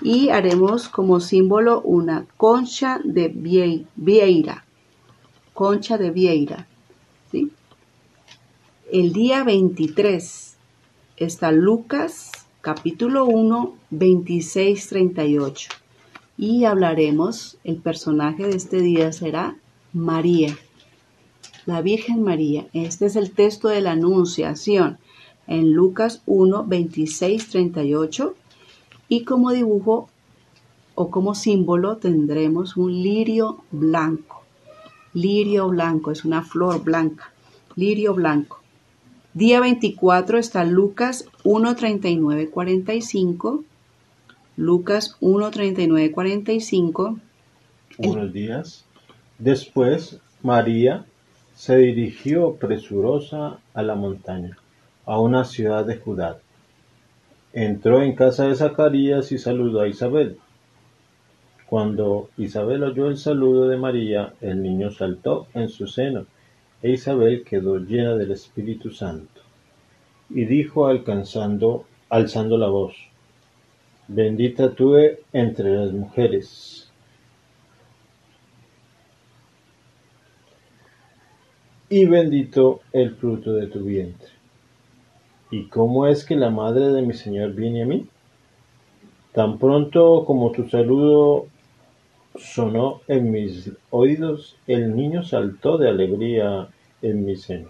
y 0.01 0.29
haremos 0.29 0.89
como 0.89 1.19
símbolo 1.19 1.81
una 1.81 2.25
concha 2.37 2.99
de 3.03 3.27
vieira, 3.27 4.65
concha 5.53 5.99
de 5.99 6.09
vieira, 6.09 6.67
¿sí? 7.31 7.51
El 8.91 9.13
día 9.13 9.43
23 9.43 10.55
está 11.17 11.51
Lucas 11.51 12.40
capítulo 12.61 13.25
1, 13.25 13.75
26, 13.89 14.87
38 14.87 15.69
y 16.37 16.65
hablaremos, 16.65 17.57
el 17.63 17.77
personaje 17.77 18.43
de 18.43 18.55
este 18.55 18.79
día 18.81 19.11
será 19.11 19.55
María 19.93 20.55
la 21.65 21.81
Virgen 21.81 22.23
María. 22.23 22.67
Este 22.73 23.05
es 23.05 23.15
el 23.15 23.31
texto 23.31 23.67
de 23.67 23.81
la 23.81 23.91
Anunciación 23.91 24.97
en 25.47 25.73
Lucas 25.73 26.21
1, 26.25 26.65
26, 26.65 27.49
38. 27.49 28.35
Y 29.07 29.23
como 29.23 29.51
dibujo 29.51 30.09
o 30.95 31.11
como 31.11 31.35
símbolo 31.35 31.97
tendremos 31.97 32.77
un 32.77 32.91
lirio 32.91 33.63
blanco. 33.71 34.41
Lirio 35.13 35.67
blanco, 35.69 36.11
es 36.11 36.25
una 36.25 36.41
flor 36.41 36.83
blanca. 36.83 37.31
Lirio 37.75 38.13
blanco. 38.13 38.59
Día 39.33 39.59
24 39.61 40.39
está 40.39 40.63
Lucas 40.65 41.25
1, 41.43 41.75
39, 41.75 42.49
45. 42.49 43.63
Lucas 44.57 45.17
1, 45.21 45.51
39, 45.51 46.11
45. 46.11 47.19
Unos 47.97 48.33
días 48.33 48.85
después, 49.39 50.19
María 50.43 51.05
se 51.55 51.77
dirigió 51.77 52.55
presurosa 52.55 53.59
a 53.73 53.81
la 53.81 53.95
montaña, 53.95 54.57
a 55.05 55.19
una 55.19 55.43
ciudad 55.43 55.85
de 55.85 55.97
Judá. 55.97 56.39
Entró 57.53 58.01
en 58.01 58.15
casa 58.15 58.47
de 58.47 58.55
Zacarías 58.55 59.31
y 59.31 59.37
saludó 59.37 59.81
a 59.81 59.87
Isabel. 59.87 60.37
Cuando 61.67 62.29
Isabel 62.37 62.83
oyó 62.83 63.07
el 63.07 63.17
saludo 63.17 63.67
de 63.67 63.77
María, 63.77 64.33
el 64.41 64.61
niño 64.61 64.91
saltó 64.91 65.47
en 65.53 65.69
su 65.69 65.87
seno, 65.87 66.25
e 66.81 66.91
Isabel 66.91 67.43
quedó 67.43 67.77
llena 67.77 68.15
del 68.15 68.31
Espíritu 68.31 68.91
Santo. 68.91 69.40
Y 70.33 70.45
dijo 70.45 70.87
alzando 70.87 71.85
la 72.57 72.67
voz, 72.67 72.95
Bendita 74.07 74.73
tú 74.73 74.95
entre 75.31 75.75
las 75.75 75.91
mujeres 75.93 76.91
y 81.91 82.05
bendito 82.05 82.79
el 82.93 83.15
fruto 83.15 83.53
de 83.53 83.67
tu 83.67 83.83
vientre. 83.83 84.29
¿Y 85.51 85.65
cómo 85.65 86.07
es 86.07 86.23
que 86.23 86.37
la 86.37 86.49
madre 86.49 86.87
de 86.87 87.01
mi 87.01 87.13
Señor 87.13 87.53
viene 87.53 87.83
a 87.83 87.85
mí? 87.85 88.07
Tan 89.33 89.59
pronto 89.59 90.23
como 90.25 90.53
tu 90.53 90.69
saludo 90.69 91.47
sonó 92.35 93.01
en 93.09 93.29
mis 93.31 93.71
oídos, 93.89 94.55
el 94.67 94.95
niño 94.95 95.23
saltó 95.23 95.77
de 95.77 95.89
alegría 95.89 96.69
en 97.01 97.25
mi 97.25 97.35
seno. 97.35 97.69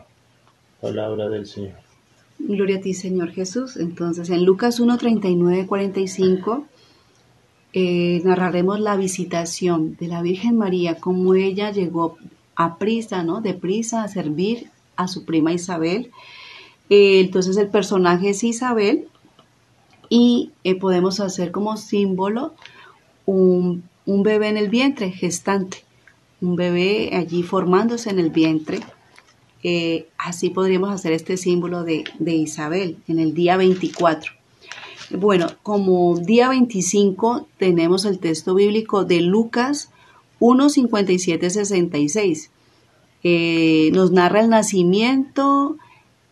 Palabra 0.79 1.27
del 1.27 1.47
Señor. 1.47 1.90
Gloria 2.47 2.77
a 2.77 2.81
ti, 2.81 2.93
Señor 2.93 3.31
Jesús. 3.31 3.77
Entonces, 3.77 4.29
en 4.29 4.45
Lucas 4.45 4.79
1, 4.79 4.97
39, 4.97 5.67
45, 5.67 6.65
narraremos 8.23 8.79
la 8.79 8.97
visitación 8.97 9.95
de 9.99 10.07
la 10.07 10.21
Virgen 10.21 10.57
María, 10.57 10.95
cómo 10.95 11.35
ella 11.35 11.71
llegó 11.71 12.17
a 12.55 12.77
prisa, 12.77 13.23
¿no? 13.23 13.41
Deprisa 13.41 14.03
a 14.03 14.07
servir 14.07 14.69
a 14.95 15.07
su 15.07 15.25
prima 15.25 15.53
Isabel. 15.53 16.11
Eh, 16.89 17.21
entonces 17.21 17.57
el 17.57 17.69
personaje 17.69 18.29
es 18.29 18.43
Isabel 18.43 19.07
y 20.09 20.51
eh, 20.63 20.75
podemos 20.75 21.19
hacer 21.19 21.51
como 21.51 21.77
símbolo 21.77 22.53
un, 23.25 23.83
bebé 24.05 24.49
en 24.49 24.57
el 24.57 24.69
vientre, 24.69 25.11
gestante, 25.11 25.85
un 26.41 26.55
bebé 26.55 27.11
allí 27.13 27.43
formándose 27.43 28.09
en 28.09 28.19
el 28.19 28.29
vientre. 28.29 28.81
Eh, 29.63 30.07
así 30.17 30.49
podríamos 30.49 30.91
hacer 30.91 31.13
este 31.13 31.37
símbolo 31.37 31.83
de, 31.83 32.03
de 32.19 32.33
Isabel 32.33 32.97
en 33.07 33.19
el 33.19 33.33
día 33.33 33.55
24. 33.57 34.33
Bueno, 35.11 35.47
como 35.61 36.17
día 36.17 36.49
25 36.49 37.47
tenemos 37.57 38.05
el 38.05 38.19
texto 38.19 38.55
bíblico 38.55 39.03
de 39.03 39.21
Lucas 39.21 39.91
1.57.66. 40.39 42.49
Eh, 43.23 43.91
nos 43.93 44.11
narra 44.11 44.41
el 44.41 44.49
nacimiento 44.49 45.77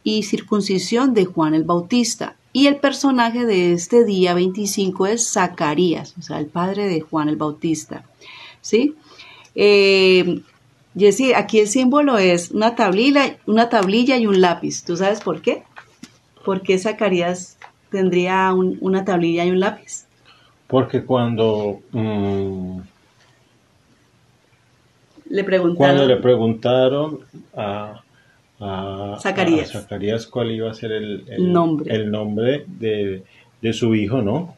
y 0.04 0.24
circuncisión 0.24 1.14
de 1.14 1.26
Juan 1.26 1.54
el 1.54 1.64
Bautista. 1.64 2.36
Y 2.52 2.66
el 2.66 2.78
personaje 2.78 3.46
de 3.46 3.74
este 3.74 4.06
día 4.06 4.34
25 4.34 5.06
es 5.06 5.34
Zacarías, 5.34 6.16
o 6.18 6.24
sea, 6.24 6.40
el 6.40 6.48
padre 6.48 6.88
de 6.88 7.02
Juan 7.02 7.30
el 7.30 7.36
Bautista. 7.36 8.06
¿Sí? 8.62 8.96
Eh, 9.54 10.42
aquí 11.36 11.60
el 11.60 11.68
símbolo 11.68 12.18
es 12.18 12.52
una 12.52 12.76
tablilla, 12.76 13.38
una 13.46 13.70
tablilla 13.70 14.18
y 14.18 14.28
un 14.28 14.42
lápiz. 14.42 14.84
¿Tú 14.84 14.98
sabes 14.98 15.22
por 15.22 15.42
qué? 15.42 15.64
¿Por 16.46 16.62
qué 16.62 16.78
Zacarías 16.78 17.58
tendría 17.92 18.54
una 18.54 19.06
tablilla 19.06 19.46
y 19.46 19.52
un 19.52 19.60
lápiz? 19.60 20.06
Porque 20.68 21.04
cuando 21.04 21.80
mm, 21.92 22.80
le 25.30 25.44
preguntaron. 25.44 25.76
Cuando 25.78 26.06
le 26.08 26.18
preguntaron 26.22 27.20
a, 27.56 28.02
a, 28.60 29.18
Zacarías. 29.22 29.76
a 29.76 29.82
Zacarías 29.82 30.28
cuál 30.28 30.52
iba 30.52 30.70
a 30.70 30.74
ser 30.74 30.92
el, 30.92 31.24
el- 31.28 31.52
Nombre. 31.54 31.94
el 31.96 32.10
nombre 32.12 32.66
de, 32.68 33.24
de 33.62 33.74
su 33.74 33.94
hijo, 33.96 34.22
¿no? 34.22 34.56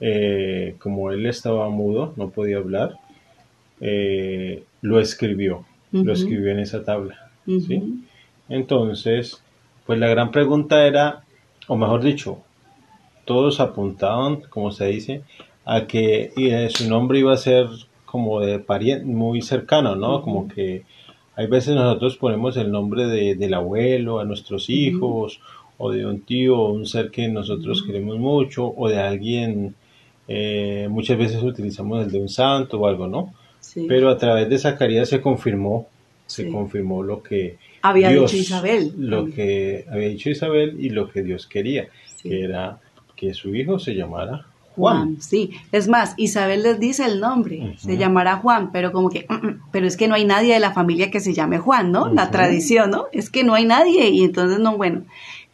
Eh, 0.00 0.76
como 0.78 1.10
él 1.10 1.26
estaba 1.26 1.68
mudo, 1.70 2.12
no 2.16 2.30
podía 2.30 2.58
hablar, 2.58 2.94
eh, 3.80 4.64
lo 4.82 5.00
escribió, 5.00 5.64
lo 5.92 6.12
escribió 6.12 6.50
en 6.52 6.60
esa 6.60 6.84
tabla. 6.84 7.30
¿sí? 7.46 8.04
Entonces, 8.48 9.42
pues 9.86 9.98
la 9.98 10.08
gran 10.08 10.30
pregunta 10.30 10.86
era, 10.86 11.24
o 11.66 11.76
mejor 11.76 12.02
dicho, 12.02 12.38
todos 13.24 13.60
apuntaban, 13.60 14.42
como 14.48 14.70
se 14.70 14.86
dice, 14.86 15.22
a 15.64 15.86
que 15.86 16.32
eh, 16.36 16.68
su 16.70 16.88
nombre 16.88 17.18
iba 17.18 17.32
a 17.32 17.36
ser 17.36 17.66
como 18.06 18.40
de 18.40 18.58
pariente, 18.58 19.04
muy 19.04 19.42
cercano, 19.42 19.96
¿no? 19.96 20.22
Como 20.22 20.48
que 20.48 20.84
hay 21.36 21.46
veces 21.46 21.74
nosotros 21.74 22.16
ponemos 22.16 22.56
el 22.56 22.72
nombre 22.72 23.06
de, 23.06 23.34
del 23.34 23.52
abuelo 23.52 24.18
a 24.18 24.24
nuestros 24.24 24.70
hijos, 24.70 25.40
o 25.76 25.90
de 25.92 26.06
un 26.06 26.22
tío, 26.22 26.58
o 26.58 26.72
un 26.72 26.86
ser 26.86 27.10
que 27.10 27.28
nosotros 27.28 27.82
queremos 27.82 28.18
mucho, 28.18 28.74
o 28.76 28.88
de 28.88 28.98
alguien, 28.98 29.74
eh, 30.26 30.88
muchas 30.90 31.18
veces 31.18 31.42
utilizamos 31.42 32.04
el 32.04 32.10
de 32.10 32.20
un 32.20 32.28
santo 32.28 32.80
o 32.80 32.86
algo, 32.86 33.06
¿no? 33.06 33.34
Sí. 33.60 33.86
Pero 33.88 34.08
a 34.10 34.16
través 34.18 34.48
de 34.48 34.58
Zacarías 34.58 35.08
se 35.08 35.20
confirmó, 35.20 35.86
se 36.26 36.44
Sí. 36.44 36.50
confirmó 36.50 37.02
lo 37.02 37.22
que 37.22 37.56
Había 37.82 38.10
Dios, 38.10 38.32
dicho 38.32 38.42
Isabel. 38.42 38.92
lo 38.98 39.26
que 39.26 39.84
había 39.90 40.08
dicho 40.08 40.30
Isabel 40.30 40.76
y 40.78 40.90
lo 40.90 41.08
que 41.10 41.22
Dios 41.22 41.46
quería, 41.46 41.88
Sí. 42.16 42.28
que 42.30 42.42
era 42.44 42.78
que 43.16 43.34
su 43.34 43.54
hijo 43.54 43.78
se 43.78 43.94
llamara 43.94 44.46
Juan. 44.76 44.96
Juan, 44.96 45.16
sí. 45.22 45.50
Es 45.72 45.88
más, 45.88 46.14
Isabel 46.16 46.62
les 46.62 46.78
dice 46.78 47.04
el 47.04 47.18
nombre, 47.20 47.74
se 47.78 47.96
llamará 47.96 48.36
Juan, 48.36 48.70
pero 48.72 48.92
como 48.92 49.10
que, 49.10 49.26
"Mm, 49.28 49.34
mm", 49.46 49.60
pero 49.72 49.86
es 49.88 49.96
que 49.96 50.06
no 50.06 50.14
hay 50.14 50.24
nadie 50.24 50.54
de 50.54 50.60
la 50.60 50.72
familia 50.72 51.10
que 51.10 51.18
se 51.20 51.34
llame 51.34 51.58
Juan, 51.58 51.90
¿no? 51.90 52.08
La 52.12 52.30
tradición, 52.30 52.90
¿no? 52.90 53.06
Es 53.12 53.28
que 53.30 53.42
no 53.42 53.54
hay 53.54 53.64
nadie 53.64 54.08
y 54.10 54.22
entonces 54.22 54.60
no, 54.60 54.76
bueno, 54.76 55.02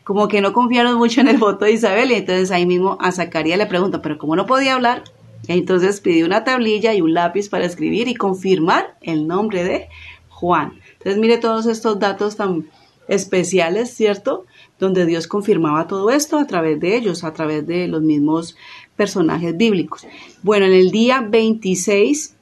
como 0.02 0.28
que 0.28 0.42
no 0.42 0.52
confiaron 0.52 0.98
mucho 0.98 1.22
en 1.22 1.28
el 1.28 1.38
voto 1.38 1.64
de 1.64 1.72
Isabel 1.72 2.10
y 2.10 2.14
entonces 2.16 2.50
ahí 2.50 2.66
mismo 2.66 2.98
a 3.00 3.12
Zacarías 3.12 3.56
le 3.58 3.64
preguntan, 3.66 4.02
pero 4.02 4.18
como 4.18 4.36
no 4.36 4.44
podía 4.44 4.74
hablar, 4.74 5.04
entonces 5.48 6.00
pidió 6.00 6.26
una 6.26 6.44
tablilla 6.44 6.94
y 6.94 7.00
un 7.00 7.14
lápiz 7.14 7.48
para 7.48 7.66
escribir 7.66 8.08
y 8.08 8.14
confirmar 8.14 8.96
el 9.00 9.26
nombre 9.26 9.64
de 9.64 9.88
Juan. 10.28 10.74
Entonces 10.98 11.18
mire 11.20 11.38
todos 11.38 11.66
estos 11.66 11.98
datos 11.98 12.36
tan 12.36 12.68
especiales, 13.08 13.94
¿cierto? 13.94 14.46
Donde 14.78 15.06
Dios 15.06 15.26
confirmaba 15.26 15.86
todo 15.86 16.10
esto 16.10 16.38
a 16.38 16.46
través 16.46 16.80
de 16.80 16.96
ellos, 16.96 17.24
a 17.24 17.32
través 17.32 17.66
de 17.66 17.86
los 17.88 18.02
mismos 18.02 18.56
personajes 18.96 19.56
bíblicos. 19.56 20.06
Bueno, 20.42 20.66
en 20.66 20.72
el 20.72 20.90
día 20.90 21.20
26, 21.20 22.34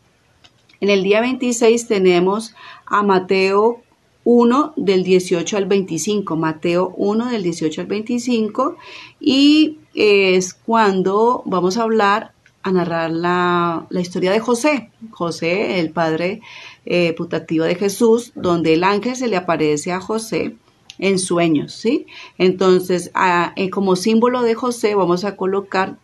en 0.81 0.91
el 0.91 1.03
día 1.03 1.21
26 1.21 1.89
tenemos 1.89 2.55
a 2.87 3.03
Mateo 3.03 3.83
1 4.25 4.75
del 4.77 5.03
18 5.03 5.57
al 5.57 5.67
25, 5.67 6.37
Mateo 6.37 6.95
1 6.97 7.31
del 7.31 7.43
18 7.43 7.81
al 7.81 7.87
25 7.89 8.77
y 9.21 9.79
es 9.95 10.55
cuando 10.55 11.43
vamos 11.45 11.77
a 11.77 11.83
hablar, 11.83 12.32
a 12.63 12.71
narrar 12.73 13.11
la, 13.11 13.87
la 13.91 14.01
historia 14.01 14.31
de 14.33 14.41
José, 14.41 14.91
José, 15.11 15.81
el 15.81 15.91
padre 15.91 16.41
eh, 16.87 17.13
putativo 17.15 17.65
de 17.65 17.75
Jesús, 17.75 18.33
donde 18.35 18.75
el 18.75 18.85
ángel 18.85 19.17
se 19.17 19.29
le 19.29 19.37
aparece 19.37 19.93
a 19.93 20.01
José 20.01 20.55
en 20.99 21.19
sueños, 21.19 21.73
¿sí? 21.73 22.07
Entonces, 22.39 23.11
a- 23.15 23.53
eh, 23.57 23.71
como 23.71 23.97
símbolo 23.97 24.43
de 24.43 24.55
José 24.55 24.95
vamos 24.95 25.25
a 25.25 25.37
colocar 25.37 25.97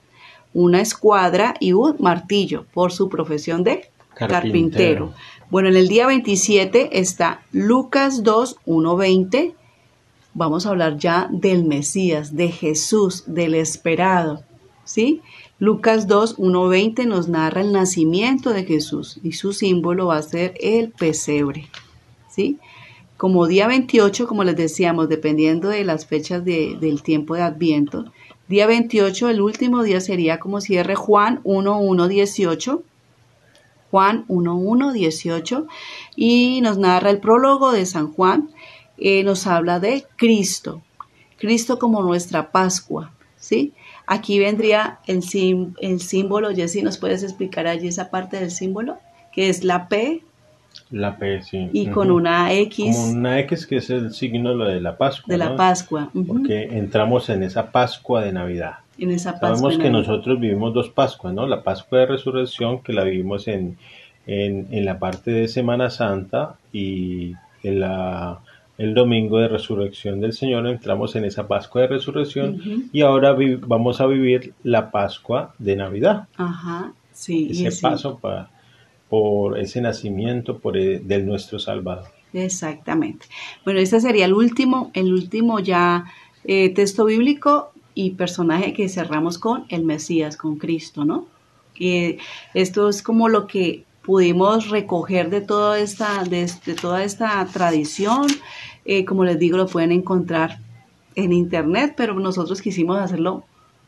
una 0.55 0.81
escuadra 0.81 1.55
y 1.61 1.73
un 1.75 1.97
martillo 2.01 2.65
por 2.75 2.91
su 2.93 3.09
profesión 3.09 3.63
de 3.65 3.89
Carpintero. 4.15 4.29
carpintero. 4.29 5.15
Bueno, 5.51 5.69
en 5.69 5.77
el 5.77 5.89
día 5.89 6.07
27 6.09 6.99
está 6.99 7.43
Lucas 7.53 8.23
2, 8.25 8.57
1, 8.67 8.97
20. 8.97 9.55
Vamos 10.35 10.67
a 10.67 10.71
hablar 10.71 10.97
ya 10.99 11.29
del 11.31 11.65
Mesías, 11.65 12.35
de 12.37 12.49
Jesús, 12.51 13.25
del 13.27 13.55
esperado, 13.55 14.43
¿sí? 14.85 15.23
Lucas 15.59 16.07
2, 16.07 16.37
1, 16.39 16.69
20 16.69 17.07
nos 17.07 17.29
narra 17.29 17.63
el 17.63 17.73
nacimiento 17.73 18.51
de 18.51 18.65
Jesús 18.65 19.19
y 19.23 19.33
su 19.33 19.53
símbolo 19.53 20.07
va 20.07 20.19
a 20.19 20.23
ser 20.23 20.55
el 20.61 20.91
pesebre, 20.91 21.69
¿sí? 22.31 22.59
Como 23.17 23.49
día 23.49 23.67
28, 23.67 24.29
como 24.29 24.45
les 24.45 24.55
decíamos, 24.57 25.09
dependiendo 25.09 25.69
de 25.69 25.85
las 25.85 26.07
fechas 26.07 26.45
de- 26.45 26.77
del 26.81 27.03
tiempo 27.03 27.35
de 27.35 27.43
Adviento, 27.43 28.05
día 28.47 28.69
28, 28.69 29.29
el 29.29 29.41
último 29.41 29.83
día 29.83 30.01
sería 30.01 30.39
como 30.39 30.61
cierre 30.61 30.95
Juan 30.95 31.41
1, 31.43 31.81
1, 31.81 32.07
18. 32.09 32.83
Juan 33.91 34.27
1.1, 34.29 34.93
18, 34.93 35.67
y 36.15 36.61
nos 36.61 36.77
narra 36.77 37.09
el 37.09 37.21
prólogo 37.21 37.73
de 37.73 37.87
San 37.87 38.13
Juan, 38.13 38.51
eh, 38.99 39.25
nos 39.25 39.47
habla 39.47 39.81
de 39.81 40.05
Cristo, 40.17 40.83
Cristo 41.39 41.79
como 41.79 42.03
nuestra 42.03 42.53
Pascua, 42.53 43.13
¿sí? 43.39 43.73
Aquí 44.11 44.39
vendría 44.39 44.99
el, 45.07 45.23
sim- 45.23 45.75
el 45.81 46.01
símbolo, 46.01 46.51
Jessy, 46.55 46.83
¿nos 46.83 46.97
puedes 46.99 47.23
explicar 47.23 47.67
allí 47.67 47.89
esa 47.89 48.11
parte 48.11 48.41
del 48.41 48.51
símbolo? 48.51 48.97
Que 49.33 49.51
es 49.51 49.63
la 49.65 49.87
P 49.89 50.23
La 50.91 51.17
P, 51.19 51.43
sí. 51.43 51.69
y 51.73 51.89
con 51.89 52.11
una 52.11 52.53
X 52.55 52.97
Como 52.97 53.11
una 53.11 53.39
X 53.41 53.67
que 53.67 53.77
es 53.77 53.91
el 53.91 54.13
signo 54.15 54.57
de 54.57 54.81
la 54.81 54.97
Pascua. 54.97 55.31
de 55.31 55.39
la 55.39 55.51
¿no? 55.51 55.57
Pascua. 55.57 56.11
Porque 56.27 56.79
entramos 56.79 57.29
en 57.29 57.43
esa 57.43 57.71
Pascua 57.71 58.25
de 58.25 58.33
Navidad. 58.33 58.77
en 58.99 59.11
esa 59.11 59.33
Pascua. 59.39 59.57
Sabemos 59.59 59.79
que 59.79 59.91
nosotros 59.91 60.41
vivimos 60.41 60.73
dos 60.73 60.89
Pascuas, 60.89 61.35
¿no? 61.35 61.47
La 61.47 61.63
Pascua 61.63 61.99
de 62.01 62.07
Resurrección, 62.07 62.83
que 62.83 62.93
la 62.95 63.05
vivimos 63.05 63.47
en, 63.47 63.77
en, 64.27 64.67
en 64.71 64.85
la 64.87 64.99
parte 64.99 65.31
de 65.31 65.49
Semana 65.49 65.91
Santa, 65.91 66.55
y 66.73 67.35
en 67.63 67.81
la, 67.81 68.39
el 68.79 68.95
domingo 68.95 69.39
de 69.39 69.49
Resurrección 69.49 70.21
del 70.21 70.33
Señor 70.33 70.67
entramos 70.69 71.15
en 71.17 71.25
esa 71.25 71.47
Pascua 71.49 71.83
de 71.83 71.89
Resurrección, 71.89 72.63
y 72.93 73.03
ahora 73.03 73.37
vamos 73.67 74.01
a 74.01 74.07
vivir 74.07 74.55
la 74.63 74.91
Pascua 74.91 75.53
de 75.59 75.77
Navidad, 75.77 76.29
Ajá, 76.37 76.93
sí. 77.13 77.49
ese 77.51 77.71
sí. 77.73 77.83
paso 77.83 78.19
pa- 78.19 78.51
por 79.09 79.59
ese 79.59 79.81
nacimiento 79.81 80.59
por 80.59 80.77
el- 80.77 81.07
del 81.09 81.27
nuestro 81.27 81.59
Salvador. 81.59 82.07
Exactamente. 82.33 83.27
Bueno, 83.65 83.81
este 83.81 84.01
sería 84.01 84.27
el 84.27 84.35
último, 84.35 84.91
el 84.95 85.13
último 85.13 85.59
ya 85.61 86.05
eh, 86.45 86.73
texto 86.73 87.05
bíblico 87.05 87.73
y 87.95 88.11
personaje 88.11 88.73
que 88.73 88.89
cerramos 88.89 89.39
con 89.39 89.65
el 89.71 89.85
Mesías, 89.85 90.37
con 90.37 90.57
Cristo, 90.57 91.05
¿no? 91.05 91.27
Eh, 91.81 92.19
esto 92.55 92.89
es 92.89 93.03
como 93.03 93.29
lo 93.29 93.47
que 93.47 93.85
pudimos 94.09 94.71
recoger 94.71 95.29
de 95.29 95.43
toda 95.43 95.79
esta, 95.79 96.25
de, 96.25 96.51
de 96.65 96.75
toda 96.75 97.05
esta 97.05 97.45
tradición. 97.53 98.27
Eh, 98.87 99.05
como 99.05 99.23
les 99.23 99.39
digo, 99.39 99.59
lo 99.59 99.67
pueden 99.67 99.93
encontrar 99.93 100.61
en 101.15 101.35
internet, 101.35 101.93
pero 101.95 102.15
nosotros 102.15 102.63
quisimos 102.63 102.99
hacerlo 102.99 103.45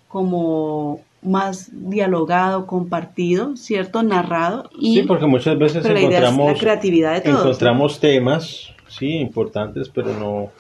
como 0.09 1.01
más 1.23 1.71
dialogado, 1.73 2.67
compartido, 2.67 3.57
¿cierto? 3.57 4.03
Narrado. 4.03 4.69
Y, 4.79 4.97
sí, 4.97 5.03
porque 5.05 5.25
muchas 5.25 5.59
veces 5.59 5.83
pero 5.83 5.95
la 5.95 6.01
encontramos, 6.01 6.61
creatividad 6.61 7.23
de 7.23 7.31
encontramos 7.31 7.99
temas, 7.99 8.75
sí, 8.89 9.13
importantes, 9.21 9.89
pero 9.89 10.13
no, 10.13 10.51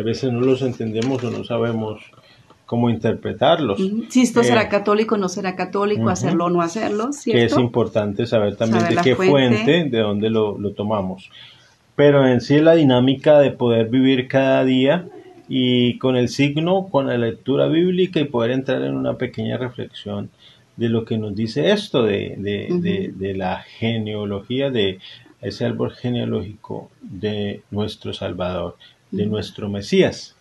a 0.00 0.04
veces 0.04 0.32
no 0.32 0.38
los 0.38 0.62
entendemos 0.62 1.24
o 1.24 1.32
no 1.32 1.42
sabemos 1.42 2.00
cómo 2.70 2.88
interpretarlos. 2.88 3.80
Si 4.10 4.20
esto 4.22 4.42
Eh, 4.42 4.44
será 4.44 4.68
católico 4.68 5.16
o 5.16 5.18
no 5.18 5.28
será 5.28 5.56
católico, 5.56 6.08
hacerlo 6.08 6.44
o 6.44 6.50
no 6.50 6.62
hacerlo, 6.62 7.10
que 7.24 7.42
es 7.46 7.58
importante 7.58 8.26
saber 8.26 8.54
también 8.54 8.82
Saber 8.82 8.96
de 8.98 9.02
qué 9.02 9.16
fuente. 9.16 9.64
fuente, 9.64 9.90
de 9.96 10.02
dónde 10.02 10.30
lo, 10.30 10.56
lo 10.56 10.70
tomamos. 10.70 11.30
Pero 11.96 12.24
en 12.28 12.40
sí 12.40 12.60
la 12.60 12.74
dinámica 12.76 13.40
de 13.40 13.50
poder 13.50 13.88
vivir 13.88 14.28
cada 14.28 14.64
día 14.64 15.08
y 15.48 15.98
con 15.98 16.14
el 16.16 16.28
signo, 16.28 16.86
con 16.92 17.08
la 17.08 17.18
lectura 17.18 17.66
bíblica 17.66 18.20
y 18.20 18.26
poder 18.26 18.52
entrar 18.52 18.82
en 18.84 18.94
una 18.94 19.14
pequeña 19.14 19.56
reflexión 19.58 20.30
de 20.76 20.88
lo 20.88 21.04
que 21.04 21.18
nos 21.18 21.34
dice 21.34 21.72
esto, 21.72 22.04
de, 22.04 22.36
de, 22.38 22.68
de- 22.86 23.12
de 23.16 23.34
la 23.34 23.64
genealogía, 23.78 24.70
de 24.70 25.00
ese 25.42 25.64
árbol 25.64 25.90
genealógico 25.90 26.88
de 27.02 27.62
nuestro 27.72 28.12
Salvador, 28.14 28.76
de 29.10 29.26
nuestro 29.26 29.68
Mesías. 29.68 30.36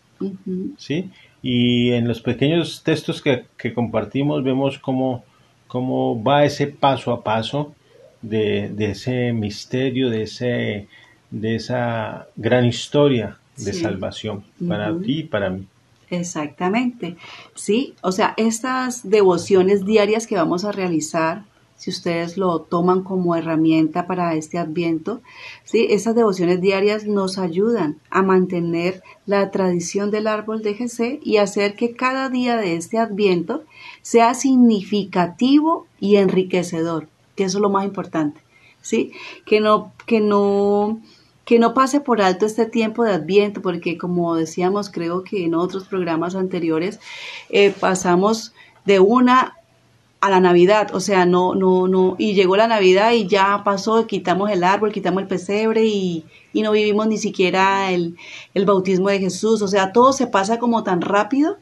¿sí? 0.77 1.09
Y 1.41 1.91
en 1.91 2.07
los 2.07 2.21
pequeños 2.21 2.83
textos 2.83 3.21
que, 3.21 3.45
que 3.57 3.73
compartimos 3.73 4.43
vemos 4.43 4.77
cómo, 4.79 5.23
cómo 5.67 6.21
va 6.21 6.43
ese 6.45 6.67
paso 6.67 7.11
a 7.13 7.23
paso 7.23 7.73
de, 8.21 8.69
de 8.69 8.91
ese 8.91 9.31
misterio, 9.31 10.09
de, 10.09 10.23
ese, 10.23 10.87
de 11.31 11.55
esa 11.55 12.27
gran 12.35 12.65
historia 12.65 13.37
de 13.55 13.73
Sí. 13.73 13.81
salvación 13.81 14.43
para 14.67 14.97
ti 14.99 15.19
y 15.19 15.23
para 15.23 15.49
mí. 15.49 15.65
Exactamente. 16.09 17.15
Sí, 17.55 17.93
o 18.01 18.11
sea, 18.11 18.33
estas 18.37 19.09
devociones 19.09 19.85
diarias 19.85 20.27
que 20.27 20.35
vamos 20.35 20.65
a 20.65 20.71
realizar, 20.71 21.43
si 21.79 21.89
ustedes 21.89 22.37
lo 22.37 22.59
toman 22.59 23.01
como 23.01 23.35
herramienta 23.35 24.05
para 24.05 24.35
este 24.35 24.59
adviento, 24.59 25.21
sí, 25.63 25.87
esas 25.89 26.13
devociones 26.13 26.61
diarias 26.61 27.07
nos 27.07 27.39
ayudan 27.39 27.97
a 28.11 28.21
mantener 28.21 29.01
la 29.25 29.49
tradición 29.49 30.11
del 30.11 30.27
árbol 30.27 30.61
de 30.61 30.75
Jesé 30.75 31.19
y 31.23 31.37
hacer 31.37 31.75
que 31.75 31.95
cada 31.95 32.29
día 32.29 32.57
de 32.57 32.75
este 32.75 32.99
adviento 32.99 33.63
sea 34.03 34.35
significativo 34.35 35.87
y 35.99 36.17
enriquecedor, 36.17 37.07
que 37.35 37.45
eso 37.45 37.57
es 37.57 37.61
lo 37.61 37.69
más 37.69 37.85
importante. 37.85 38.41
¿sí? 38.81 39.13
Que 39.45 39.59
no, 39.59 39.93
que 40.05 40.19
no, 40.19 40.99
que 41.45 41.59
no 41.59 41.73
pase 41.73 41.99
por 41.99 42.21
alto 42.21 42.45
este 42.45 42.65
tiempo 42.65 43.03
de 43.03 43.13
Adviento, 43.13 43.61
porque 43.61 43.97
como 43.97 44.35
decíamos, 44.35 44.89
creo 44.89 45.23
que 45.23 45.45
en 45.45 45.55
otros 45.55 45.87
programas 45.87 46.35
anteriores, 46.35 46.99
eh, 47.49 47.73
pasamos 47.77 48.53
de 48.85 48.99
una 48.99 49.55
a 50.21 50.29
la 50.29 50.39
Navidad, 50.39 50.93
o 50.93 50.99
sea, 50.99 51.25
no, 51.25 51.55
no, 51.55 51.87
no, 51.87 52.15
y 52.17 52.33
llegó 52.33 52.57
la 52.57 52.67
Navidad 52.67 53.13
y 53.13 53.27
ya 53.27 53.61
pasó, 53.63 54.05
quitamos 54.05 54.51
el 54.51 54.63
árbol, 54.63 54.91
quitamos 54.91 55.21
el 55.21 55.27
pesebre 55.27 55.85
y, 55.85 56.25
y 56.51 56.61
no 56.61 56.71
vivimos 56.71 57.07
ni 57.07 57.17
siquiera 57.17 57.91
el, 57.91 58.17
el, 58.53 58.65
bautismo 58.65 59.09
de 59.09 59.19
Jesús, 59.19 59.61
o 59.61 59.67
sea, 59.67 59.93
todo 59.93 60.11
se 60.11 60.27
pasa 60.27 60.59
como 60.59 60.83
tan 60.83 61.01
rápido 61.01 61.57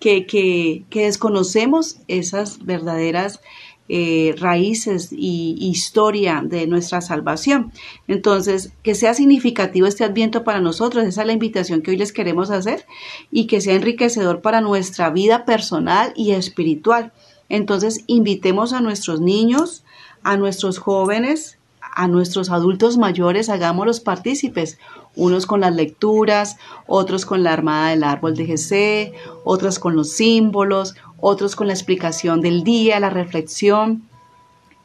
que, 0.00 0.26
que, 0.26 0.82
que 0.90 1.04
desconocemos 1.04 1.98
esas 2.08 2.64
verdaderas 2.64 3.40
eh, 3.88 4.34
raíces 4.38 5.10
y 5.12 5.58
historia 5.60 6.42
de 6.42 6.66
nuestra 6.66 7.00
salvación. 7.02 7.72
Entonces, 8.08 8.72
que 8.82 8.94
sea 8.94 9.12
significativo 9.12 9.86
este 9.86 10.04
adviento 10.04 10.44
para 10.44 10.60
nosotros, 10.60 11.04
esa 11.04 11.20
es 11.20 11.26
la 11.26 11.32
invitación 11.34 11.82
que 11.82 11.90
hoy 11.90 11.96
les 11.98 12.12
queremos 12.12 12.50
hacer 12.50 12.86
y 13.30 13.46
que 13.46 13.60
sea 13.60 13.74
enriquecedor 13.74 14.40
para 14.40 14.60
nuestra 14.60 15.10
vida 15.10 15.44
personal 15.44 16.12
y 16.16 16.30
espiritual. 16.30 17.12
Entonces, 17.52 18.02
invitemos 18.06 18.72
a 18.72 18.80
nuestros 18.80 19.20
niños, 19.20 19.84
a 20.22 20.38
nuestros 20.38 20.78
jóvenes, 20.78 21.58
a 21.94 22.08
nuestros 22.08 22.48
adultos 22.48 22.96
mayores, 22.96 23.50
hagámoslos 23.50 24.00
partícipes, 24.00 24.78
unos 25.16 25.44
con 25.44 25.60
las 25.60 25.74
lecturas, 25.74 26.56
otros 26.86 27.26
con 27.26 27.42
la 27.42 27.52
armada 27.52 27.90
del 27.90 28.04
árbol 28.04 28.34
de 28.36 28.46
GC, 28.46 29.12
otros 29.44 29.78
con 29.78 29.94
los 29.94 30.08
símbolos, 30.12 30.94
otros 31.20 31.54
con 31.54 31.66
la 31.66 31.74
explicación 31.74 32.40
del 32.40 32.64
día, 32.64 32.98
la 33.00 33.10
reflexión, 33.10 34.02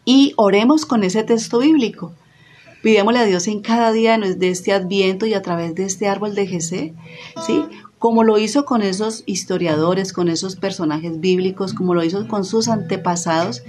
y 0.03 0.33
oremos 0.35 0.85
con 0.85 1.05
ese 1.05 1.23
texto 1.23 1.59
bíblico. 1.59 2.11
Pidémosle 2.83 3.19
a 3.19 3.25
Dios 3.25 3.47
en 3.47 3.61
cada 3.61 3.93
día 3.93 4.17
de 4.17 4.49
este 4.49 4.73
adviento 4.73 5.25
y 5.25 5.33
a 5.33 5.41
través 5.41 5.73
de 5.73 5.85
este 5.85 6.09
árbol 6.09 6.35
de 6.35 6.47
GC, 6.47 6.93
¿sí? 7.45 7.63
Como 7.99 8.23
lo 8.23 8.37
hizo 8.37 8.65
con 8.65 8.81
esos 8.81 9.23
historiadores, 9.25 10.13
con 10.13 10.29
esos 10.29 10.55
personajes 10.55 11.19
bíblicos, 11.19 11.73
como 11.73 11.93
lo 11.93 12.03
hizo 12.03 12.27
con 12.27 12.45
sus 12.45 12.67
antepasados, 12.67 13.63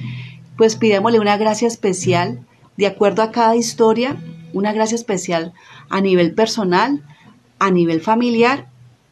pues 0.57 0.76
pidémosle 0.76 1.20
una 1.20 1.37
gracia 1.37 1.68
especial, 1.68 2.45
de 2.76 2.87
acuerdo 2.87 3.22
a 3.22 3.31
cada 3.31 3.57
historia, 3.57 4.16
una 4.53 4.72
gracia 4.72 4.97
especial 4.97 5.53
a 5.89 6.01
nivel 6.01 6.35
personal, 6.35 7.03
a 7.59 7.70
nivel 7.70 8.01
familiar 8.01 8.68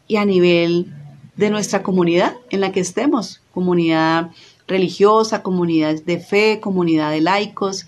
y 0.07 0.17
a 0.17 0.25
nivel 0.25 0.93
de 1.37 1.51
nuestra 1.51 1.83
comunidad 1.83 2.35
en 2.51 2.61
la 2.61 2.73
que 2.73 2.81
estemos, 2.81 3.43
comunidad 3.53 4.31
religiosa, 4.69 5.43
comunidad 5.43 6.03
de 6.03 6.19
fe, 6.19 6.61
comunidad 6.61 7.11
de 7.11 7.21
laicos, 7.21 7.87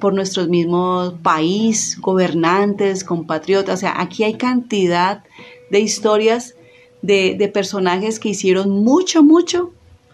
por 0.00 0.14
nuestros 0.14 0.48
mismos 0.48 1.14
país, 1.22 1.98
gobernantes, 2.00 3.04
compatriotas. 3.04 3.74
O 3.74 3.80
sea, 3.80 4.00
aquí 4.00 4.24
hay 4.24 4.34
cantidad 4.34 5.24
de 5.72 5.80
historias 5.80 6.54
de, 7.00 7.50
personajes 7.52 8.20
que 8.20 8.28
hicieron 8.28 8.84
mucho, 8.84 9.22
mucho 9.22 9.72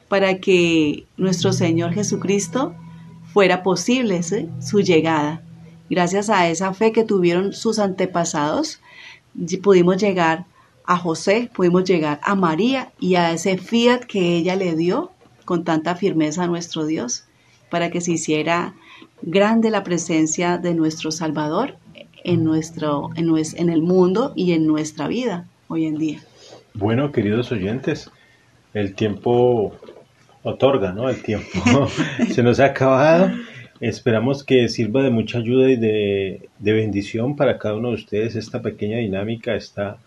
para 0.09 0.39
que 0.39 1.05
nuestro 1.17 1.53
Señor 1.53 1.93
Jesucristo 1.93 2.75
fuera 3.33 3.65
posible 3.65 4.23
su 4.23 4.81
llegada. 4.81 5.43
Gracias 5.91 6.31
a 6.31 6.49
esa 6.49 6.73
fe 6.75 6.93
que 6.93 7.03
tuvieron 7.03 7.53
sus 7.53 7.81
antepasados, 7.81 8.81
pudimos 9.63 9.97
llegar 9.97 10.47
a 10.85 10.97
José, 10.97 11.51
pudimos 11.53 11.85
llegar 11.85 12.21
a 12.23 12.37
María 12.37 12.93
y 13.01 13.17
a 13.17 13.33
ese 13.33 13.59
fiat 13.59 14.05
que 14.05 14.37
ella 14.37 14.55
le 14.55 14.77
dio 14.77 15.11
con 15.45 15.65
tanta 15.65 15.97
firmeza 15.97 16.45
a 16.45 16.47
nuestro 16.47 16.87
Dios 16.87 17.25
para 17.69 17.91
que 17.91 18.01
se 18.01 18.13
hiciera 18.13 18.75
grande 19.23 19.71
la 19.71 19.83
presencia 19.83 20.57
de 20.57 20.75
nuestro 20.75 21.11
Salvador 21.11 21.77
en, 22.29 22.45
nuestro, 22.45 23.11
en, 23.17 23.33
en 23.57 23.71
el 23.71 23.83
mundo 23.83 24.33
y 24.37 24.53
en 24.53 24.67
nuestra 24.67 25.09
vida 25.09 25.47
hoy 25.69 25.87
en 25.87 25.99
día. 25.99 26.21
Bueno, 26.75 27.11
queridos 27.11 27.51
oyentes, 27.53 28.11
el 28.75 28.95
tiempo 28.95 29.75
otorga, 30.43 30.93
¿no? 30.93 31.09
El 31.09 31.23
tiempo 31.23 31.89
se 32.31 32.43
nos 32.43 32.61
ha 32.61 32.67
acabado. 32.67 33.31
Esperamos 33.81 34.45
que 34.45 34.69
sirva 34.69 35.03
de 35.03 35.11
mucha 35.11 35.39
ayuda 35.39 35.71
y 35.71 35.77
de, 35.77 36.49
de, 36.59 36.73
bendición 36.73 37.37
para 37.37 37.59
cada 37.59 37.77
uno 37.77 37.89
de 37.89 37.95
ustedes 37.95 38.37
esta 38.37 38.61
pequeña 38.61 38.99
dinámica, 38.99 39.55
esta 39.55 39.99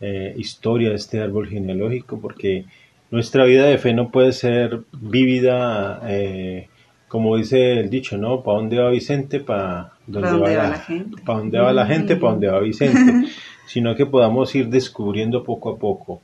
eh, 0.00 0.34
historia, 0.36 0.92
este 0.92 1.20
árbol 1.20 1.48
genealógico, 1.48 2.20
porque 2.20 2.64
nuestra 3.10 3.44
vida 3.44 3.66
de 3.66 3.78
fe 3.78 3.94
no 3.94 4.10
puede 4.10 4.32
ser 4.32 4.80
vívida, 4.92 6.02
eh, 6.08 6.68
como 7.12 7.36
dice 7.36 7.78
el 7.78 7.90
dicho, 7.90 8.16
¿no? 8.16 8.42
¿Para 8.42 8.56
dónde 8.56 8.78
va 8.78 8.88
Vicente? 8.88 9.38
¿Para 9.38 9.92
dónde, 10.06 10.30
va, 10.30 10.48
la, 10.48 10.78
gente? 10.78 11.20
¿Para 11.22 11.40
dónde 11.40 11.58
va 11.58 11.70
la 11.70 11.84
gente? 11.84 12.16
¿Para 12.16 12.32
dónde 12.32 12.48
va 12.48 12.58
Vicente? 12.60 13.28
Sino 13.66 13.94
que 13.94 14.06
podamos 14.06 14.54
ir 14.54 14.70
descubriendo 14.70 15.44
poco 15.44 15.74
a 15.74 15.76
poco 15.76 16.22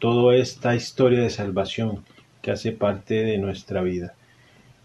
toda 0.00 0.34
esta 0.34 0.74
historia 0.74 1.20
de 1.20 1.30
salvación 1.30 2.00
que 2.42 2.50
hace 2.50 2.72
parte 2.72 3.14
de 3.14 3.38
nuestra 3.38 3.80
vida. 3.82 4.14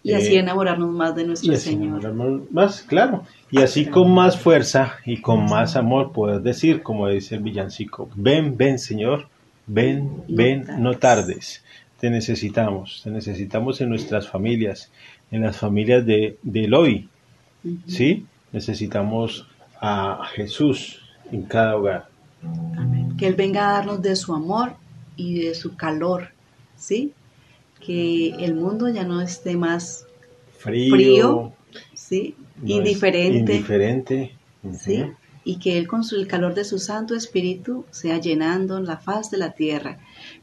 Y 0.04 0.12
así 0.12 0.36
eh, 0.36 0.38
enamorarnos 0.38 0.88
más 0.92 1.16
de 1.16 1.26
nuestro 1.26 1.56
Señor. 1.56 2.14
Más, 2.52 2.82
claro. 2.82 3.24
Y 3.50 3.60
así 3.60 3.86
con 3.86 4.14
más 4.14 4.38
fuerza 4.38 4.98
y 5.04 5.20
con 5.20 5.46
más 5.46 5.74
amor 5.74 6.12
poder 6.12 6.42
decir, 6.42 6.80
como 6.84 7.08
dice 7.08 7.34
el 7.34 7.42
villancico, 7.42 8.08
ven, 8.14 8.56
ven 8.56 8.78
Señor, 8.78 9.26
ven, 9.66 10.22
ven, 10.28 10.64
no 10.78 10.94
tardes. 10.94 11.64
Te 11.98 12.08
necesitamos, 12.08 13.02
te 13.04 13.10
necesitamos 13.10 13.80
en 13.82 13.90
nuestras 13.90 14.26
familias, 14.26 14.90
en 15.30 15.42
las 15.42 15.56
familias 15.56 16.04
de, 16.04 16.38
del 16.42 16.74
hoy. 16.74 17.08
¿Sí? 17.86 18.26
Necesitamos 18.52 19.46
a 19.80 20.24
Jesús 20.34 21.02
en 21.30 21.42
cada 21.42 21.76
hogar. 21.76 22.08
Que 23.18 23.26
Él 23.26 23.34
venga 23.34 23.68
a 23.68 23.72
darnos 23.72 24.02
de 24.02 24.16
su 24.16 24.34
amor 24.34 24.74
y 25.16 25.40
de 25.40 25.54
su 25.54 25.76
calor, 25.76 26.28
¿sí? 26.76 27.12
que 27.84 28.30
el 28.38 28.54
mundo 28.54 28.88
ya 28.88 29.04
no 29.04 29.20
esté 29.20 29.56
más 29.56 30.06
frío, 30.58 31.52
¿sí? 31.94 32.34
indiferente, 32.64 33.54
indiferente. 33.54 34.34
¿sí? 34.72 35.04
y 35.44 35.58
que 35.58 35.78
Él 35.78 35.86
con 35.88 36.04
su, 36.04 36.16
el 36.16 36.26
calor 36.26 36.54
de 36.54 36.64
su 36.64 36.78
Santo 36.78 37.14
Espíritu 37.14 37.84
sea 37.90 38.18
llenando 38.18 38.80
la 38.80 38.98
faz 38.98 39.30
de 39.30 39.38
la 39.38 39.52
tierra 39.52 39.98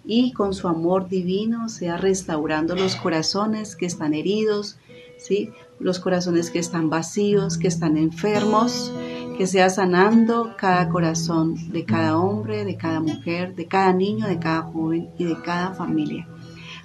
y 0.07 0.31
con 0.31 0.53
su 0.53 0.69
amor 0.69 1.09
divino 1.09 1.67
sea 1.67 1.97
restaurando 1.97 2.75
los 2.75 2.95
corazones 2.95 3.75
que 3.75 3.85
están 3.85 4.13
heridos, 4.13 4.77
¿sí? 5.17 5.51
los 5.79 5.99
corazones 5.99 6.49
que 6.49 6.59
están 6.59 6.89
vacíos, 6.89 7.57
que 7.57 7.67
están 7.67 7.97
enfermos, 7.97 8.91
que 9.37 9.45
sea 9.45 9.69
sanando 9.69 10.55
cada 10.57 10.87
corazón 10.89 11.71
de 11.71 11.83
cada 11.83 12.17
hombre, 12.17 12.63
de 12.63 12.77
cada 12.77 13.01
mujer, 13.01 13.53
de 13.53 13.67
cada 13.67 13.91
niño, 13.93 14.27
de 14.27 14.39
cada 14.39 14.61
joven 14.61 15.09
y 15.19 15.25
de 15.25 15.39
cada 15.41 15.73
familia. 15.73 16.25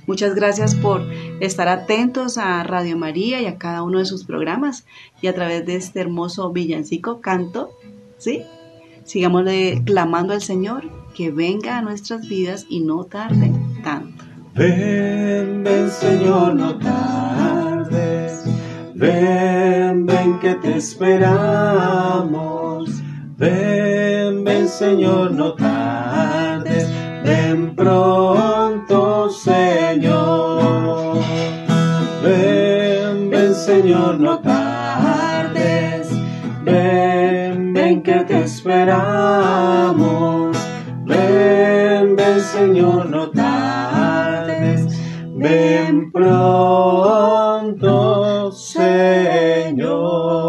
Muchas 0.07 0.35
gracias 0.35 0.75
por 0.75 1.03
estar 1.41 1.69
atentos 1.69 2.37
a 2.37 2.65
Radio 2.65 2.97
María 2.97 3.41
y 3.41 3.47
a 3.47 3.57
cada 3.57 3.85
uno 3.85 4.01
de 4.01 4.05
sus 4.05 4.25
programas 4.25 4.85
y 5.21 5.29
a 5.29 5.35
través 5.35 5.65
de 5.65 5.77
este 5.77 6.01
hermoso 6.01 6.51
villancico 6.51 7.21
canto, 7.21 7.71
¿sí? 8.19 8.43
Sigamos 9.13 9.45
clamando 9.85 10.33
al 10.33 10.41
Señor 10.41 10.85
que 11.15 11.31
venga 11.31 11.77
a 11.77 11.83
nuestras 11.83 12.27
vidas 12.27 12.65
y 12.71 12.81
no 12.81 13.05
tarde 13.05 13.53
tanto. 13.85 14.25
Ven, 14.55 15.63
ven 15.63 15.91
Señor, 15.91 16.55
no 16.55 16.79
tardes. 16.79 18.43
Ven, 18.95 20.07
ven 20.07 20.39
que 20.39 20.55
te 20.55 20.79
esperamos. 20.79 21.29
Ven, 23.37 24.45
ven 24.45 24.67
Señor, 24.67 25.33
no 25.33 25.57
tardes. 25.57 26.89
Ven 27.23 27.77
pronto, 27.77 29.29
Señor. 29.29 31.19
Ven, 32.25 33.29
ven, 33.29 33.55
Señor, 33.55 34.19
no 34.19 34.39
tardes. 34.39 36.09
Ven, 36.65 37.02
ven 37.93 38.03
que 38.03 38.25
te 38.25 38.41
esperamos. 38.41 38.97
Ven, 41.05 42.17
ven, 42.17 42.41
Señor, 42.41 43.11
no 43.11 43.31
tardes. 43.31 44.87
Ven 45.35 46.11
pronto, 46.11 47.83
Señor. 48.53 50.42